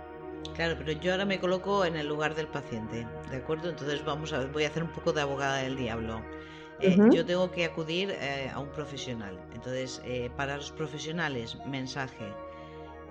Claro, 0.54 0.74
pero 0.78 0.92
yo 0.92 1.12
ahora 1.12 1.24
me 1.24 1.40
coloco 1.40 1.84
en 1.84 1.96
el 1.96 2.06
lugar 2.06 2.34
del 2.34 2.48
paciente, 2.48 3.06
¿de 3.30 3.36
acuerdo? 3.36 3.70
Entonces 3.70 4.04
vamos 4.04 4.32
a 4.32 4.46
voy 4.46 4.64
a 4.64 4.68
hacer 4.68 4.82
un 4.82 4.90
poco 4.90 5.12
de 5.12 5.22
abogada 5.22 5.58
del 5.58 5.76
diablo. 5.76 6.20
Eh, 6.80 6.96
yo 7.10 7.24
tengo 7.24 7.50
que 7.50 7.64
acudir 7.64 8.10
eh, 8.10 8.50
a 8.52 8.58
un 8.58 8.68
profesional. 8.68 9.38
Entonces, 9.54 10.02
eh, 10.04 10.30
para 10.36 10.56
los 10.56 10.72
profesionales, 10.72 11.56
mensaje. 11.66 12.32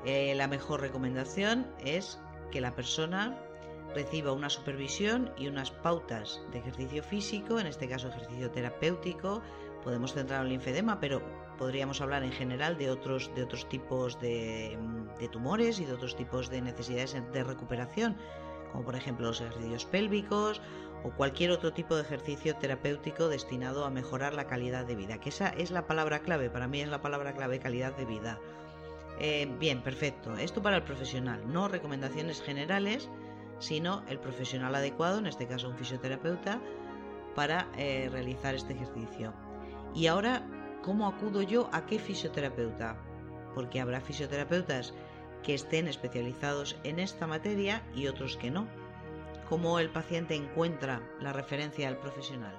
la 0.06 0.48
mejor 0.48 0.82
recomendación 0.82 1.66
es 1.80 2.20
que 2.52 2.62
la 2.62 2.76
persona 2.76 3.36
reciba 3.96 4.34
una 4.34 4.50
supervisión 4.50 5.32
y 5.36 5.48
unas 5.48 5.72
pautas 5.72 6.42
de 6.52 6.60
ejercicio 6.60 7.02
físico, 7.02 7.60
en 7.60 7.66
este 7.66 7.88
caso 7.88 8.10
ejercicio 8.10 8.52
terapéutico. 8.52 9.42
Podemos 9.86 10.14
centrar 10.14 10.42
en 10.42 10.48
el 10.48 10.54
linfedema, 10.54 11.00
pero 11.00 11.22
podríamos 11.60 12.02
hablar 12.02 12.24
en 12.24 12.32
general 12.32 12.76
de 12.78 12.90
otros, 12.90 13.32
de 13.36 13.44
otros 13.44 13.70
tipos 13.70 14.20
de, 14.20 14.78
tumores 15.32 15.80
y 15.80 15.86
de 15.86 15.94
otros 15.94 16.16
tipos 16.16 16.50
de 16.50 16.62
necesidades 16.62 17.16
de 17.32 17.44
recuperación, 17.44 18.18
como 18.72 18.84
por 18.84 18.96
ejemplo 18.96 19.28
los 19.28 19.42
ejercicios 19.42 19.86
pélvicos 19.86 20.60
o 21.04 21.12
cualquier 21.12 21.52
otro 21.52 21.72
tipo 21.72 21.96
de 21.96 22.02
ejercicio 22.02 22.56
terapéutico 22.56 23.30
destinado 23.30 23.86
a 23.86 23.92
mejorar 23.92 24.34
la 24.34 24.48
calidad 24.48 24.86
de 24.86 24.96
vida, 24.96 25.20
que 25.20 25.30
esa 25.30 25.50
es 25.50 25.70
la 25.70 25.86
palabra 25.86 26.20
clave, 26.20 26.50
para 26.50 26.68
mí 26.68 26.82
es 26.82 26.90
la 26.90 27.04
palabra 27.04 27.34
clave 27.34 27.60
calidad 27.60 27.96
de 27.96 28.06
vida. 28.06 28.40
Eh, 29.20 29.48
bien, 29.60 29.84
perfecto. 29.84 30.36
Esto 30.36 30.64
para 30.64 30.78
el 30.78 30.84
profesional, 30.84 31.42
no 31.48 31.68
recomendaciones 31.68 32.42
generales, 32.42 33.08
sino 33.60 34.04
el 34.10 34.20
profesional 34.20 34.74
adecuado, 34.74 35.20
en 35.20 35.28
este 35.28 35.48
caso 35.48 35.70
un 35.70 35.78
fisioterapeuta, 35.78 36.60
para 37.36 37.68
eh, 37.78 38.10
realizar 38.12 38.56
este 38.56 38.74
ejercicio. 38.74 39.45
Y 39.96 40.08
ahora 40.08 40.44
¿Cómo 40.86 41.08
acudo 41.08 41.42
yo 41.42 41.68
a 41.72 41.88
qué 41.88 41.98
fisioterapeuta? 41.98 42.96
Porque 43.56 43.82
habrá 43.82 44.00
fisioterapeutas 44.02 44.94
que 45.42 45.56
estén 45.56 45.88
especializados 45.88 46.80
en 46.84 47.00
esta 47.00 47.26
materia 47.26 47.82
y 47.96 48.06
otros 48.06 48.38
que 48.38 48.52
no. 48.52 48.68
¿Cómo 49.50 49.80
el 49.80 49.90
paciente 49.90 50.36
encuentra 50.36 51.02
la 51.20 51.34
referencia 51.34 51.88
al 51.88 51.98
profesional? 51.98 52.54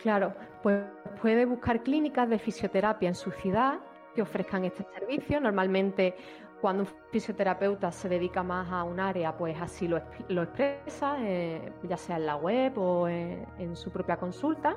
Claro, 0.00 0.32
pues 0.62 0.82
puede 1.20 1.44
buscar 1.44 1.82
clínicas 1.82 2.26
de 2.30 2.38
fisioterapia 2.38 3.10
en 3.10 3.14
su 3.14 3.30
ciudad 3.32 3.80
que 4.14 4.22
ofrezcan 4.22 4.64
este 4.64 4.86
servicio. 4.98 5.38
Normalmente 5.38 6.16
cuando 6.62 6.84
un 6.84 6.88
fisioterapeuta 7.12 7.92
se 7.92 8.08
dedica 8.08 8.42
más 8.42 8.72
a 8.72 8.82
un 8.82 8.98
área, 8.98 9.36
pues 9.36 9.60
así 9.60 9.88
lo, 9.88 9.98
expresa, 10.42 11.18
eh, 11.20 11.70
ya 11.82 11.98
sea 11.98 12.16
en 12.16 12.24
la 12.24 12.36
web 12.36 12.78
o 12.78 13.08
en 13.08 13.76
su 13.76 13.90
propia 13.90 14.16
consulta. 14.16 14.74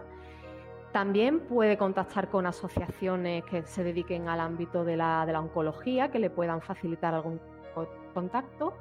También 0.91 1.41
puede 1.41 1.77
contactar 1.77 2.29
con 2.29 2.47
asociaciones 2.47 3.43
que 3.45 3.61
se 3.63 3.83
dediquen 3.83 4.27
al 4.27 4.39
ámbito 4.39 4.83
de 4.83 4.97
la, 4.97 5.39
oncología, 5.39 6.09
que 6.09 6.19
le 6.19 6.29
puedan 6.29 6.61
facilitar 6.61 7.13
algún 7.13 7.39
contacto. 8.13 8.73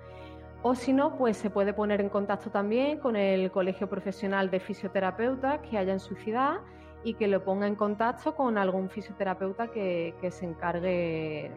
O 0.63 0.75
si 0.75 0.93
no, 0.93 1.17
pues 1.17 1.37
se 1.37 1.51
puede 1.51 1.73
poner 1.73 2.01
en 2.01 2.09
contacto 2.09 2.51
también 2.51 2.99
con 2.99 3.15
el 3.15 3.51
Colegio 3.51 3.89
Profesional 3.89 4.51
de 4.51 4.59
Fisioterapeutas 4.59 5.61
que 5.61 5.79
haya 5.79 5.93
en 5.93 6.01
su 6.01 6.17
ciudad 6.17 6.61
y 7.05 7.15
que 7.15 7.29
lo 7.29 7.45
ponga 7.45 7.67
en 7.67 7.77
contacto 7.77 8.35
con 8.35 8.59
algún 8.59 8.89
fisioterapeuta 8.91 9.69
que 9.69 10.31
se 10.31 10.47
encargue 10.47 11.53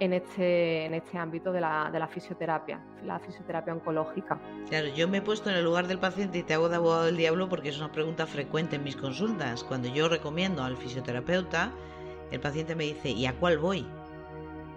en 0.00 0.14
este, 0.14 0.86
en 0.86 0.94
este 0.94 1.18
ámbito 1.18 1.52
de 1.52 1.60
la, 1.60 1.90
de 1.92 1.98
la 1.98 2.08
fisioterapia, 2.08 2.80
la 3.04 3.20
fisioterapia 3.20 3.74
oncológica. 3.74 4.40
Claro, 4.68 4.88
yo 4.88 5.06
me 5.06 5.18
he 5.18 5.22
puesto 5.22 5.50
en 5.50 5.56
el 5.56 5.64
lugar 5.64 5.86
del 5.86 5.98
paciente 5.98 6.38
y 6.38 6.42
te 6.42 6.54
hago 6.54 6.70
de 6.70 6.76
abogado 6.76 7.04
del 7.04 7.18
diablo 7.18 7.50
porque 7.50 7.68
es 7.68 7.78
una 7.78 7.92
pregunta 7.92 8.26
frecuente 8.26 8.76
en 8.76 8.82
mis 8.82 8.96
consultas. 8.96 9.62
Cuando 9.62 9.88
yo 9.88 10.08
recomiendo 10.08 10.62
al 10.62 10.78
fisioterapeuta, 10.78 11.72
el 12.30 12.40
paciente 12.40 12.74
me 12.74 12.84
dice, 12.84 13.10
¿y 13.10 13.26
a 13.26 13.34
cuál 13.34 13.58
voy? 13.58 13.86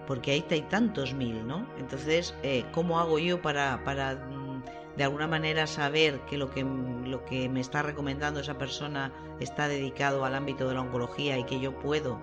Porque 0.08 0.32
ahí 0.32 0.46
hay 0.50 0.62
tantos 0.64 1.14
mil, 1.14 1.48
¿no? 1.48 1.66
Entonces, 1.80 2.36
eh, 2.44 2.66
¿cómo 2.74 3.00
hago 3.00 3.18
yo 3.18 3.42
para, 3.42 3.82
para 3.86 4.16
mm, 4.16 4.64
de 4.98 5.04
alguna 5.06 5.28
manera 5.28 5.68
saber 5.68 6.20
que 6.30 6.38
lo, 6.38 6.50
que 6.52 6.66
lo 6.66 7.24
que 7.24 7.48
me 7.48 7.62
está 7.62 7.82
recomendando 7.82 8.42
esa 8.42 8.58
persona 8.58 9.14
está 9.40 9.70
dedicado 9.70 10.26
al 10.26 10.36
ámbito 10.36 10.68
de 10.68 10.76
la 10.76 10.82
oncología 10.82 11.38
y 11.38 11.46
que 11.46 11.62
yo 11.62 11.80
puedo 11.80 12.20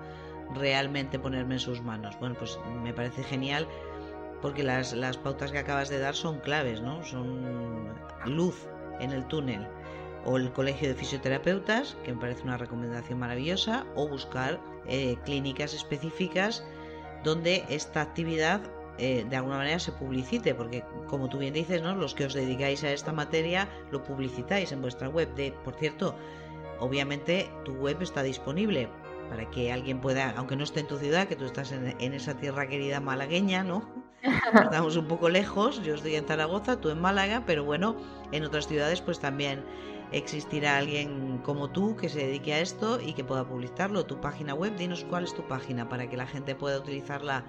realmente 0.54 1.18
ponerme 1.18 1.54
en 1.54 1.60
sus 1.60 1.82
manos. 1.82 2.18
Bueno, 2.18 2.36
pues 2.38 2.58
me 2.82 2.92
parece 2.92 3.22
genial 3.22 3.66
porque 4.42 4.62
las, 4.62 4.92
las 4.92 5.16
pautas 5.16 5.52
que 5.52 5.58
acabas 5.58 5.88
de 5.88 5.98
dar 5.98 6.14
son 6.14 6.40
claves, 6.40 6.80
¿no? 6.80 7.04
Son 7.04 7.88
luz 8.24 8.66
en 9.00 9.12
el 9.12 9.26
túnel. 9.26 9.66
O 10.24 10.36
el 10.36 10.52
colegio 10.52 10.88
de 10.88 10.94
fisioterapeutas, 10.94 11.96
que 12.04 12.12
me 12.12 12.20
parece 12.20 12.42
una 12.42 12.58
recomendación 12.58 13.18
maravillosa, 13.18 13.86
o 13.94 14.06
buscar 14.08 14.60
eh, 14.86 15.16
clínicas 15.24 15.72
específicas 15.72 16.64
donde 17.24 17.64
esta 17.68 18.02
actividad 18.02 18.60
eh, 18.98 19.24
de 19.28 19.36
alguna 19.36 19.56
manera 19.56 19.78
se 19.78 19.92
publicite, 19.92 20.54
porque 20.54 20.84
como 21.08 21.28
tú 21.28 21.38
bien 21.38 21.54
dices, 21.54 21.80
¿no? 21.80 21.94
los 21.94 22.14
que 22.14 22.26
os 22.26 22.34
dedicáis 22.34 22.84
a 22.84 22.92
esta 22.92 23.12
materia 23.12 23.68
lo 23.90 24.02
publicitáis 24.02 24.72
en 24.72 24.82
vuestra 24.82 25.08
web. 25.08 25.34
De, 25.34 25.52
por 25.64 25.74
cierto, 25.74 26.14
obviamente 26.78 27.50
tu 27.64 27.72
web 27.74 28.02
está 28.02 28.22
disponible 28.22 28.88
para 29.30 29.48
que 29.48 29.72
alguien 29.72 30.00
pueda, 30.00 30.34
aunque 30.36 30.56
no 30.56 30.64
esté 30.64 30.80
en 30.80 30.88
tu 30.88 30.98
ciudad, 30.98 31.28
que 31.28 31.36
tú 31.36 31.44
estás 31.44 31.70
en, 31.70 32.12
esa 32.12 32.34
tierra 32.34 32.66
querida 32.66 33.00
malagueña, 33.00 33.62
¿no? 33.62 33.88
Estamos 34.64 34.96
un 34.96 35.06
poco 35.06 35.28
lejos, 35.28 35.82
yo 35.84 35.94
estoy 35.94 36.16
en 36.16 36.26
Zaragoza, 36.26 36.80
tú 36.80 36.90
en 36.90 37.00
Málaga, 37.00 37.44
pero 37.46 37.64
bueno, 37.64 37.96
en 38.32 38.44
otras 38.44 38.66
ciudades 38.66 39.00
pues 39.00 39.20
también 39.20 39.64
existirá 40.10 40.78
alguien 40.78 41.38
como 41.38 41.70
tú 41.70 41.96
que 41.96 42.08
se 42.08 42.18
dedique 42.18 42.52
a 42.52 42.58
esto 42.58 43.00
y 43.00 43.12
que 43.12 43.22
pueda 43.22 43.48
publicitarlo. 43.48 44.04
Tu 44.04 44.20
página 44.20 44.52
web, 44.52 44.76
dinos 44.76 45.06
cuál 45.08 45.22
es 45.22 45.32
tu 45.32 45.46
página 45.46 45.88
para 45.88 46.10
que 46.10 46.16
la 46.16 46.26
gente 46.26 46.56
pueda 46.56 46.78
utilizarla 46.78 47.44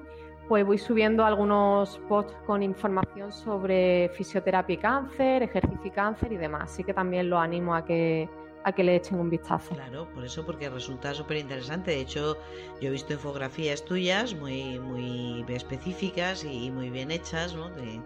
pues 0.48 0.66
voy 0.66 0.78
subiendo 0.78 1.24
algunos 1.24 2.00
posts 2.08 2.34
con 2.44 2.64
información 2.64 3.30
sobre 3.30 4.08
fisioterapia 4.14 4.74
y 4.74 4.78
cáncer, 4.78 5.44
ejercicio 5.44 5.86
y 5.86 5.90
cáncer 5.90 6.32
y 6.32 6.36
demás. 6.36 6.72
Así 6.72 6.82
que 6.82 6.92
también 6.92 7.30
lo 7.30 7.38
animo 7.38 7.72
a 7.72 7.84
que, 7.84 8.28
a 8.64 8.72
que 8.72 8.84
le 8.84 8.96
echen 8.96 9.18
un 9.18 9.30
vistazo. 9.30 9.74
Claro, 9.74 10.08
por 10.12 10.24
eso, 10.24 10.44
porque 10.44 10.68
resulta 10.68 11.14
súper 11.14 11.38
interesante. 11.38 11.92
De 11.92 12.00
hecho, 12.00 12.36
yo 12.80 12.88
he 12.88 12.90
visto 12.90 13.12
infografías 13.12 13.84
tuyas 13.84 14.34
muy, 14.34 14.78
muy 14.78 15.44
específicas 15.48 16.44
y 16.44 16.70
muy 16.70 16.90
bien 16.90 17.10
hechas 17.10 17.54
de, 17.54 18.00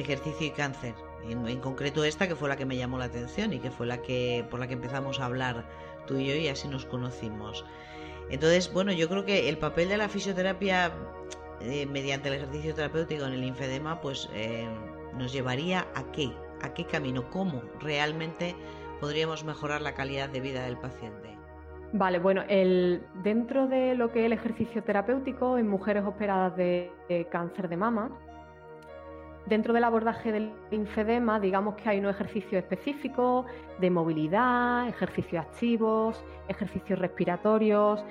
ejercicio 0.00 0.46
y 0.46 0.50
cáncer. 0.50 0.94
En, 1.28 1.46
en, 1.46 1.60
concreto 1.60 2.04
esta 2.04 2.28
que 2.28 2.34
fue 2.34 2.48
la 2.48 2.56
que 2.56 2.66
me 2.66 2.76
llamó 2.76 2.98
la 2.98 3.06
atención 3.06 3.52
y 3.52 3.60
que 3.60 3.70
fue 3.70 3.86
la 3.86 4.02
que 4.02 4.44
por 4.50 4.60
la 4.60 4.66
que 4.66 4.74
empezamos 4.74 5.20
a 5.20 5.26
hablar 5.26 5.64
tú 6.06 6.18
y 6.18 6.26
yo 6.26 6.34
y 6.34 6.48
así 6.48 6.68
nos 6.68 6.84
conocimos. 6.84 7.64
Entonces, 8.30 8.72
bueno, 8.72 8.92
yo 8.92 9.08
creo 9.08 9.24
que 9.24 9.48
el 9.48 9.58
papel 9.58 9.88
de 9.88 9.96
la 9.96 10.08
fisioterapia 10.08 10.92
eh, 11.60 11.86
mediante 11.86 12.28
el 12.28 12.34
ejercicio 12.34 12.74
terapéutico 12.74 13.24
en 13.24 13.34
el 13.34 13.40
linfedema, 13.40 14.00
pues 14.00 14.28
eh, 14.34 14.68
nos 15.16 15.32
llevaría 15.32 15.86
a 15.94 16.10
qué, 16.12 16.30
a 16.60 16.74
qué 16.74 16.84
camino, 16.84 17.30
cómo 17.30 17.62
realmente 17.80 18.54
podríamos 19.00 19.44
mejorar 19.44 19.80
la 19.82 19.94
calidad 19.94 20.28
de 20.28 20.40
vida 20.40 20.64
del 20.64 20.76
paciente. 20.76 21.34
Vale, 21.96 22.18
bueno, 22.18 22.42
dentro 23.22 23.68
de 23.68 23.94
lo 23.94 24.10
que 24.10 24.18
es 24.18 24.26
el 24.26 24.32
ejercicio 24.32 24.82
terapéutico 24.82 25.58
en 25.58 25.68
mujeres 25.68 26.04
operadas 26.04 26.56
de, 26.56 26.90
cáncer 27.30 27.68
de 27.68 27.76
mama, 27.76 28.10
dentro 29.46 29.72
del 29.72 29.84
abordaje 29.84 30.32
del 30.32 30.52
linfedema, 30.72 31.38
digamos 31.38 31.76
que 31.76 31.88
hay 31.88 32.00
unos 32.00 32.16
ejercicios 32.16 32.64
específicos 32.64 33.46
de 33.78 33.90
movilidad, 33.90 34.88
ejercicios 34.88 35.44
activos, 35.44 36.24
ejercicios 36.48 36.98
respiratorios, 36.98 38.04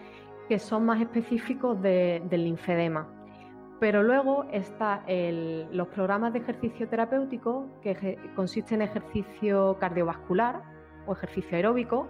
que 0.48 0.60
son 0.60 0.86
más 0.86 1.02
específicos 1.02 1.82
del 1.82 2.30
linfedema. 2.30 3.06
Pero 3.82 4.02
luego 4.02 4.46
están 4.54 5.02
los 5.74 5.89
programas 5.89 6.32
de 6.32 6.39
ejercicio 6.39 6.88
terapéutico, 6.88 7.67
que 7.82 8.17
consisten 8.34 8.82
en 8.82 8.88
ejercicio 8.88 9.78
cardiovascular 9.78 10.72
o 11.06 11.13
ejercicio 11.13 11.56
aeróbico, 11.56 12.08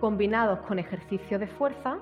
combinados 0.00 0.60
con 0.60 0.78
ejercicio 0.78 1.38
de 1.38 1.46
fuerza, 1.46 1.98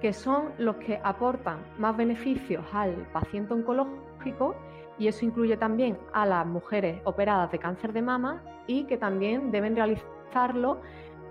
que 0.00 0.12
son 0.12 0.52
los 0.58 0.76
que 0.76 1.00
aportan 1.02 1.58
más 1.78 1.96
beneficios 1.96 2.64
al 2.72 2.92
paciente 3.12 3.54
oncológico 3.54 4.56
y 4.98 5.08
eso 5.08 5.24
incluye 5.24 5.56
también 5.56 5.98
a 6.12 6.26
las 6.26 6.46
mujeres 6.46 7.00
operadas 7.04 7.50
de 7.52 7.58
cáncer 7.58 7.92
de 7.92 8.02
mama 8.02 8.42
y 8.66 8.84
que 8.84 8.96
también 8.96 9.50
deben 9.50 9.76
realizarlo 9.76 10.80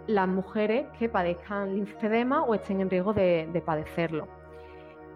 las 0.08 0.28
mujeres 0.28 0.88
que 0.98 1.10
padezcan 1.10 1.76
linfedema 1.76 2.44
o 2.44 2.56
estén 2.56 2.82
en 2.82 2.90
riesgo 2.90 3.14
de 3.14 3.64
padecerlo. 3.66 4.28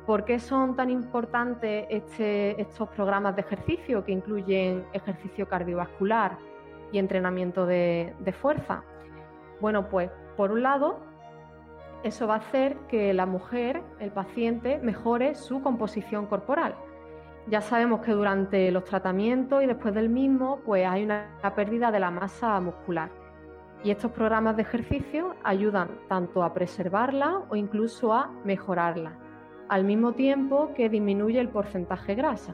¿Por 0.06 0.24
qué 0.24 0.38
son 0.40 0.76
tan 0.76 0.92
importantes 0.92 1.88
este, 1.90 2.62
estos 2.62 2.90
programas 2.90 3.36
de 3.36 3.42
ejercicio 3.42 4.06
que 4.06 4.12
incluyen 4.12 4.86
ejercicio 4.94 5.48
cardiovascular 5.48 6.38
y 6.92 7.00
entrenamiento 7.00 7.66
de, 7.66 8.14
fuerza? 8.40 8.84
Bueno, 9.66 9.90
pues 9.90 10.12
por 10.38 10.52
un 10.52 10.62
lado, 10.62 11.00
eso 12.04 12.28
va 12.28 12.36
a 12.36 12.38
hacer 12.38 12.78
que 12.88 13.16
la 13.16 13.26
mujer, 13.26 13.82
el 14.00 14.12
paciente, 14.12 14.78
mejore 14.78 15.34
su 15.34 15.64
composición 15.64 16.28
corporal. 16.28 16.76
Ya 17.48 17.62
sabemos 17.62 18.02
que 18.02 18.12
durante 18.12 18.70
los 18.70 18.84
tratamientos 18.84 19.64
y 19.64 19.66
después 19.66 19.96
del 19.96 20.10
mismo, 20.10 20.60
pues 20.64 20.86
hay 20.86 21.04
una 21.04 21.26
pérdida 21.56 21.90
de 21.92 22.00
la 22.00 22.12
masa 22.12 22.60
muscular. 22.60 23.10
Y 23.84 23.90
estos 23.90 24.12
programas 24.12 24.56
de 24.56 24.62
ejercicio 24.62 25.34
ayudan 25.44 25.90
tanto 26.08 26.44
a 26.44 26.54
preservarla 26.54 27.42
o 27.50 27.56
incluso 27.56 28.14
a 28.14 28.30
mejorarla 28.44 29.14
al 29.68 29.84
mismo 29.84 30.14
tiempo 30.14 30.76
que 30.76 30.90
disminuye 30.90 31.40
el 31.40 31.50
porcentaje 31.50 32.14
grasa. 32.14 32.54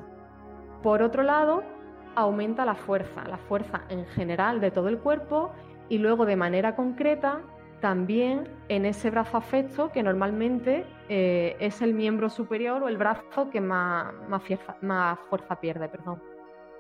Por 0.82 1.02
otro 1.02 1.24
lado, 1.24 1.62
aumenta 2.16 2.64
la 2.64 2.76
fuerza, 2.76 3.26
la 3.28 3.38
fuerza 3.38 3.82
en 3.90 4.06
general 4.06 4.62
de 4.62 4.72
todo 4.72 4.88
el 4.88 4.98
cuerpo 4.98 5.52
y 5.92 5.98
luego 5.98 6.26
de 6.26 6.38
manera 6.38 6.74
concreta 6.74 7.42
también 7.82 8.48
en 8.70 8.86
ese 8.86 9.10
brazo 9.10 9.36
afecto 9.36 9.92
que 9.92 10.02
normalmente 10.02 10.86
eh, 11.10 11.58
es 11.60 11.82
el 11.82 11.94
miembro 11.94 12.30
superior 12.30 12.82
o 12.82 12.88
el 12.88 12.96
brazo 12.96 13.50
que 13.50 13.60
más, 13.60 14.14
fuerza, 15.30 15.60
pierde. 15.60 15.90
Perdón. 15.90 16.22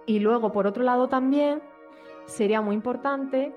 Y 0.06 0.19
luego, 0.19 0.54
por 0.54 0.65
otro 0.65 0.84
lado, 0.84 1.10
también 1.10 1.62
sería 2.26 2.62
muy 2.62 2.74
importante 2.74 3.54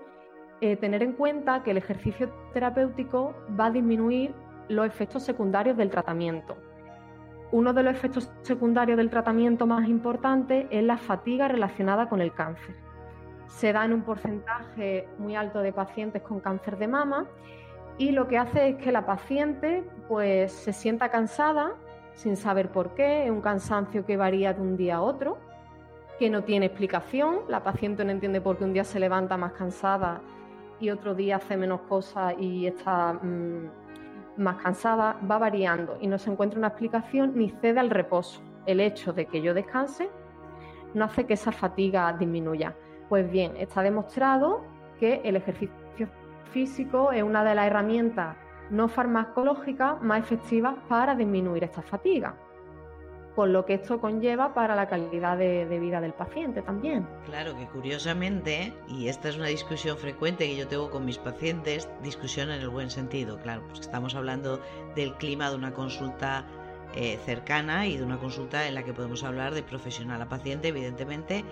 eh, 0.60 0.74
tener 0.74 1.04
en 1.04 1.12
cuenta 1.12 1.62
que 1.62 1.70
el 1.70 1.76
ejercicio 1.76 2.32
terapéutico 2.52 3.32
va 3.58 3.66
a 3.66 3.70
disminuir 3.70 4.34
los 4.68 4.84
efectos 4.84 5.22
secundarios 5.22 5.76
del 5.76 5.88
tratamiento. 5.88 6.56
Uno 7.52 7.72
de 7.72 7.84
los 7.84 7.94
efectos 7.94 8.28
secundarios 8.42 8.96
del 8.96 9.08
tratamiento 9.08 9.68
más 9.68 9.88
importante 9.88 10.66
es 10.72 10.82
la 10.82 10.96
fatiga 10.96 11.46
relacionada 11.46 12.08
con 12.08 12.20
el 12.20 12.32
cáncer. 12.32 12.83
Se 13.54 13.72
da 13.72 13.84
en 13.84 13.92
un 13.92 14.02
porcentaje 14.02 15.06
muy 15.16 15.36
alto 15.36 15.60
de 15.60 15.72
pacientes 15.72 16.22
con 16.22 16.40
cáncer 16.40 16.76
de 16.76 16.88
mama 16.88 17.26
y 17.98 18.10
lo 18.10 18.26
que 18.26 18.36
hace 18.36 18.70
es 18.70 18.76
que 18.76 18.90
la 18.90 19.06
paciente 19.06 19.84
pues 20.08 20.50
se 20.50 20.72
sienta 20.72 21.08
cansada 21.08 21.74
sin 22.14 22.36
saber 22.36 22.70
por 22.70 22.94
qué, 22.94 23.26
es 23.26 23.30
un 23.30 23.40
cansancio 23.40 24.04
que 24.04 24.16
varía 24.16 24.52
de 24.52 24.60
un 24.60 24.76
día 24.76 24.96
a 24.96 25.02
otro, 25.02 25.38
que 26.18 26.30
no 26.30 26.42
tiene 26.42 26.66
explicación, 26.66 27.42
la 27.48 27.62
paciente 27.62 28.04
no 28.04 28.10
entiende 28.10 28.40
por 28.40 28.56
qué 28.56 28.64
un 28.64 28.72
día 28.72 28.84
se 28.84 28.98
levanta 28.98 29.36
más 29.36 29.52
cansada 29.52 30.20
y 30.80 30.90
otro 30.90 31.14
día 31.14 31.36
hace 31.36 31.56
menos 31.56 31.82
cosas 31.82 32.34
y 32.36 32.66
está 32.66 33.12
mm, 33.12 33.70
más 34.36 34.56
cansada, 34.62 35.16
va 35.30 35.38
variando 35.38 35.96
y 36.00 36.08
no 36.08 36.18
se 36.18 36.28
encuentra 36.28 36.58
una 36.58 36.68
explicación 36.68 37.32
ni 37.36 37.50
cede 37.50 37.78
al 37.78 37.90
reposo. 37.90 38.42
El 38.66 38.80
hecho 38.80 39.12
de 39.12 39.26
que 39.26 39.40
yo 39.40 39.54
descanse 39.54 40.10
no 40.92 41.04
hace 41.04 41.24
que 41.24 41.34
esa 41.34 41.52
fatiga 41.52 42.12
disminuya. 42.12 42.74
Pues 43.14 43.30
bien, 43.30 43.56
está 43.58 43.80
demostrado 43.84 44.64
que 44.98 45.20
el 45.22 45.36
ejercicio 45.36 45.70
físico 46.50 47.12
es 47.12 47.22
una 47.22 47.44
de 47.44 47.54
las 47.54 47.68
herramientas 47.68 48.36
no 48.70 48.88
farmacológicas 48.88 50.02
más 50.02 50.24
efectivas 50.24 50.74
para 50.88 51.14
disminuir 51.14 51.62
esta 51.62 51.80
fatiga 51.80 52.34
con 53.36 53.52
lo 53.52 53.64
que 53.66 53.74
esto 53.74 54.00
conlleva 54.00 54.52
para 54.52 54.74
la 54.74 54.88
calidad 54.88 55.38
de, 55.38 55.78
vida 55.78 56.00
del 56.00 56.12
paciente 56.12 56.60
también. 56.62 57.06
Claro 57.26 57.56
que 57.56 57.68
curiosamente, 57.68 58.74
y 58.88 59.06
esta 59.06 59.28
es 59.28 59.36
una 59.36 59.46
discusión 59.46 59.96
frecuente 59.96 60.48
que 60.48 60.56
yo 60.56 60.66
tengo 60.66 60.90
con 60.90 61.04
mis 61.04 61.18
pacientes, 61.18 61.88
discusión 62.02 62.50
en 62.50 62.62
el 62.62 62.68
buen 62.68 62.90
sentido, 62.90 63.38
claro, 63.38 63.62
pues 63.68 63.78
estamos 63.78 64.16
hablando 64.16 64.60
del 64.96 65.14
clima 65.14 65.50
de 65.50 65.56
una 65.56 65.72
consulta 65.72 66.46
eh, 66.96 67.16
cercana 67.24 67.86
y 67.86 67.96
de 67.96 68.02
una 68.02 68.18
consulta 68.18 68.66
en 68.66 68.74
la 68.74 68.82
que 68.82 68.92
podemos 68.92 69.22
hablar 69.22 69.54
de 69.54 69.62
profesional 69.62 70.20
a 70.20 70.28
paciente, 70.28 70.66
evidentemente, 70.68 71.44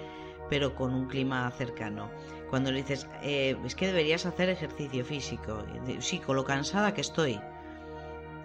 pero 0.48 0.74
con 0.74 0.94
un 0.94 1.06
clima 1.06 1.50
cercano. 1.52 2.10
Cuando 2.50 2.70
le 2.70 2.78
dices, 2.78 3.06
eh, 3.22 3.56
es 3.64 3.74
que 3.74 3.86
deberías 3.86 4.26
hacer 4.26 4.48
ejercicio 4.48 5.04
físico, 5.04 5.64
sí, 6.00 6.18
con 6.18 6.36
lo 6.36 6.44
cansada 6.44 6.92
que 6.92 7.00
estoy, 7.00 7.40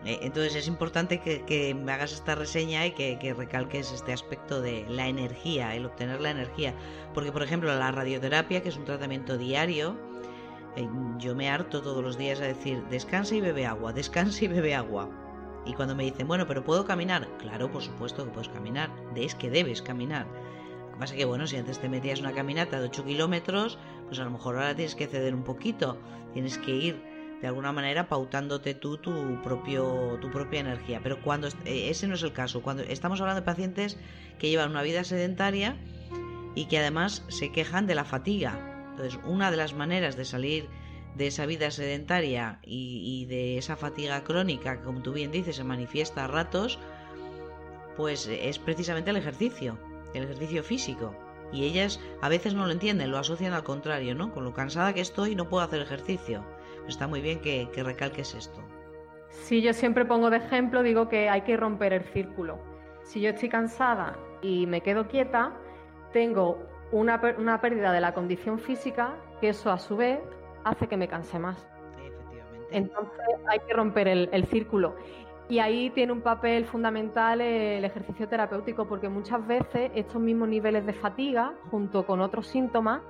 eh, 0.05 0.19
entonces 0.21 0.55
es 0.55 0.67
importante 0.67 1.19
que, 1.19 1.75
me 1.75 1.91
hagas 1.91 2.13
esta 2.13 2.33
reseña 2.36 2.86
y 2.86 2.91
que, 2.91 3.33
recalques 3.38 3.91
este 3.91 4.13
aspecto 4.13 4.62
de 4.62 4.86
la 4.88 5.07
energía, 5.07 5.75
el 5.75 5.86
obtener 5.86 6.21
la 6.21 6.31
energía. 6.31 6.73
Porque, 7.13 7.31
por 7.31 7.43
ejemplo, 7.43 7.75
la 7.75 7.91
radioterapia, 7.91 8.62
que 8.62 8.69
es 8.69 8.77
un 8.77 8.86
tratamiento 8.86 9.38
diario, 9.38 9.97
eh, 10.77 10.88
yo 11.17 11.36
me 11.36 11.49
harto 11.49 11.81
todos 11.81 12.03
los 12.03 12.17
días 12.17 12.39
a 12.39 12.45
decir, 12.45 12.83
descansa 12.89 13.36
y 13.36 13.41
bebe 13.41 13.65
agua, 13.65 13.91
descansa 13.91 14.45
y 14.45 14.47
bebe 14.47 14.75
agua. 14.75 15.10
Y 15.65 15.73
cuando 15.73 15.95
me 15.95 16.03
dicen, 16.03 16.27
bueno, 16.27 16.47
pero 16.47 16.63
¿puedo 16.63 16.86
caminar? 16.86 17.27
Claro, 17.39 17.69
por 17.69 17.81
supuesto 17.81 18.23
que 18.23 18.31
puedes 18.31 18.49
caminar, 18.49 18.89
es 19.15 19.36
que 19.36 19.49
debes 19.49 19.81
caminar. 19.81 20.25
Que 20.97 21.01
pasa 21.01 21.15
que, 21.15 21.25
bueno, 21.25 21.45
si 21.45 21.57
antes 21.57 21.77
te 21.77 21.89
metías 21.89 22.21
una 22.21 22.33
caminata 22.33 22.79
de 22.79 22.88
8 22.88 23.05
kilómetros, 23.05 23.77
pues 24.07 24.19
a 24.19 24.23
lo 24.23 24.31
mejor 24.31 24.55
ahora 24.55 24.75
tienes 24.75 24.95
que 24.95 25.05
ceder 25.05 25.36
un 25.36 25.43
poquito, 25.43 25.95
tienes 26.33 26.57
que 26.57 26.71
ir 26.71 27.03
de 27.39 27.45
alguna 27.45 27.71
manera 27.71 28.10
pautándote 28.10 28.73
tú 28.73 28.97
tu, 28.97 29.39
propio, 29.43 30.17
tu 30.19 30.31
propia 30.31 30.60
energía. 30.60 30.99
Pero 31.03 31.21
cuando 31.21 31.49
eh, 31.65 31.91
ese 31.91 32.07
no 32.07 32.15
es 32.15 32.23
el 32.23 32.33
caso, 32.33 32.63
cuando 32.63 32.81
estamos 32.81 33.21
hablando 33.21 33.41
de 33.41 33.45
pacientes 33.45 33.99
que 34.39 34.49
llevan 34.49 34.71
una 34.71 34.81
vida 34.81 35.03
sedentaria 35.03 35.77
y 36.55 36.65
que 36.65 36.79
además 36.79 37.23
se 37.27 37.51
quejan 37.51 37.86
de 37.86 37.93
la 37.93 38.03
fatiga. 38.03 38.88
Entonces, 38.89 39.19
una 39.23 39.51
de 39.51 39.57
las 39.57 39.75
maneras 39.75 40.17
de 40.17 40.25
salir 40.25 40.67
de 41.15 41.27
esa 41.27 41.45
vida 41.45 41.69
sedentaria 41.69 42.57
y, 42.63 43.25
de 43.25 43.60
esa 43.60 43.75
fatiga 43.75 44.23
crónica, 44.23 44.77
que 44.77 44.83
como 44.83 45.03
tú 45.03 45.13
bien 45.13 45.29
dices, 45.29 45.57
se 45.57 45.63
manifiesta 45.63 46.23
a 46.23 46.27
ratos, 46.27 46.79
pues 47.95 48.25
es 48.25 48.57
precisamente 48.57 49.12
el 49.12 49.17
ejercicio, 49.17 49.77
el 50.17 50.23
ejercicio 50.25 50.63
físico. 50.63 51.13
Y 51.51 51.63
ellas 51.63 51.99
a 52.21 52.30
veces 52.30 52.53
no 52.53 52.65
lo 52.65 52.71
entienden, 52.71 53.12
lo 53.12 53.17
asocian 53.17 53.53
al 53.53 53.63
contrario, 53.63 54.15
¿no? 54.15 54.34
Con 54.34 54.43
lo 54.43 54.53
cansada 54.53 54.93
que 54.93 55.01
estoy 55.01 55.36
no 55.36 55.47
puedo 55.47 55.63
hacer 55.63 55.82
ejercicio 55.82 56.43
está 56.88 57.08
muy 57.08 57.21
bien 57.21 57.39
que, 57.39 57.69
recalques 57.75 58.34
esto. 58.34 58.60
Sí, 59.30 59.62
yo 59.62 59.73
siempre 59.73 60.06
pongo 60.06 60.30
de 60.30 60.38
ejemplo, 60.38 60.84
digo 60.84 61.10
que 61.10 61.30
hay 61.30 61.41
que 61.41 61.58
romper 61.58 61.93
el 61.93 62.03
círculo. 62.03 62.60
Si 63.03 63.21
yo 63.21 63.30
estoy 63.30 63.49
cansada 63.49 64.17
y 64.41 64.65
me 64.67 64.82
quedo 64.82 65.08
quieta, 65.08 65.53
tengo 66.13 66.60
una, 66.91 67.21
pérdida 67.62 67.91
de 67.91 68.01
la 68.01 68.13
condición 68.13 68.60
física 68.60 69.15
que 69.39 69.49
eso 69.49 69.71
a 69.71 69.77
su 69.77 69.97
vez 69.97 70.19
hace 70.63 70.88
que 70.88 70.97
me 70.97 71.08
canse 71.08 71.39
más. 71.39 71.67
Entonces 72.71 73.27
hay 73.47 73.60
que 73.60 73.73
romper 73.73 74.08
el, 74.08 74.45
círculo. 74.47 74.95
Y 75.49 75.60
ahí 75.60 75.89
tiene 75.91 76.12
un 76.12 76.21
papel 76.21 76.65
fundamental 76.65 77.39
el 77.39 77.86
ejercicio 77.86 78.27
terapéutico, 78.27 78.86
porque 78.86 79.07
muchas 79.07 79.45
veces 79.47 79.91
estos 79.95 80.21
mismos 80.21 80.49
niveles 80.49 80.86
de 80.86 80.93
fatiga, 80.93 81.53
junto 81.71 82.05
con 82.05 82.19
otros 82.19 82.47
síntomas, 82.47 83.01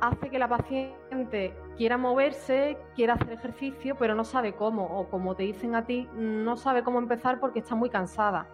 hace 0.00 0.30
que 0.30 0.38
la 0.38 0.48
paciente 0.48 1.54
quiera 1.76 1.98
moverse, 1.98 2.78
quiera 2.96 3.14
hacer 3.14 3.34
ejercicio, 3.34 3.96
pero 3.98 4.14
no 4.14 4.24
sabe 4.24 4.54
cómo, 4.54 4.84
o 4.98 5.08
como 5.08 5.36
te 5.36 5.44
dicen 5.44 5.74
a 5.74 5.84
ti, 5.84 6.08
no 6.14 6.56
sabe 6.56 6.82
cómo 6.82 6.98
empezar 6.98 7.38
porque 7.38 7.60
está 7.60 7.74
muy 7.74 7.90
cansada. 7.90 8.48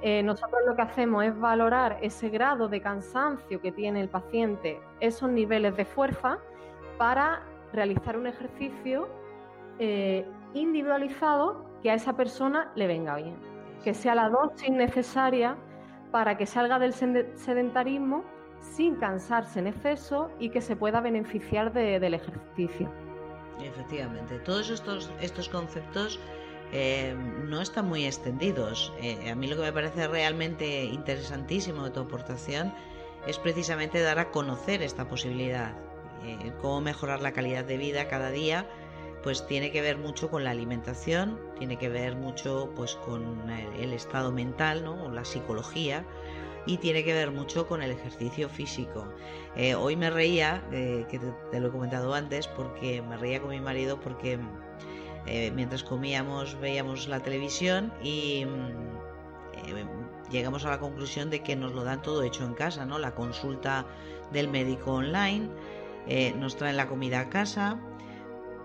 Eh, 0.00 0.22
nosotros 0.22 0.60
lo 0.66 0.76
que 0.76 0.82
hacemos 0.82 1.24
es 1.24 1.38
valorar 1.38 1.98
ese 2.02 2.28
grado 2.28 2.68
de 2.68 2.80
cansancio 2.80 3.60
que 3.60 3.72
tiene 3.72 4.00
el 4.00 4.08
paciente, 4.08 4.80
esos 5.00 5.28
niveles 5.28 5.76
de 5.76 5.84
fuerza, 5.84 6.38
para 6.96 7.42
realizar 7.72 8.16
un 8.16 8.26
ejercicio 8.26 9.08
eh, 9.78 10.24
individualizado 10.54 11.67
que 11.82 11.90
a 11.90 11.94
esa 11.94 12.14
persona 12.14 12.72
le 12.74 12.86
venga 12.86 13.16
bien, 13.16 13.36
que 13.84 13.94
sea 13.94 14.14
la 14.14 14.28
dosis 14.28 14.70
necesaria 14.70 15.56
para 16.10 16.36
que 16.36 16.46
salga 16.46 16.78
del 16.78 16.92
sedentarismo 16.92 18.24
sin 18.60 18.96
cansarse 18.96 19.60
en 19.60 19.68
exceso 19.68 20.30
y 20.38 20.50
que 20.50 20.60
se 20.60 20.76
pueda 20.76 21.00
beneficiar 21.00 21.72
del 21.72 22.14
ejercicio. 22.14 22.90
Efectivamente, 23.62 24.38
todos 24.40 24.70
estos, 24.70 25.10
estos 25.20 25.48
conceptos 25.48 26.18
eh, 26.72 27.14
no 27.44 27.60
están 27.60 27.88
muy 27.88 28.04
extendidos. 28.04 28.92
Eh, 29.00 29.30
a 29.30 29.34
mí 29.34 29.46
lo 29.46 29.56
que 29.56 29.62
me 29.62 29.72
parece 29.72 30.06
realmente 30.06 30.84
interesantísimo 30.84 31.84
de 31.84 31.90
tu 31.90 32.00
aportación 32.00 32.72
es 33.26 33.38
precisamente 33.38 34.00
dar 34.00 34.18
a 34.18 34.30
conocer 34.30 34.82
esta 34.82 35.08
posibilidad, 35.08 35.72
eh, 36.24 36.52
cómo 36.60 36.80
mejorar 36.80 37.20
la 37.20 37.32
calidad 37.32 37.64
de 37.64 37.76
vida 37.78 38.08
cada 38.08 38.30
día 38.30 38.66
pues 39.22 39.46
tiene 39.46 39.70
que 39.72 39.80
ver 39.80 39.98
mucho 39.98 40.30
con 40.30 40.44
la 40.44 40.50
alimentación, 40.50 41.38
tiene 41.58 41.76
que 41.76 41.88
ver 41.88 42.16
mucho 42.16 42.70
pues 42.76 42.94
con 42.96 43.50
el, 43.50 43.92
estado 43.92 44.32
mental, 44.32 44.84
¿no? 44.84 45.10
La 45.10 45.24
psicología 45.24 46.04
y 46.66 46.76
tiene 46.76 47.02
que 47.02 47.14
ver 47.14 47.30
mucho 47.30 47.66
con 47.66 47.82
el 47.82 47.90
ejercicio 47.90 48.48
físico. 48.48 49.08
Eh, 49.56 49.74
hoy 49.74 49.96
me 49.96 50.10
reía, 50.10 50.62
eh, 50.70 51.06
que 51.10 51.18
te, 51.18 51.60
lo 51.60 51.68
he 51.68 51.70
comentado 51.70 52.14
antes, 52.14 52.46
porque 52.46 53.02
me 53.02 53.16
reía 53.16 53.40
con 53.40 53.50
mi 53.50 53.60
marido 53.60 53.98
porque 54.00 54.38
eh, 55.26 55.50
mientras 55.54 55.82
comíamos 55.82 56.58
veíamos 56.60 57.08
la 57.08 57.20
televisión 57.20 57.92
y 58.02 58.44
mm, 58.44 60.30
llegamos 60.30 60.64
a 60.64 60.70
la 60.70 60.78
conclusión 60.78 61.30
de 61.30 61.42
que 61.42 61.56
nos 61.56 61.72
lo 61.72 61.84
dan 61.84 62.02
todo 62.02 62.22
hecho 62.22 62.44
en 62.44 62.54
casa, 62.54 62.84
¿no? 62.84 62.98
La 62.98 63.14
consulta 63.14 63.86
del 64.30 64.48
médico 64.48 64.92
online, 64.92 65.48
nos 66.36 66.56
traen 66.56 66.78
la 66.78 66.86
comida 66.86 67.20
a 67.20 67.28
casa, 67.28 67.78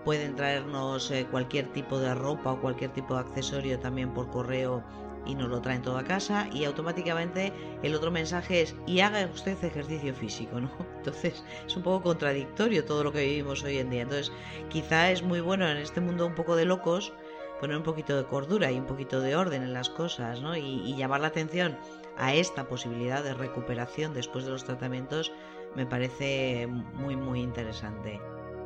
pueden 0.04 0.36
traernos 0.36 1.10
eh, 1.10 1.26
cualquier 1.30 1.72
tipo 1.72 1.98
de 1.98 2.14
ropa 2.14 2.52
o 2.52 2.60
cualquier 2.60 2.92
tipo 2.92 3.14
de 3.14 3.20
accesorio 3.20 3.78
también 3.78 4.12
por 4.12 4.30
correo 4.30 4.84
y 5.26 5.34
nos 5.34 5.48
lo 5.48 5.60
traen 5.60 5.82
todo 5.82 5.96
a 5.96 6.04
casa 6.04 6.48
y 6.52 6.64
automáticamente 6.64 7.52
el 7.82 7.94
otro 7.94 8.10
mensaje 8.10 8.62
es 8.62 8.76
y 8.86 9.00
haga 9.00 9.28
usted 9.32 9.62
ejercicio 9.64 10.14
físico, 10.14 10.60
¿no? 10.60 10.70
Entonces 10.96 11.42
es 11.66 11.76
un 11.76 11.82
poco 11.82 12.02
contradictorio 12.02 12.84
todo 12.84 13.04
lo 13.04 13.12
que 13.12 13.24
vivimos 13.26 13.62
hoy 13.64 13.78
en 13.78 13.90
día. 13.90 14.02
Entonces 14.02 14.32
quizá 14.68 15.10
es 15.10 15.22
muy 15.22 15.40
bueno 15.40 15.68
en 15.68 15.78
este 15.78 16.00
mundo 16.00 16.26
un 16.26 16.34
poco 16.34 16.56
de 16.56 16.66
locos 16.66 17.12
poner 17.60 17.76
un 17.76 17.82
poquito 17.82 18.16
de 18.16 18.26
cordura 18.26 18.70
y 18.70 18.78
un 18.78 18.86
poquito 18.86 19.20
de 19.20 19.36
orden 19.36 19.62
en 19.62 19.72
las 19.72 19.88
cosas, 19.88 20.42
¿no? 20.42 20.56
Y, 20.56 20.82
y 20.84 20.96
llamar 20.96 21.20
la 21.20 21.28
atención 21.28 21.78
a 22.16 22.34
esta 22.34 22.68
posibilidad 22.68 23.24
de 23.24 23.34
recuperación 23.34 24.12
después 24.12 24.44
de 24.44 24.50
los 24.50 24.64
tratamientos 24.64 25.32
me 25.74 25.86
parece 25.86 26.66
muy 26.66 27.16
muy 27.16 27.40
interesante. 27.40 28.20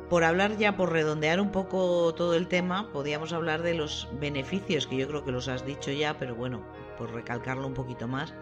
Por 0.09 0.23
hablar 0.23 0.57
ya, 0.57 0.75
por 0.75 0.91
redondear 0.91 1.39
un 1.39 1.51
poco 1.51 2.15
todo 2.15 2.33
el 2.33 2.47
tema, 2.47 2.89
podríamos 2.91 3.31
hablar 3.31 3.61
de 3.61 3.75
los 3.75 4.09
beneficios, 4.19 4.87
que 4.87 4.97
yo 4.97 5.07
creo 5.07 5.23
que 5.23 5.31
los 5.31 5.47
has 5.47 5.63
dicho 5.63 5.91
ya, 5.91 6.15
pero 6.17 6.33
bueno, 6.33 6.61
por 6.97 7.13
recalcarlo 7.13 7.67
un 7.67 7.75
poquito 7.75 8.07
más. 8.07 8.33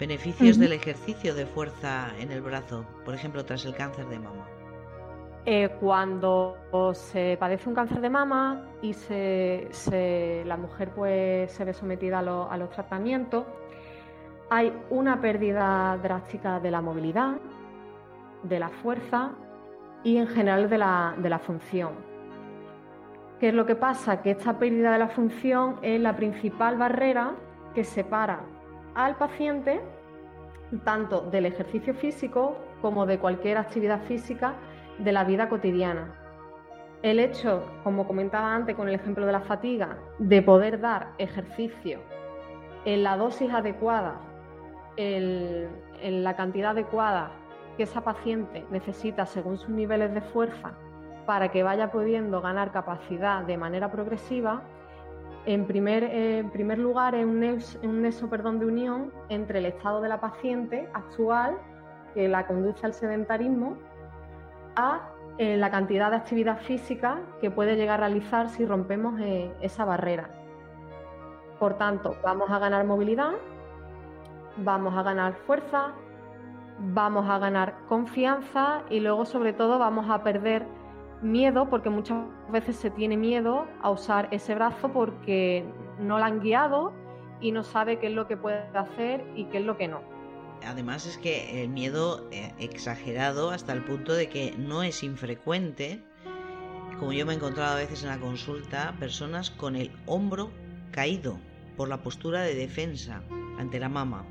Beneficios 0.00 0.58
del 0.58 0.72
ejercicio 0.72 1.32
de 1.36 1.46
fuerza 1.46 2.10
en 2.18 2.32
el 2.32 2.42
brazo, 2.42 2.84
por 3.04 3.14
ejemplo, 3.14 3.44
tras 3.44 3.64
el 3.64 3.76
cáncer 3.76 4.06
de 4.08 4.18
mama. 4.18 4.48
Eh, 5.44 5.68
cuando 5.78 6.56
se 6.92 7.36
padece 7.38 7.68
un 7.68 7.76
cáncer 7.76 8.00
de 8.00 8.10
mama 8.10 8.66
y 8.82 8.92
se, 8.92 10.42
la 10.44 10.56
mujer 10.56 10.90
pues, 10.90 11.52
se 11.52 11.64
ve 11.64 11.72
sometida 11.72 12.18
a, 12.18 12.52
a 12.52 12.56
los 12.56 12.70
tratamientos, 12.70 13.44
hay 14.50 14.72
una 14.90 15.20
pérdida 15.20 15.96
drástica 16.02 16.58
de 16.58 16.72
la 16.72 16.80
movilidad, 16.80 17.36
de 18.42 18.58
la 18.58 18.70
fuerza 18.70 19.30
y 20.06 20.18
en 20.18 20.28
general 20.28 20.70
de 20.70 20.78
la, 20.78 21.40
función. 21.44 21.90
¿Qué 23.40 23.48
es 23.48 23.54
lo 23.54 23.66
que 23.66 23.74
pasa? 23.74 24.22
Que 24.22 24.30
esta 24.30 24.56
pérdida 24.56 24.92
de 24.92 25.00
la 25.00 25.08
función 25.08 25.80
es 25.82 26.00
la 26.00 26.14
principal 26.14 26.78
barrera 26.78 27.34
que 27.74 27.82
separa 27.82 28.42
al 28.94 29.16
paciente 29.16 29.80
tanto 30.84 31.22
del 31.22 31.46
ejercicio 31.46 31.92
físico 31.92 32.56
como 32.80 33.04
de 33.04 33.18
cualquier 33.18 33.58
actividad 33.58 34.00
física 34.02 34.54
de 34.98 35.10
la 35.10 35.24
vida 35.24 35.48
cotidiana. 35.48 36.14
El 37.02 37.18
hecho, 37.18 37.64
como 37.82 38.06
comentaba 38.06 38.54
antes 38.54 38.76
con 38.76 38.88
el 38.88 38.94
ejemplo 38.94 39.26
de 39.26 39.32
la 39.32 39.40
fatiga, 39.40 39.98
de 40.20 40.40
poder 40.40 40.80
dar 40.80 41.14
ejercicio 41.18 41.98
en 42.84 43.02
la 43.02 43.16
dosis 43.16 43.52
adecuada, 43.52 44.20
en 44.96 46.22
la 46.22 46.36
cantidad 46.36 46.70
adecuada 46.70 47.32
que 47.76 47.84
esa 47.84 48.02
paciente 48.02 48.64
necesita 48.70 49.26
según 49.26 49.58
sus 49.58 49.70
niveles 49.70 50.12
de 50.14 50.20
fuerza 50.20 50.72
para 51.26 51.50
que 51.50 51.62
vaya 51.62 51.90
pudiendo 51.90 52.40
ganar 52.40 52.72
capacidad 52.72 53.42
de 53.42 53.56
manera 53.56 53.90
progresiva, 53.90 54.62
en 55.44 55.66
primer, 55.66 56.50
primer 56.50 56.78
lugar 56.78 57.14
es 57.14 57.24
un, 57.24 57.40
nexo, 57.40 57.78
un 58.24 58.30
perdón, 58.30 58.58
de 58.58 58.66
unión 58.66 59.12
entre 59.28 59.60
el 59.60 59.66
estado 59.66 60.00
de 60.00 60.08
la 60.08 60.20
paciente 60.20 60.88
actual, 60.92 61.56
que 62.14 62.28
la 62.28 62.46
conduce 62.46 62.84
al 62.84 62.94
sedentarismo, 62.94 63.76
a 64.74 65.08
eh, 65.38 65.56
la 65.56 65.70
cantidad 65.70 66.10
de 66.10 66.16
actividad 66.16 66.60
física 66.62 67.20
que 67.40 67.50
puede 67.50 67.76
llegar 67.76 68.00
a 68.00 68.08
realizar 68.08 68.48
si 68.48 68.64
rompemos 68.64 69.20
eh, 69.20 69.52
esa 69.60 69.84
barrera. 69.84 70.30
Por 71.58 71.74
tanto, 71.74 72.16
vamos 72.22 72.50
a 72.50 72.58
ganar 72.58 72.84
movilidad, 72.86 73.32
vamos 74.56 74.96
a 74.96 75.02
ganar 75.02 75.34
fuerza, 75.46 75.92
vamos 76.78 77.28
a 77.28 77.38
ganar 77.38 77.78
confianza 77.88 78.82
y 78.90 79.00
luego 79.00 79.24
sobre 79.24 79.52
todo 79.52 79.78
vamos 79.78 80.10
a 80.10 80.22
perder 80.22 80.66
miedo 81.22 81.68
porque 81.70 81.90
muchas 81.90 82.24
veces 82.50 82.76
se 82.76 82.90
tiene 82.90 83.16
miedo 83.16 83.66
a 83.82 83.90
usar 83.90 84.28
ese 84.30 84.54
brazo 84.54 84.92
porque 84.92 85.64
no 85.98 86.18
la 86.18 86.26
han 86.26 86.40
guiado 86.40 86.92
y 87.40 87.52
no 87.52 87.62
sabe 87.62 87.98
qué 87.98 88.08
es 88.08 88.12
lo 88.12 88.26
que 88.26 88.36
puede 88.36 88.66
hacer 88.74 89.24
y 89.34 89.44
qué 89.46 89.58
es 89.58 89.64
lo 89.64 89.76
que 89.76 89.88
no. 89.88 90.00
Además 90.64 91.06
es 91.06 91.18
que 91.18 91.62
el 91.62 91.68
miedo 91.68 92.28
eh, 92.30 92.52
exagerado 92.58 93.50
hasta 93.50 93.72
el 93.72 93.84
punto 93.84 94.14
de 94.14 94.28
que 94.28 94.54
no 94.56 94.82
es 94.82 95.02
infrecuente, 95.02 96.02
como 96.98 97.12
yo 97.12 97.26
me 97.26 97.34
he 97.34 97.36
encontrado 97.36 97.74
a 97.74 97.78
veces 97.78 98.02
en 98.02 98.08
la 98.08 98.18
consulta, 98.18 98.94
personas 98.98 99.50
con 99.50 99.76
el 99.76 99.92
hombro 100.06 100.50
caído 100.92 101.38
por 101.76 101.88
la 101.88 101.98
postura 101.98 102.40
de 102.40 102.54
defensa 102.54 103.22
ante 103.58 103.78
la 103.78 103.90
mama. 103.90 104.24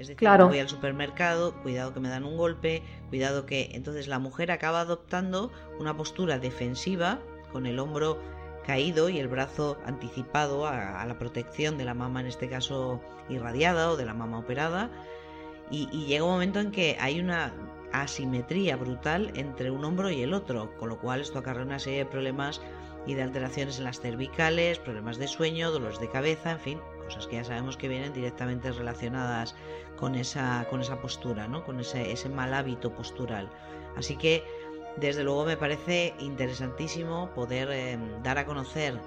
Es 0.00 0.08
decir, 0.08 0.26
voy 0.30 0.58
al 0.58 0.68
supermercado, 0.68 1.54
cuidado 1.60 1.92
que 1.92 2.00
me 2.00 2.08
dan 2.08 2.24
un 2.24 2.38
golpe, 2.38 2.82
cuidado 3.10 3.44
que... 3.44 3.68
Entonces 3.74 4.08
la 4.08 4.18
mujer 4.18 4.50
acaba 4.50 4.80
adoptando 4.80 5.52
una 5.78 5.94
postura 5.94 6.38
defensiva 6.38 7.18
con 7.52 7.66
el 7.66 7.78
hombro 7.78 8.18
caído 8.64 9.10
y 9.10 9.18
el 9.18 9.28
brazo 9.28 9.76
anticipado 9.84 10.66
a, 10.66 11.04
la 11.04 11.18
protección 11.18 11.76
de 11.76 11.84
la 11.84 11.92
mama, 11.92 12.20
en 12.20 12.28
este 12.28 12.48
caso 12.48 13.02
irradiada 13.28 13.90
o 13.90 13.96
de 13.98 14.06
la 14.06 14.14
mama 14.14 14.38
operada. 14.38 14.90
Y, 15.70 15.86
y, 15.92 16.06
llega 16.06 16.24
un 16.24 16.32
momento 16.32 16.60
en 16.60 16.70
que 16.70 16.96
hay 16.98 17.20
una 17.20 17.52
asimetría 17.92 18.76
brutal 18.76 19.30
entre 19.34 19.70
un 19.70 19.84
hombro 19.84 20.10
y 20.10 20.22
el 20.22 20.32
otro, 20.32 20.74
con 20.78 20.88
lo 20.88 20.98
cual 20.98 21.20
esto 21.20 21.40
acarrea 21.40 21.64
una 21.64 21.78
serie 21.78 22.00
de 22.00 22.06
problemas 22.06 22.62
y 23.06 23.12
de 23.14 23.22
alteraciones 23.22 23.76
en 23.76 23.84
las 23.84 24.00
cervicales, 24.00 24.78
problemas 24.78 25.18
de 25.18 25.28
sueño, 25.28 25.70
dolores 25.70 26.00
de 26.00 26.08
cabeza, 26.08 26.52
en 26.52 26.60
fin, 26.60 26.80
que 27.26 27.36
ya 27.36 27.44
sabemos 27.44 27.76
que 27.76 27.88
vienen 27.88 28.12
directamente 28.12 28.72
relacionadas 28.72 29.54
con 29.96 30.14
esa, 30.14 30.66
con 30.70 30.80
esa 30.80 31.00
postura, 31.00 31.48
¿no? 31.48 31.64
con 31.64 31.80
ese, 31.80 32.12
ese 32.12 32.28
mal 32.28 32.54
hábito 32.54 32.92
postural. 32.94 33.50
Así 33.96 34.16
que, 34.16 34.44
desde 34.96 35.24
luego, 35.24 35.44
me 35.44 35.56
parece 35.56 36.14
interesantísimo 36.18 37.30
poder 37.34 37.68
eh, 37.70 37.98
dar 38.22 38.38
a 38.38 38.46
conocer 38.46 38.98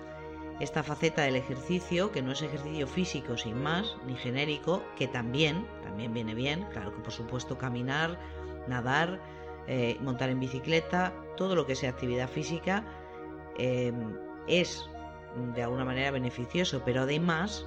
esta 0.59 0.83
faceta 0.83 1.23
del 1.23 1.35
ejercicio, 1.35 2.11
que 2.11 2.21
no 2.21 2.31
es 2.31 2.41
ejercicio 2.41 2.87
físico 2.87 3.37
sin 3.37 3.61
más, 3.61 3.97
ni 4.05 4.15
genérico, 4.15 4.83
que 4.95 5.07
también, 5.07 5.67
también 5.83 6.13
viene 6.13 6.35
bien, 6.35 6.65
claro 6.71 6.93
que 6.93 7.01
por 7.01 7.11
supuesto 7.11 7.57
caminar, 7.57 8.19
nadar, 8.67 9.19
eh, 9.67 9.97
montar 10.01 10.29
en 10.29 10.39
bicicleta, 10.39 11.13
todo 11.37 11.55
lo 11.55 11.65
que 11.65 11.75
sea 11.75 11.89
actividad 11.89 12.29
física, 12.29 12.83
eh, 13.57 13.91
es 14.47 14.85
de 15.53 15.63
alguna 15.63 15.85
manera 15.85 16.11
beneficioso, 16.11 16.81
pero 16.85 17.01
además 17.01 17.65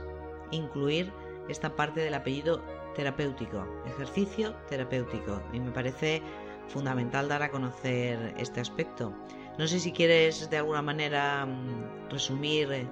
incluir 0.50 1.12
esta 1.48 1.74
parte 1.74 2.00
del 2.00 2.14
apellido 2.14 2.62
terapéutico, 2.94 3.66
ejercicio 3.86 4.54
terapéutico. 4.68 5.42
Y 5.52 5.60
me 5.60 5.70
parece 5.70 6.22
fundamental 6.68 7.28
dar 7.28 7.42
a 7.42 7.50
conocer 7.50 8.34
este 8.38 8.60
aspecto. 8.60 9.12
No 9.58 9.66
sé 9.66 9.78
si 9.78 9.92
quieres 9.92 10.50
de 10.50 10.58
alguna 10.58 10.82
manera 10.82 11.46
mm, 11.46 12.10
resumir 12.10 12.88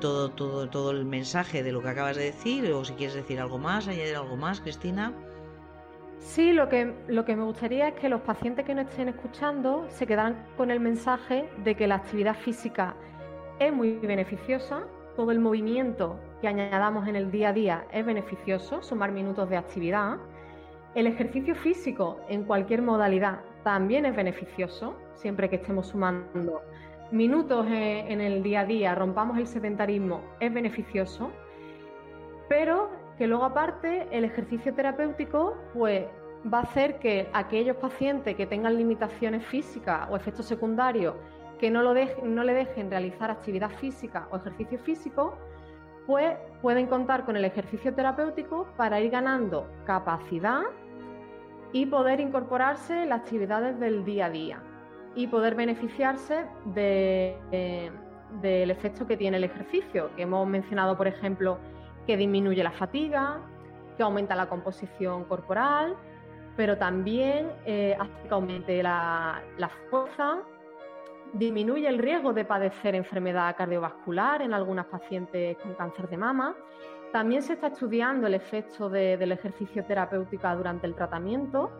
todo, 0.00 0.30
todo, 0.30 0.68
todo 0.68 0.90
el 0.92 1.04
mensaje 1.04 1.62
de 1.62 1.72
lo 1.72 1.82
que 1.82 1.88
acabas 1.88 2.16
de 2.16 2.24
decir 2.24 2.72
o 2.72 2.84
si 2.84 2.94
quieres 2.94 3.14
decir 3.14 3.40
algo 3.40 3.58
más, 3.58 3.88
añadir 3.88 4.16
algo 4.16 4.36
más, 4.36 4.60
Cristina. 4.60 5.12
Sí, 6.18 6.52
lo 6.52 6.68
que, 6.68 6.94
lo 7.06 7.24
que 7.24 7.36
me 7.36 7.44
gustaría 7.44 7.88
es 7.88 7.94
que 7.94 8.08
los 8.08 8.20
pacientes 8.22 8.64
que 8.64 8.74
nos 8.74 8.86
estén 8.88 9.08
escuchando 9.08 9.86
se 9.88 10.06
quedaran 10.06 10.46
con 10.56 10.70
el 10.70 10.80
mensaje 10.80 11.48
de 11.64 11.74
que 11.74 11.86
la 11.86 11.96
actividad 11.96 12.36
física 12.36 12.96
es 13.58 13.72
muy 13.72 13.92
beneficiosa, 13.92 14.84
todo 15.18 15.32
el 15.32 15.40
movimiento 15.40 16.16
que 16.40 16.46
añadamos 16.46 17.08
en 17.08 17.16
el 17.16 17.32
día 17.32 17.48
a 17.48 17.52
día 17.52 17.84
es 17.92 18.06
beneficioso, 18.06 18.84
sumar 18.84 19.10
minutos 19.10 19.50
de 19.50 19.56
actividad. 19.56 20.18
El 20.94 21.08
ejercicio 21.08 21.56
físico 21.56 22.20
en 22.28 22.44
cualquier 22.44 22.82
modalidad 22.82 23.40
también 23.64 24.06
es 24.06 24.14
beneficioso, 24.14 24.94
siempre 25.14 25.50
que 25.50 25.56
estemos 25.56 25.88
sumando 25.88 26.62
minutos 27.10 27.66
en 27.68 28.20
el 28.20 28.44
día 28.44 28.60
a 28.60 28.64
día, 28.64 28.94
rompamos 28.94 29.36
el 29.38 29.48
sedentarismo, 29.48 30.22
es 30.38 30.54
beneficioso, 30.54 31.32
pero 32.48 32.88
que 33.18 33.26
luego 33.26 33.44
aparte 33.44 34.06
el 34.12 34.24
ejercicio 34.24 34.72
terapéutico 34.72 35.56
pues 35.74 36.04
va 36.46 36.58
a 36.58 36.62
hacer 36.62 37.00
que 37.00 37.28
aquellos 37.32 37.76
pacientes 37.78 38.36
que 38.36 38.46
tengan 38.46 38.76
limitaciones 38.76 39.44
físicas 39.46 40.06
o 40.12 40.14
efectos 40.14 40.46
secundarios 40.46 41.16
que 41.58 41.70
no, 41.70 41.82
lo 41.82 41.94
no 42.24 42.44
le 42.44 42.54
dejen 42.54 42.90
realizar 42.90 43.30
actividad 43.30 43.70
física 43.70 44.28
o 44.30 44.36
ejercicio 44.36 44.78
físico, 44.78 45.36
pues 46.06 46.36
pueden 46.62 46.86
contar 46.86 47.24
con 47.24 47.36
el 47.36 47.44
ejercicio 47.44 47.94
terapéutico 47.94 48.66
para 48.76 49.00
ir 49.00 49.10
ganando 49.10 49.68
capacidad 49.84 50.62
y 51.72 51.86
poder 51.86 52.20
incorporarse 52.20 53.02
en 53.02 53.10
las 53.10 53.20
actividades 53.20 53.78
del 53.78 54.04
día 54.04 54.26
a 54.26 54.30
día 54.30 54.62
y 55.14 55.26
poder 55.26 55.54
beneficiarse 55.54 56.46
de, 56.66 57.36
del 58.40 58.70
efecto 58.70 59.06
que 59.06 59.16
tiene 59.16 59.36
el 59.36 59.44
ejercicio, 59.44 60.10
que 60.16 60.22
hemos 60.22 60.46
mencionado, 60.46 60.96
por 60.96 61.08
ejemplo, 61.08 61.58
que 62.06 62.16
disminuye 62.16 62.62
la 62.62 62.70
fatiga, 62.72 63.40
que 63.96 64.02
aumenta 64.02 64.34
la 64.34 64.48
composición 64.48 65.24
corporal, 65.24 65.96
pero 66.56 66.78
también 66.78 67.50
eh, 67.66 67.96
hace 67.98 68.28
que 68.28 68.34
aumente 68.34 68.82
la, 68.82 69.42
la, 69.58 69.68
fuerza, 69.90 70.38
disminuye 71.32 71.88
el 71.88 71.98
riesgo 71.98 72.32
de 72.32 72.44
padecer 72.44 72.94
enfermedad 72.94 73.54
cardiovascular 73.56 74.42
en 74.42 74.54
algunas 74.54 74.86
pacientes 74.86 75.56
con 75.58 75.74
cáncer 75.74 76.08
de 76.08 76.16
mama. 76.16 76.54
También 77.12 77.42
se 77.42 77.54
está 77.54 77.68
estudiando 77.68 78.26
el 78.26 78.34
efecto 78.34 78.90
del 78.90 79.32
ejercicio 79.32 79.84
terapéutico 79.84 80.48
durante 80.56 80.86
el 80.86 80.94
tratamiento. 80.94 81.70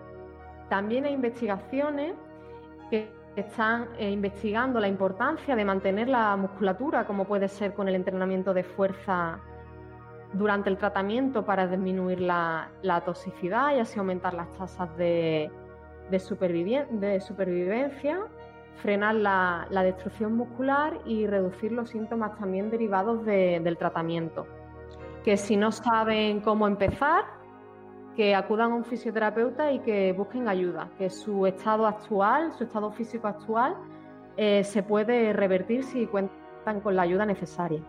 También 0.69 1.05
hay 1.05 1.13
investigaciones 1.13 2.15
que 2.91 3.11
están 3.37 3.89
eh, 3.99 4.11
investigando 4.11 4.81
la 4.81 4.89
importancia 4.89 5.55
de 5.55 5.65
mantener 5.65 6.09
la 6.09 6.35
musculatura, 6.37 7.07
como 7.07 7.25
puede 7.25 7.49
ser 7.49 7.75
con 7.75 7.89
el 7.89 7.95
entrenamiento 7.95 8.55
de 8.55 8.65
fuerza 8.65 9.39
durante 10.33 10.71
el 10.71 10.77
tratamiento 10.77 11.45
para 11.45 11.67
disminuir 11.67 12.21
la, 12.21 12.71
toxicidad 13.05 13.77
y 13.77 13.81
así 13.81 13.99
aumentar 13.99 14.35
las 14.35 14.49
tasas 14.59 14.95
de, 14.97 15.51
de, 16.11 16.21
supervivencia, 16.21 18.21
frenar 18.83 19.15
la, 19.15 19.69
destrucción 19.71 20.37
muscular 20.37 20.99
y 21.05 21.27
reducir 21.27 21.73
los 21.73 21.91
síntomas 21.91 22.39
también 22.39 22.71
derivados 22.71 23.25
del 23.25 23.77
tratamiento. 23.77 24.47
Que 25.25 25.37
si 25.37 25.57
no 25.57 25.73
saben 25.73 26.41
cómo 26.41 26.67
empezar, 26.67 27.25
que 28.17 28.35
acudan 28.35 28.73
a 28.73 28.75
un 28.75 28.85
fisioterapeuta 28.85 29.73
y 29.73 29.81
que 29.81 30.13
busquen 30.13 30.49
ayuda, 30.49 30.91
que 30.99 31.11
su 31.11 31.47
estado 31.47 31.87
actual, 31.87 32.53
su 32.53 32.65
estado 32.65 32.91
físico 32.91 33.29
actual, 33.29 33.77
eh, 34.37 34.65
se 34.65 34.83
puede 34.83 35.33
revertir 35.33 35.85
si 35.85 36.07
cuentan 36.07 36.81
con 36.83 36.97
la 36.97 37.03
ayuda 37.03 37.27
necesaria. 37.27 37.81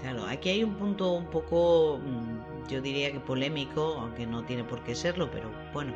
Claro, 0.00 0.24
aquí 0.28 0.48
hay 0.48 0.64
un 0.64 0.74
punto 0.74 1.12
un 1.12 1.26
poco, 1.26 1.98
mm, 1.98 2.68
yo 2.68 2.80
diría 2.80 3.12
que 3.12 3.20
polémico, 3.20 3.96
aunque 4.00 4.26
no 4.26 4.44
tiene 4.44 4.62
por 4.64 4.82
qué 4.84 4.94
serlo, 4.94 5.28
pero 5.30 5.48
bueno, 5.72 5.92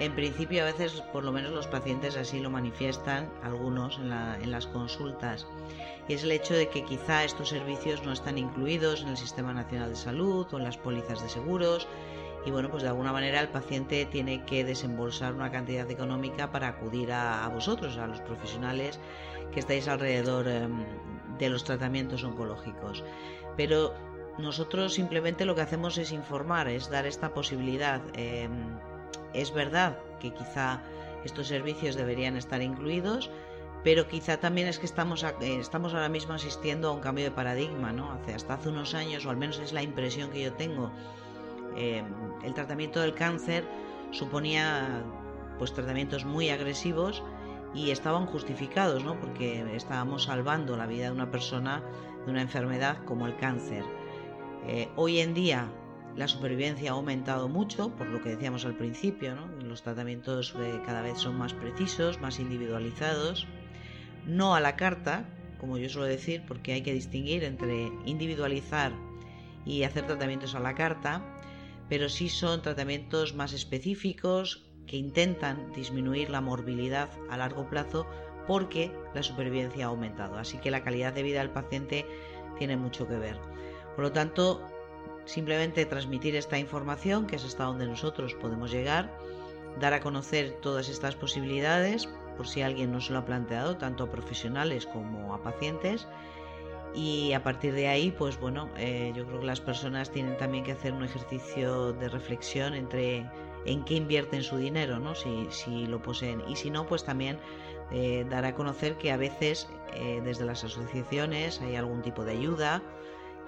en 0.00 0.14
principio 0.14 0.62
a 0.62 0.66
veces 0.66 1.02
por 1.12 1.24
lo 1.24 1.32
menos 1.32 1.52
los 1.52 1.66
pacientes 1.66 2.16
así 2.16 2.40
lo 2.40 2.50
manifiestan, 2.50 3.30
algunos 3.42 3.98
en, 3.98 4.12
en 4.12 4.50
las 4.50 4.66
consultas, 4.66 5.46
y 6.08 6.14
es 6.14 6.24
el 6.24 6.32
hecho 6.32 6.54
de 6.54 6.68
que 6.68 6.84
quizá 6.84 7.24
estos 7.24 7.48
servicios 7.48 8.02
no 8.04 8.12
están 8.12 8.38
incluidos 8.38 9.02
en 9.02 9.08
el 9.08 9.16
Sistema 9.16 9.52
Nacional 9.52 9.90
de 9.90 9.96
Salud 9.96 10.46
o 10.52 10.58
en 10.58 10.64
las 10.64 10.78
pólizas 10.78 11.22
de 11.22 11.28
seguros, 11.28 11.86
y 12.48 12.50
bueno, 12.50 12.70
pues 12.70 12.82
de 12.82 12.88
alguna 12.88 13.12
manera 13.12 13.40
el 13.40 13.48
paciente 13.48 14.06
tiene 14.06 14.44
que 14.44 14.64
desembolsar 14.64 15.34
una 15.34 15.50
cantidad 15.50 15.90
económica 15.90 16.50
para 16.50 16.68
acudir 16.68 17.12
a, 17.12 17.46
vosotros, 17.48 17.98
a 17.98 18.06
los 18.06 18.20
profesionales 18.20 18.98
que 19.52 19.60
estáis 19.60 19.88
alrededor 19.88 20.48
em, 20.48 20.84
de 21.38 21.50
los 21.50 21.64
tratamientos 21.64 22.24
oncológicos. 22.24 23.04
Pero 23.56 23.94
nosotros 24.38 24.94
simplemente 24.94 25.44
lo 25.44 25.54
que 25.54 25.62
hacemos 25.62 25.98
es 25.98 26.12
informar, 26.12 26.68
es 26.68 26.88
dar 26.90 27.06
esta 27.06 27.34
posibilidad. 27.34 28.00
Em, 28.14 28.78
es 29.40 29.52
verdad 29.52 29.98
que 30.20 30.32
quizá 30.32 30.80
estos 31.24 31.48
servicios 31.48 31.94
deberían 31.94 32.36
estar 32.36 32.62
incluidos, 32.62 33.30
pero 33.84 34.08
quizá 34.08 34.38
también 34.38 34.68
es 34.68 34.78
que 34.78 34.86
estamos, 34.86 35.24
eh, 35.24 35.58
estamos 35.60 35.94
ahora 35.94 36.08
mismo 36.08 36.34
asistiendo 36.34 36.88
a 36.88 36.92
un 36.92 37.00
cambio 37.00 37.24
de 37.24 37.30
paradigma, 37.30 37.92
¿no? 37.92 38.12
Hace, 38.12 38.34
hasta 38.34 38.54
hace 38.54 38.68
unos 38.68 38.94
años, 38.94 39.24
o 39.26 39.30
al 39.30 39.36
menos 39.36 39.58
es 39.58 39.72
la 39.72 39.82
impresión 39.82 40.30
que 40.30 40.42
yo 40.42 40.52
tengo, 40.52 40.90
eh, 41.76 42.02
el 42.42 42.54
tratamiento 42.54 43.00
del 43.00 43.14
cáncer 43.14 43.64
suponía 44.10 45.04
pues 45.58 45.72
tratamientos 45.72 46.24
muy 46.24 46.50
agresivos 46.50 47.22
y 47.74 47.90
estaban 47.90 48.26
justificados, 48.26 49.04
¿no? 49.04 49.18
Porque 49.20 49.64
estábamos 49.76 50.24
salvando 50.24 50.76
la 50.76 50.86
vida 50.86 51.06
de 51.06 51.12
una 51.12 51.30
persona 51.30 51.82
de 52.24 52.30
una 52.30 52.42
enfermedad 52.42 52.98
como 53.04 53.26
el 53.26 53.36
cáncer. 53.36 53.84
Eh, 54.66 54.88
hoy 54.96 55.20
en 55.20 55.34
día 55.34 55.68
la 56.18 56.28
supervivencia 56.28 56.90
ha 56.90 56.94
aumentado 56.94 57.48
mucho, 57.48 57.90
por 57.96 58.08
lo 58.08 58.20
que 58.20 58.30
decíamos 58.30 58.66
al 58.66 58.76
principio. 58.76 59.34
Los 59.62 59.82
tratamientos 59.82 60.54
eh, 60.58 60.82
cada 60.84 61.00
vez 61.00 61.16
son 61.16 61.36
más 61.36 61.54
precisos, 61.54 62.20
más 62.20 62.38
individualizados, 62.38 63.46
no 64.26 64.54
a 64.54 64.60
la 64.60 64.76
carta, 64.76 65.24
como 65.58 65.78
yo 65.78 65.88
suelo 65.88 66.06
decir, 66.06 66.42
porque 66.46 66.72
hay 66.72 66.82
que 66.82 66.92
distinguir 66.92 67.44
entre 67.44 67.90
individualizar 68.04 68.92
y 69.64 69.84
hacer 69.84 70.06
tratamientos 70.06 70.54
a 70.54 70.60
la 70.60 70.74
carta 70.74 71.22
pero 71.88 72.08
sí 72.08 72.28
son 72.28 72.62
tratamientos 72.62 73.34
más 73.34 73.52
específicos 73.52 74.64
que 74.86 74.96
intentan 74.96 75.72
disminuir 75.72 76.30
la 76.30 76.40
morbilidad 76.40 77.08
a 77.30 77.36
largo 77.36 77.68
plazo 77.68 78.06
porque 78.46 78.92
la 79.14 79.22
supervivencia 79.22 79.86
ha 79.86 79.88
aumentado. 79.88 80.38
Así 80.38 80.58
que 80.58 80.70
la 80.70 80.82
calidad 80.82 81.12
de 81.12 81.22
vida 81.22 81.40
del 81.40 81.50
paciente 81.50 82.06
tiene 82.58 82.76
mucho 82.76 83.06
que 83.06 83.16
ver. 83.16 83.38
Por 83.94 84.04
lo 84.04 84.12
tanto, 84.12 84.64
simplemente 85.28 85.84
transmitir 85.84 86.34
esta 86.36 86.58
información, 86.58 87.26
que 87.26 87.36
es 87.36 87.44
hasta 87.44 87.64
donde 87.64 87.86
nosotros 87.86 88.34
podemos 88.34 88.70
llegar, 88.70 89.14
dar 89.78 89.92
a 89.92 90.00
conocer 90.00 90.58
todas 90.62 90.88
estas 90.88 91.16
posibilidades, 91.16 92.08
por 92.36 92.48
si 92.48 92.62
alguien 92.62 92.90
no 92.90 93.00
se 93.00 93.12
lo 93.12 93.18
ha 93.18 93.26
planteado, 93.26 93.76
tanto 93.76 94.04
a 94.04 94.10
profesionales 94.10 94.86
como 94.86 95.34
a 95.34 95.42
pacientes, 95.42 96.08
y 96.94 97.34
a 97.34 97.42
partir 97.42 97.74
de 97.74 97.88
ahí, 97.88 98.10
pues 98.10 98.40
bueno, 98.40 98.70
eh, 98.78 99.12
yo 99.14 99.26
creo 99.26 99.40
que 99.40 99.46
las 99.46 99.60
personas 99.60 100.10
tienen 100.10 100.38
también 100.38 100.64
que 100.64 100.72
hacer 100.72 100.94
un 100.94 101.04
ejercicio 101.04 101.92
de 101.92 102.08
reflexión 102.08 102.72
entre 102.72 103.30
en 103.66 103.84
qué 103.84 103.94
invierten 103.94 104.42
su 104.42 104.56
dinero, 104.56 104.98
¿no? 104.98 105.14
Si, 105.14 105.46
si 105.50 105.86
lo 105.86 106.00
poseen. 106.00 106.42
Y 106.48 106.56
si 106.56 106.70
no, 106.70 106.86
pues 106.86 107.04
también 107.04 107.38
eh, 107.90 108.24
dar 108.30 108.46
a 108.46 108.54
conocer 108.54 108.96
que 108.96 109.12
a 109.12 109.18
veces 109.18 109.68
eh, 109.94 110.22
desde 110.24 110.46
las 110.46 110.64
asociaciones 110.64 111.60
hay 111.60 111.76
algún 111.76 112.00
tipo 112.00 112.24
de 112.24 112.32
ayuda 112.32 112.82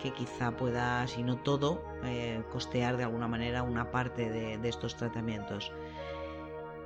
que 0.03 0.13
quizá 0.13 0.51
pueda, 0.53 1.07
si 1.07 1.23
no 1.23 1.37
todo, 1.37 1.83
costear 2.51 2.97
de 2.97 3.05
alguna 3.05 3.29
manera 3.29 3.63
una 3.63 3.91
parte 3.91 4.31
de, 4.31 4.59
de 4.59 4.69
estos 4.69 4.97
tratamientos. 4.97 5.73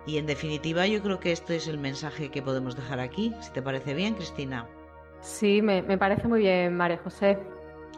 Y 0.06 0.18
en 0.18 0.26
definitiva, 0.26 0.86
yo 0.86 1.02
creo 1.02 1.18
que 1.18 1.32
este 1.32 1.56
es 1.56 1.66
el 1.66 1.78
mensaje 1.78 2.30
que 2.30 2.42
podemos 2.42 2.76
dejar 2.76 3.00
aquí. 3.00 3.32
Si 3.40 3.50
te 3.52 3.62
parece 3.62 3.94
bien, 3.94 4.14
Cristina. 4.14 4.68
Sí, 5.24 5.62
me, 5.62 5.82
parece 5.96 6.28
muy 6.28 6.40
bien, 6.40 6.76
María 6.76 6.98
José. 6.98 7.38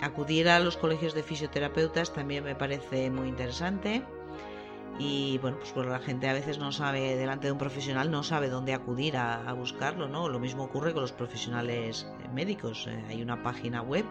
Acudir 0.00 0.48
a 0.48 0.60
los 0.60 0.76
colegios 0.76 1.14
de 1.14 1.24
fisioterapeutas 1.24 2.12
también 2.12 2.44
me 2.44 2.54
parece 2.54 3.10
muy 3.10 3.28
interesante. 3.28 4.04
Y 4.98 5.38
bueno, 5.38 5.58
pues, 5.58 5.86
la 5.86 5.98
gente 5.98 6.28
a 6.28 6.32
veces 6.32 6.58
no 6.58 6.70
sabe, 6.70 7.16
delante 7.16 7.48
de 7.48 7.52
un 7.52 7.58
profesional, 7.58 8.10
no 8.12 8.22
sabe 8.22 8.48
dónde 8.48 8.72
acudir 8.72 9.16
a, 9.16 9.52
buscarlo, 9.54 10.08
¿no? 10.08 10.28
Lo 10.28 10.38
mismo 10.38 10.64
ocurre 10.64 10.92
con 10.92 11.02
los 11.02 11.12
profesionales 11.12 12.06
médicos. 12.32 12.86
Eh, 12.86 13.04
hay 13.08 13.22
una 13.22 13.42
página 13.42 13.82
web 13.82 14.04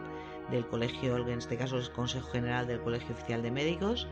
del 0.52 0.68
colegio, 0.68 1.18
en 1.18 1.38
este 1.38 1.58
caso 1.58 1.78
es 1.78 1.90
Consejo 1.90 2.30
General 2.30 2.68
del 2.68 2.82
Colegio 2.82 3.14
Oficial 3.14 3.42
de 3.42 3.52
Médicos, 3.52 4.08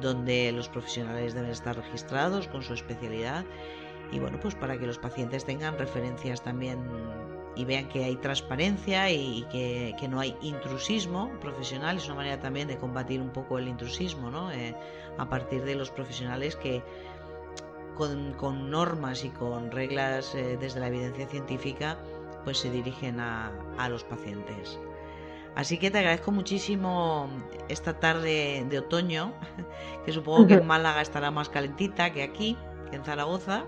donde 0.00 0.50
los 0.52 0.68
profesionales 0.68 1.34
deben 1.34 1.50
estar 1.50 1.76
registrados 1.76 2.48
con 2.48 2.62
su 2.62 2.74
especialidad 2.74 3.44
y 4.10 4.18
bueno, 4.18 4.38
pues 4.40 4.54
para 4.54 4.78
que 4.78 4.86
los 4.86 4.98
pacientes 4.98 5.44
tengan 5.44 5.78
referencias 5.78 6.42
también 6.42 6.78
y 7.56 7.64
vean 7.64 7.88
que 7.88 8.04
hay 8.04 8.16
transparencia 8.16 9.10
y 9.10 9.44
que, 9.50 10.08
no 10.08 10.20
hay 10.20 10.36
intrusismo 10.42 11.30
profesional. 11.40 11.96
Es 11.96 12.06
una 12.06 12.16
manera 12.16 12.40
también 12.40 12.68
de 12.68 12.76
combatir 12.76 13.20
un 13.20 13.30
poco 13.30 13.58
el 13.58 13.68
intrusismo, 13.68 14.30
¿no? 14.30 14.52
Eh, 14.52 14.74
a 15.18 15.28
partir 15.28 15.64
de 15.64 15.74
los 15.74 15.90
profesionales 15.90 16.56
que 16.56 16.82
con, 17.96 18.70
normas 18.70 19.24
y 19.24 19.30
con 19.30 19.70
reglas 19.70 20.34
eh, 20.34 20.58
desde 20.60 20.80
la 20.80 20.88
evidencia 20.88 21.26
científica 21.26 21.98
pues 22.44 22.58
se 22.58 22.70
dirigen 22.70 23.20
a 23.20 23.88
los 23.88 24.04
pacientes. 24.04 24.78
Así 25.56 25.78
que 25.78 25.90
te 25.90 25.98
agradezco 25.98 26.32
muchísimo 26.32 27.28
esta 27.68 28.00
tarde 28.00 28.66
de 28.68 28.78
otoño, 28.78 29.32
que 30.04 30.12
supongo 30.12 30.46
que 30.46 30.54
en 30.54 30.66
Málaga 30.66 31.00
estará 31.00 31.30
más 31.30 31.48
calentita 31.48 32.12
que 32.12 32.22
aquí, 32.22 32.56
que 32.90 32.96
en 32.96 33.04
Zaragoza. 33.04 33.64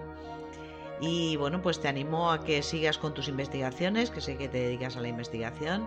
Y 1.01 1.37
bueno, 1.37 1.61
pues 1.63 1.81
te 1.81 1.89
animo 1.89 2.33
a 2.33 2.43
que 2.43 2.63
sigas 2.63 2.99
con 2.99 3.15
tus 3.15 3.29
investigaciones, 3.29 4.11
que 4.11 4.21
sé 4.21 4.37
que 4.37 4.49
te 4.49 4.59
dedicas 4.59 4.97
a 4.97 5.01
la 5.01 5.09
investigación, 5.09 5.87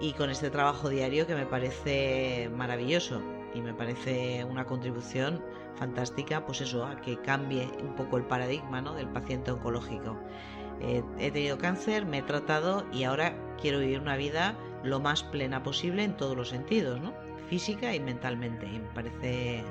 y 0.00 0.14
con 0.14 0.30
este 0.30 0.50
trabajo 0.50 0.88
diario 0.88 1.26
que 1.26 1.34
me 1.34 1.44
parece 1.44 2.50
maravilloso 2.54 3.20
y 3.54 3.60
me 3.60 3.74
parece 3.74 4.44
una 4.44 4.64
contribución 4.64 5.42
fantástica, 5.74 6.46
pues 6.46 6.60
eso, 6.62 6.84
a 6.84 6.96
que 7.00 7.20
cambie 7.20 7.70
un 7.82 7.94
poco 7.94 8.16
el 8.16 8.24
paradigma 8.24 8.80
¿no? 8.80 8.94
del 8.94 9.08
paciente 9.08 9.50
oncológico. 9.50 10.16
Eh, 10.80 11.02
he 11.18 11.30
tenido 11.30 11.58
cáncer, 11.58 12.06
me 12.06 12.18
he 12.18 12.22
tratado 12.22 12.86
y 12.92 13.04
ahora 13.04 13.34
quiero 13.60 13.80
vivir 13.80 14.00
una 14.00 14.16
vida 14.16 14.56
lo 14.82 15.00
más 15.00 15.22
plena 15.22 15.62
posible 15.62 16.04
en 16.04 16.16
todos 16.16 16.36
los 16.36 16.48
sentidos, 16.48 17.00
¿no? 17.00 17.12
Física 17.48 17.94
y 17.94 18.00
mentalmente. 18.00 18.66
Y 18.66 18.78
me 18.78 18.88
parece, 18.94 19.62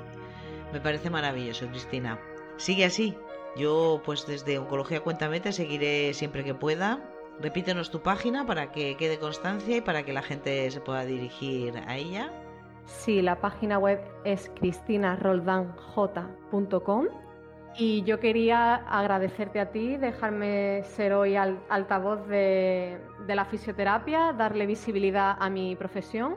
me 0.72 0.80
parece 0.80 1.10
maravilloso, 1.10 1.66
Cristina. 1.68 2.18
Sigue 2.56 2.84
así. 2.84 3.16
Yo, 3.56 4.00
pues 4.04 4.26
desde 4.26 4.58
Oncología 4.58 5.00
Cuéntame, 5.00 5.40
te 5.40 5.52
seguiré 5.52 6.12
siempre 6.14 6.44
que 6.44 6.54
pueda. 6.54 7.00
Repítenos 7.40 7.90
tu 7.90 8.02
página 8.02 8.46
para 8.46 8.70
que 8.70 8.96
quede 8.96 9.18
constancia 9.18 9.78
y 9.78 9.80
para 9.80 10.04
que 10.04 10.12
la 10.12 10.22
gente 10.22 10.70
se 10.70 10.80
pueda 10.80 11.04
dirigir 11.04 11.76
a 11.86 11.96
ella. 11.96 12.30
Sí, 12.84 13.22
la 13.22 13.40
página 13.40 13.78
web 13.78 14.00
es 14.24 14.50
cristinaroldanj.com 14.56 17.06
y 17.76 18.02
yo 18.02 18.18
quería 18.18 18.74
agradecerte 18.74 19.60
a 19.60 19.70
ti, 19.70 19.96
dejarme 19.96 20.82
ser 20.82 21.12
hoy 21.12 21.36
altavoz 21.36 22.26
de, 22.26 23.00
la 23.28 23.44
fisioterapia, 23.44 24.32
darle 24.32 24.66
visibilidad 24.66 25.36
a 25.38 25.48
mi 25.48 25.76
profesión 25.76 26.36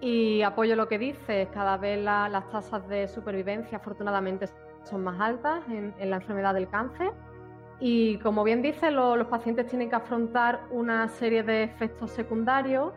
y 0.00 0.42
apoyo 0.42 0.74
lo 0.74 0.88
que 0.88 0.98
dices. 0.98 1.48
Cada 1.52 1.76
vez 1.76 2.02
las 2.02 2.48
tasas 2.50 2.88
de 2.88 3.08
supervivencia 3.08 3.78
afortunadamente 3.78 4.48
son 4.84 5.04
más 5.04 5.20
altas 5.20 5.62
en, 5.68 5.92
la 6.10 6.16
enfermedad 6.16 6.54
del 6.54 6.68
cáncer. 6.68 7.12
Y 7.78 8.18
como 8.18 8.42
bien 8.42 8.62
dices, 8.62 8.92
los 8.92 9.26
pacientes 9.28 9.66
tienen 9.66 9.90
que 9.90 9.96
afrontar 9.96 10.62
una 10.70 11.08
serie 11.08 11.42
de 11.42 11.62
efectos 11.62 12.10
secundarios 12.10 12.92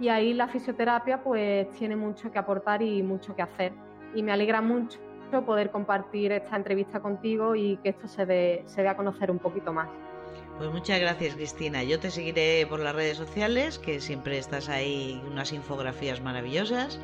y 0.00 0.08
ahí 0.08 0.32
la 0.32 0.48
fisioterapia 0.48 1.22
pues 1.22 1.68
tiene 1.72 1.96
mucho 1.96 2.30
que 2.30 2.38
aportar 2.38 2.80
y 2.80 3.02
mucho 3.02 3.34
que 3.34 3.42
hacer. 3.42 3.72
Y 4.14 4.22
me 4.22 4.32
alegra 4.32 4.62
mucho 4.62 4.98
poder 5.40 5.70
compartir 5.70 6.32
esta 6.32 6.54
entrevista 6.54 7.00
contigo 7.00 7.56
y 7.56 7.78
que 7.78 7.88
esto 7.88 8.06
se 8.06 8.26
dé, 8.26 8.62
se 8.66 8.86
a 8.86 8.94
conocer 8.94 9.30
un 9.30 9.38
poquito 9.38 9.72
más. 9.72 9.88
Pues 10.58 10.70
muchas 10.70 11.00
gracias 11.00 11.34
Cristina. 11.34 11.82
Yo 11.82 11.98
te 11.98 12.10
seguiré 12.10 12.66
por 12.68 12.80
las 12.80 12.94
redes 12.94 13.16
sociales, 13.16 13.78
que 13.78 14.00
siempre 14.00 14.36
estás 14.36 14.68
ahí 14.68 15.22
unas 15.26 15.52
infografías 15.52 16.20
maravillosas 16.20 17.00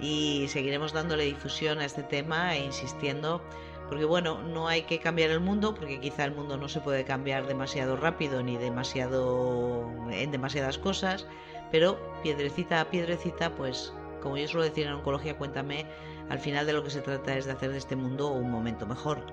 y 0.00 0.46
seguiremos 0.48 0.92
dándole 0.92 1.24
difusión 1.24 1.80
a 1.80 1.84
este 1.84 2.04
tema 2.04 2.54
e 2.54 2.64
insistiendo 2.64 3.42
porque 3.88 4.04
bueno, 4.04 4.42
no 4.42 4.68
hay 4.68 4.82
que 4.82 4.98
cambiar 4.98 5.30
el 5.30 5.40
mundo 5.40 5.74
porque 5.74 6.00
quizá 6.00 6.24
el 6.24 6.34
mundo 6.34 6.56
no 6.56 6.68
se 6.68 6.80
puede 6.80 7.04
cambiar 7.04 7.46
demasiado 7.46 7.96
rápido 7.96 8.42
ni 8.42 8.56
demasiado 8.56 9.88
en 10.10 10.30
demasiadas 10.30 10.78
cosas, 10.78 11.26
pero 11.70 11.98
piedrecita 12.22 12.80
a 12.80 12.90
piedrecita, 12.90 13.54
pues 13.54 13.92
como 14.22 14.36
yo 14.36 14.48
suelo 14.48 14.64
decir 14.64 14.86
en 14.86 14.94
oncología, 14.94 15.38
cuéntame, 15.38 15.86
al 16.28 16.38
final 16.38 16.66
de 16.66 16.72
lo 16.72 16.82
que 16.82 16.90
se 16.90 17.00
trata 17.00 17.36
es 17.36 17.46
de 17.46 17.52
hacer 17.52 17.70
de 17.70 17.78
este 17.78 17.96
mundo 17.96 18.28
un 18.28 18.50
momento 18.50 18.86
mejor. 18.86 19.24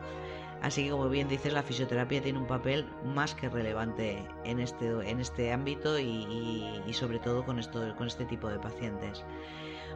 Así 0.61 0.85
que 0.85 0.91
como 0.91 1.09
bien 1.09 1.27
dices, 1.27 1.51
la 1.51 1.61
fisioterapia 1.61 2.21
tiene 2.21 2.39
un 2.39 2.47
papel 2.47 2.87
más 3.03 3.35
que 3.35 3.49
relevante 3.49 4.25
en 4.45 4.61
este, 4.61 4.87
en 4.87 5.19
este 5.19 5.51
ámbito 5.51 5.99
y, 5.99 6.81
sobre 6.93 7.19
todo 7.19 7.43
con, 7.43 7.59
esto, 7.59 7.93
con 7.97 8.07
este 8.07 8.25
tipo 8.25 8.47
de 8.47 8.59
pacientes. 8.59 9.25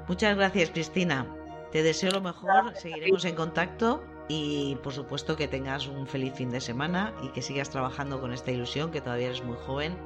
Muchas 0.09 0.35
gracias 0.35 0.71
Cristina, 0.71 1.25
te 1.71 1.83
deseo 1.83 2.11
lo 2.11 2.21
mejor, 2.21 2.73
seguiremos 2.75 3.23
en 3.23 3.35
contacto 3.35 4.03
y 4.27 4.77
por 4.83 4.93
supuesto 4.93 5.37
que 5.37 5.47
tengas 5.47 5.87
un 5.87 6.05
feliz 6.05 6.33
fin 6.33 6.49
de 6.49 6.59
semana 6.59 7.13
y 7.23 7.29
que 7.29 7.41
sigas 7.41 7.69
trabajando 7.69 8.19
con 8.19 8.33
esta 8.33 8.51
ilusión 8.51 8.91
que 8.91 8.99
todavía 8.99 9.27
eres 9.27 9.43
muy 9.43 9.57
joven 9.65 9.97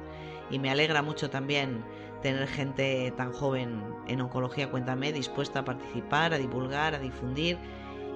y 0.50 0.58
me 0.58 0.70
alegra 0.70 1.02
mucho 1.02 1.30
también 1.30 1.84
tener 2.22 2.46
gente 2.48 3.12
tan 3.16 3.32
joven 3.32 3.82
en 4.06 4.20
Oncología 4.20 4.70
Cuéntame 4.70 5.12
dispuesta 5.12 5.60
a 5.60 5.64
participar, 5.64 6.32
a 6.32 6.38
divulgar, 6.38 6.94
a 6.94 6.98
difundir 6.98 7.58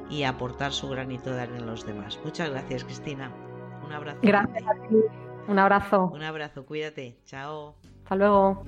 y 0.09 0.23
a 0.23 0.31
aportar 0.31 0.73
su 0.73 0.89
granito 0.89 1.31
de 1.31 1.43
arena 1.43 1.59
a 1.59 1.67
los 1.67 1.85
demás. 1.85 2.19
Muchas 2.25 2.51
gracias, 2.51 2.85
Cristina. 2.85 3.31
Un 3.85 3.93
abrazo. 3.93 4.19
Gracias 4.23 4.63
a 4.63 4.89
ti. 4.89 4.97
Un 5.49 5.59
abrazo. 5.59 6.11
Un 6.13 6.23
abrazo, 6.23 6.65
cuídate. 6.65 7.19
Chao. 7.25 7.77
Hasta 8.05 8.17
luego. 8.17 8.65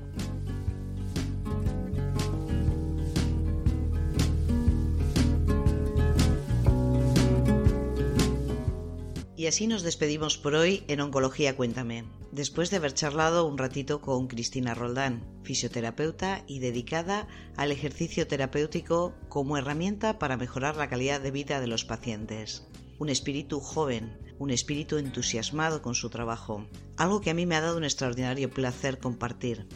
Y 9.39 9.47
así 9.47 9.68
nos 9.68 9.82
despedimos 9.82 10.36
por 10.36 10.57
hoy 10.57 10.82
en 10.89 11.01
Oncología 11.01 11.55
Cuéntame, 11.55 12.03
después 12.32 12.70
de 12.70 12.78
haber 12.78 12.93
charlado 12.93 13.47
un 13.47 13.57
ratito 13.57 14.01
con 14.01 14.26
Cristina 14.26 14.74
Roldán, 14.74 15.24
fisioterapeuta 15.45 16.43
y 16.49 16.59
dedicada 16.59 17.28
al 17.57 17.70
ejercicio 17.70 18.26
terapéutico 18.26 19.14
como 19.28 19.57
herramienta 19.57 20.18
para 20.18 20.36
mejorar 20.36 20.74
la 20.74 20.89
calidad 20.89 21.20
de 21.20 21.30
vida 21.30 21.61
de 21.61 21.68
los 21.68 21.84
pacientes. 21.84 22.66
Un 22.99 23.11
espíritu 23.11 23.61
joven, 23.61 24.18
un 24.41 24.51
espíritu 24.51 24.99
entusiasmado 24.99 25.82
con 25.82 25.95
su 25.95 26.11
trabajo, 26.11 26.66
algo 26.97 27.20
que 27.20 27.30
a 27.30 27.34
mí 27.34 27.47
me 27.47 27.55
ha 27.55 27.61
dado 27.61 27.76
un 27.76 27.84
extraordinario 27.84 28.51
placer 28.51 28.99
compartir. 28.99 29.68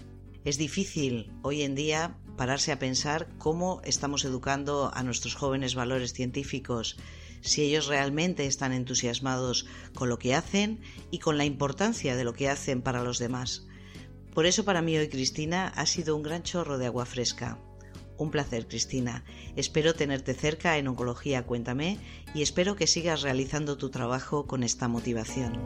Es 0.45 0.59
difícil 0.59 1.31
hoy 1.43 1.63
en 1.63 1.77
día 1.77 2.19
pararse 2.37 2.73
a 2.73 2.81
pensar 2.81 3.29
cómo 3.39 3.81
estamos 3.85 4.25
educando 4.25 4.91
a 4.93 5.05
nuestros 5.05 5.37
jóvenes 5.37 5.77
valores 5.77 6.15
científicos 6.15 6.97
si 7.43 7.63
ellos 7.63 7.87
realmente 7.87 8.47
están 8.47 8.73
entusiasmados 8.73 9.67
con 9.95 10.09
lo 10.09 10.19
que 10.19 10.35
hacen 10.35 10.81
y 11.11 11.19
con 11.19 11.37
la 11.37 11.45
importancia 11.45 12.17
de 12.17 12.25
lo 12.25 12.33
que 12.33 12.49
hacen 12.49 12.81
para 12.81 13.03
los 13.03 13.19
demás. 13.19 13.67
Por 14.33 14.47
eso 14.47 14.65
para 14.65 14.81
mí 14.81 14.97
hoy 14.97 15.09
Cristina 15.09 15.69
ha 15.69 15.85
sido 15.85 16.17
un 16.17 16.23
gran 16.23 16.43
chorro 16.43 16.79
de 16.79 16.87
agua 16.87 17.05
fresca. 17.05 17.59
Un 18.17 18.31
placer, 18.31 18.67
Cristina. 18.67 19.25
Espero 19.57 19.95
tenerte 19.95 20.33
cerca 20.33 20.79
en 20.79 20.89
Oncología 20.89 21.45
Cuéntame 21.45 21.99
y 22.35 22.43
espero 22.43 22.77
que 22.77 22.87
sigas 22.87 23.23
realizando 23.23 23.77
tu 23.77 23.91
trabajo 23.91 24.47
con 24.47 24.63
esta 24.63 24.89
motivación. 24.89 25.59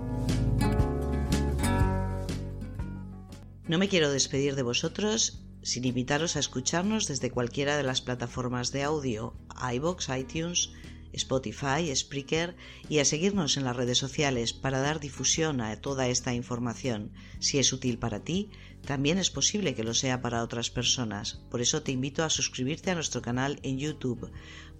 No 3.68 3.78
me 3.78 3.88
quiero 3.88 4.10
despedir 4.10 4.54
de 4.54 4.62
vosotros 4.62 5.42
sin 5.62 5.84
invitaros 5.84 6.36
a 6.36 6.38
escucharnos 6.38 7.08
desde 7.08 7.32
cualquiera 7.32 7.76
de 7.76 7.82
las 7.82 8.00
plataformas 8.00 8.70
de 8.70 8.84
audio, 8.84 9.34
iBox, 9.74 10.08
iTunes, 10.16 10.70
Spotify, 11.16 11.94
Spreaker 11.94 12.56
y 12.88 12.98
a 12.98 13.04
seguirnos 13.04 13.56
en 13.56 13.64
las 13.64 13.74
redes 13.74 13.98
sociales 13.98 14.52
para 14.52 14.80
dar 14.80 15.00
difusión 15.00 15.60
a 15.60 15.74
toda 15.80 16.08
esta 16.08 16.34
información. 16.34 17.12
Si 17.40 17.58
es 17.58 17.72
útil 17.72 17.98
para 17.98 18.20
ti, 18.20 18.50
también 18.84 19.18
es 19.18 19.30
posible 19.30 19.74
que 19.74 19.82
lo 19.82 19.94
sea 19.94 20.20
para 20.20 20.42
otras 20.42 20.70
personas. 20.70 21.40
Por 21.50 21.60
eso 21.60 21.82
te 21.82 21.92
invito 21.92 22.22
a 22.22 22.30
suscribirte 22.30 22.90
a 22.90 22.94
nuestro 22.94 23.22
canal 23.22 23.58
en 23.62 23.78
YouTube, 23.78 24.30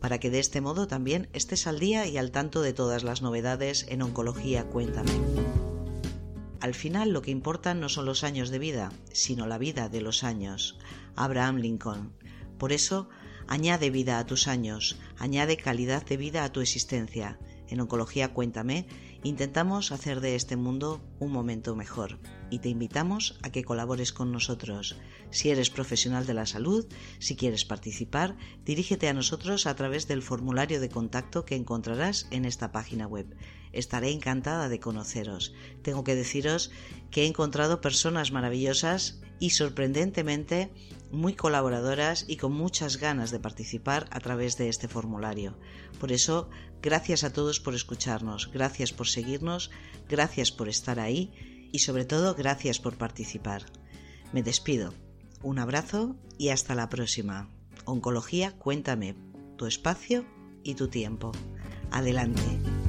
para 0.01 0.21
que 0.21 0.31
de 0.31 0.39
este 0.39 0.61
modo 0.61 0.87
también 0.87 1.29
estés 1.33 1.67
al 1.67 1.81
día 1.81 2.07
y 2.07 2.19
al 2.19 2.31
tanto 2.31 2.63
de 2.63 2.73
todas 2.73 3.03
las 3.03 3.23
novedades 3.23 3.87
en 3.89 4.03
Oncología 4.03 4.65
Cuéntame. 4.69 5.13
Al 6.61 6.75
final 6.75 7.11
lo 7.11 7.23
que 7.23 7.31
importa 7.31 7.75
no 7.75 7.89
son 7.89 8.07
los 8.07 8.25
años 8.25 8.51
de 8.51 8.59
vida, 8.59 8.93
sino 9.13 9.47
la 9.47 9.59
vida 9.59 9.89
de 9.89 10.01
los 10.01 10.25
años. 10.25 10.79
Abraham 11.15 11.57
Lincoln. 11.57 12.13
Por 12.59 12.73
eso, 12.73 13.09
Añade 13.49 13.91
vida 13.91 14.19
a 14.19 14.27
tus 14.27 14.49
años, 14.49 14.99
añade 15.19 15.57
calidad 15.57 16.05
de 16.05 16.17
vida 16.17 16.43
a 16.43 16.51
tu 16.51 16.61
existencia. 16.61 17.39
En 17.69 17.81
Oncología 17.81 18.35
Cuéntame 18.35 18.87
intentamos 19.23 19.93
hacer 19.93 20.21
de 20.21 20.35
este 20.35 20.57
mundo 20.57 21.01
un 21.21 21.33
momento 21.33 21.75
mejor 21.75 22.19
y 22.51 22.59
te 22.59 22.69
invitamos 22.69 23.39
a 23.43 23.51
que 23.51 23.65
colabores 23.65 24.13
con 24.13 24.33
nosotros. 24.33 24.97
Si 25.31 25.51
eres 25.51 25.71
profesional 25.71 26.27
de 26.27 26.35
la 26.35 26.47
salud, 26.47 26.87
si 27.19 27.37
quieres 27.37 27.65
participar, 27.65 28.37
dirígete 28.65 29.09
a 29.09 29.15
nosotros 29.15 29.67
a 29.67 29.75
través 29.75 30.09
del 30.09 30.23
formulario 30.23 30.81
de 30.81 30.89
contacto 30.89 31.45
que 31.45 31.57
encontrarás 31.57 32.27
en 32.31 32.45
esta 32.45 32.73
página 32.73 33.07
web. 33.07 33.37
Estaré 33.73 34.11
encantada 34.11 34.69
de 34.69 34.81
conoceros. 34.81 35.55
Tengo 35.83 36.03
que 36.03 36.15
deciros 36.15 36.71
que 37.11 37.23
he 37.23 37.27
encontrado 37.27 37.81
personas 37.81 38.33
maravillosas 38.33 39.21
y 39.39 39.51
sorprendentemente 39.51 40.71
muy 41.11 41.35
colaboradoras 41.35 42.25
y 42.29 42.37
con 42.37 42.53
muchas 42.53 42.99
ganas 42.99 43.31
de 43.31 43.41
participar 43.41 44.09
a 44.11 44.21
través 44.21 44.57
de 44.57 44.69
este 44.69 44.89
formulario. 44.89 45.59
Por 46.01 46.13
eso, 46.13 46.51
gracias 46.83 47.25
a 47.25 47.33
todos 47.33 47.61
por 47.61 47.75
escucharnos, 47.75 48.51
gracias 48.53 48.93
por 48.93 49.09
seguirnos, 49.09 49.71
gracias 50.09 50.51
por 50.51 50.69
estar 50.69 51.01
ahí 51.01 51.69
y 51.73 51.81
sobre 51.81 52.05
todo 52.05 52.35
gracias 52.35 52.79
por 52.79 52.97
participar. 52.97 53.65
Me 54.33 54.43
despido. 54.43 54.95
Un 55.43 55.59
abrazo 55.59 56.17
y 56.39 56.49
hasta 56.49 56.75
la 56.75 56.89
próxima. 56.89 57.51
Oncología, 57.85 58.57
cuéntame 58.59 59.15
tu 59.57 59.67
espacio 59.67 60.27
y 60.63 60.75
tu 60.75 60.89
tiempo. 60.89 61.33
Adelante. 61.91 62.86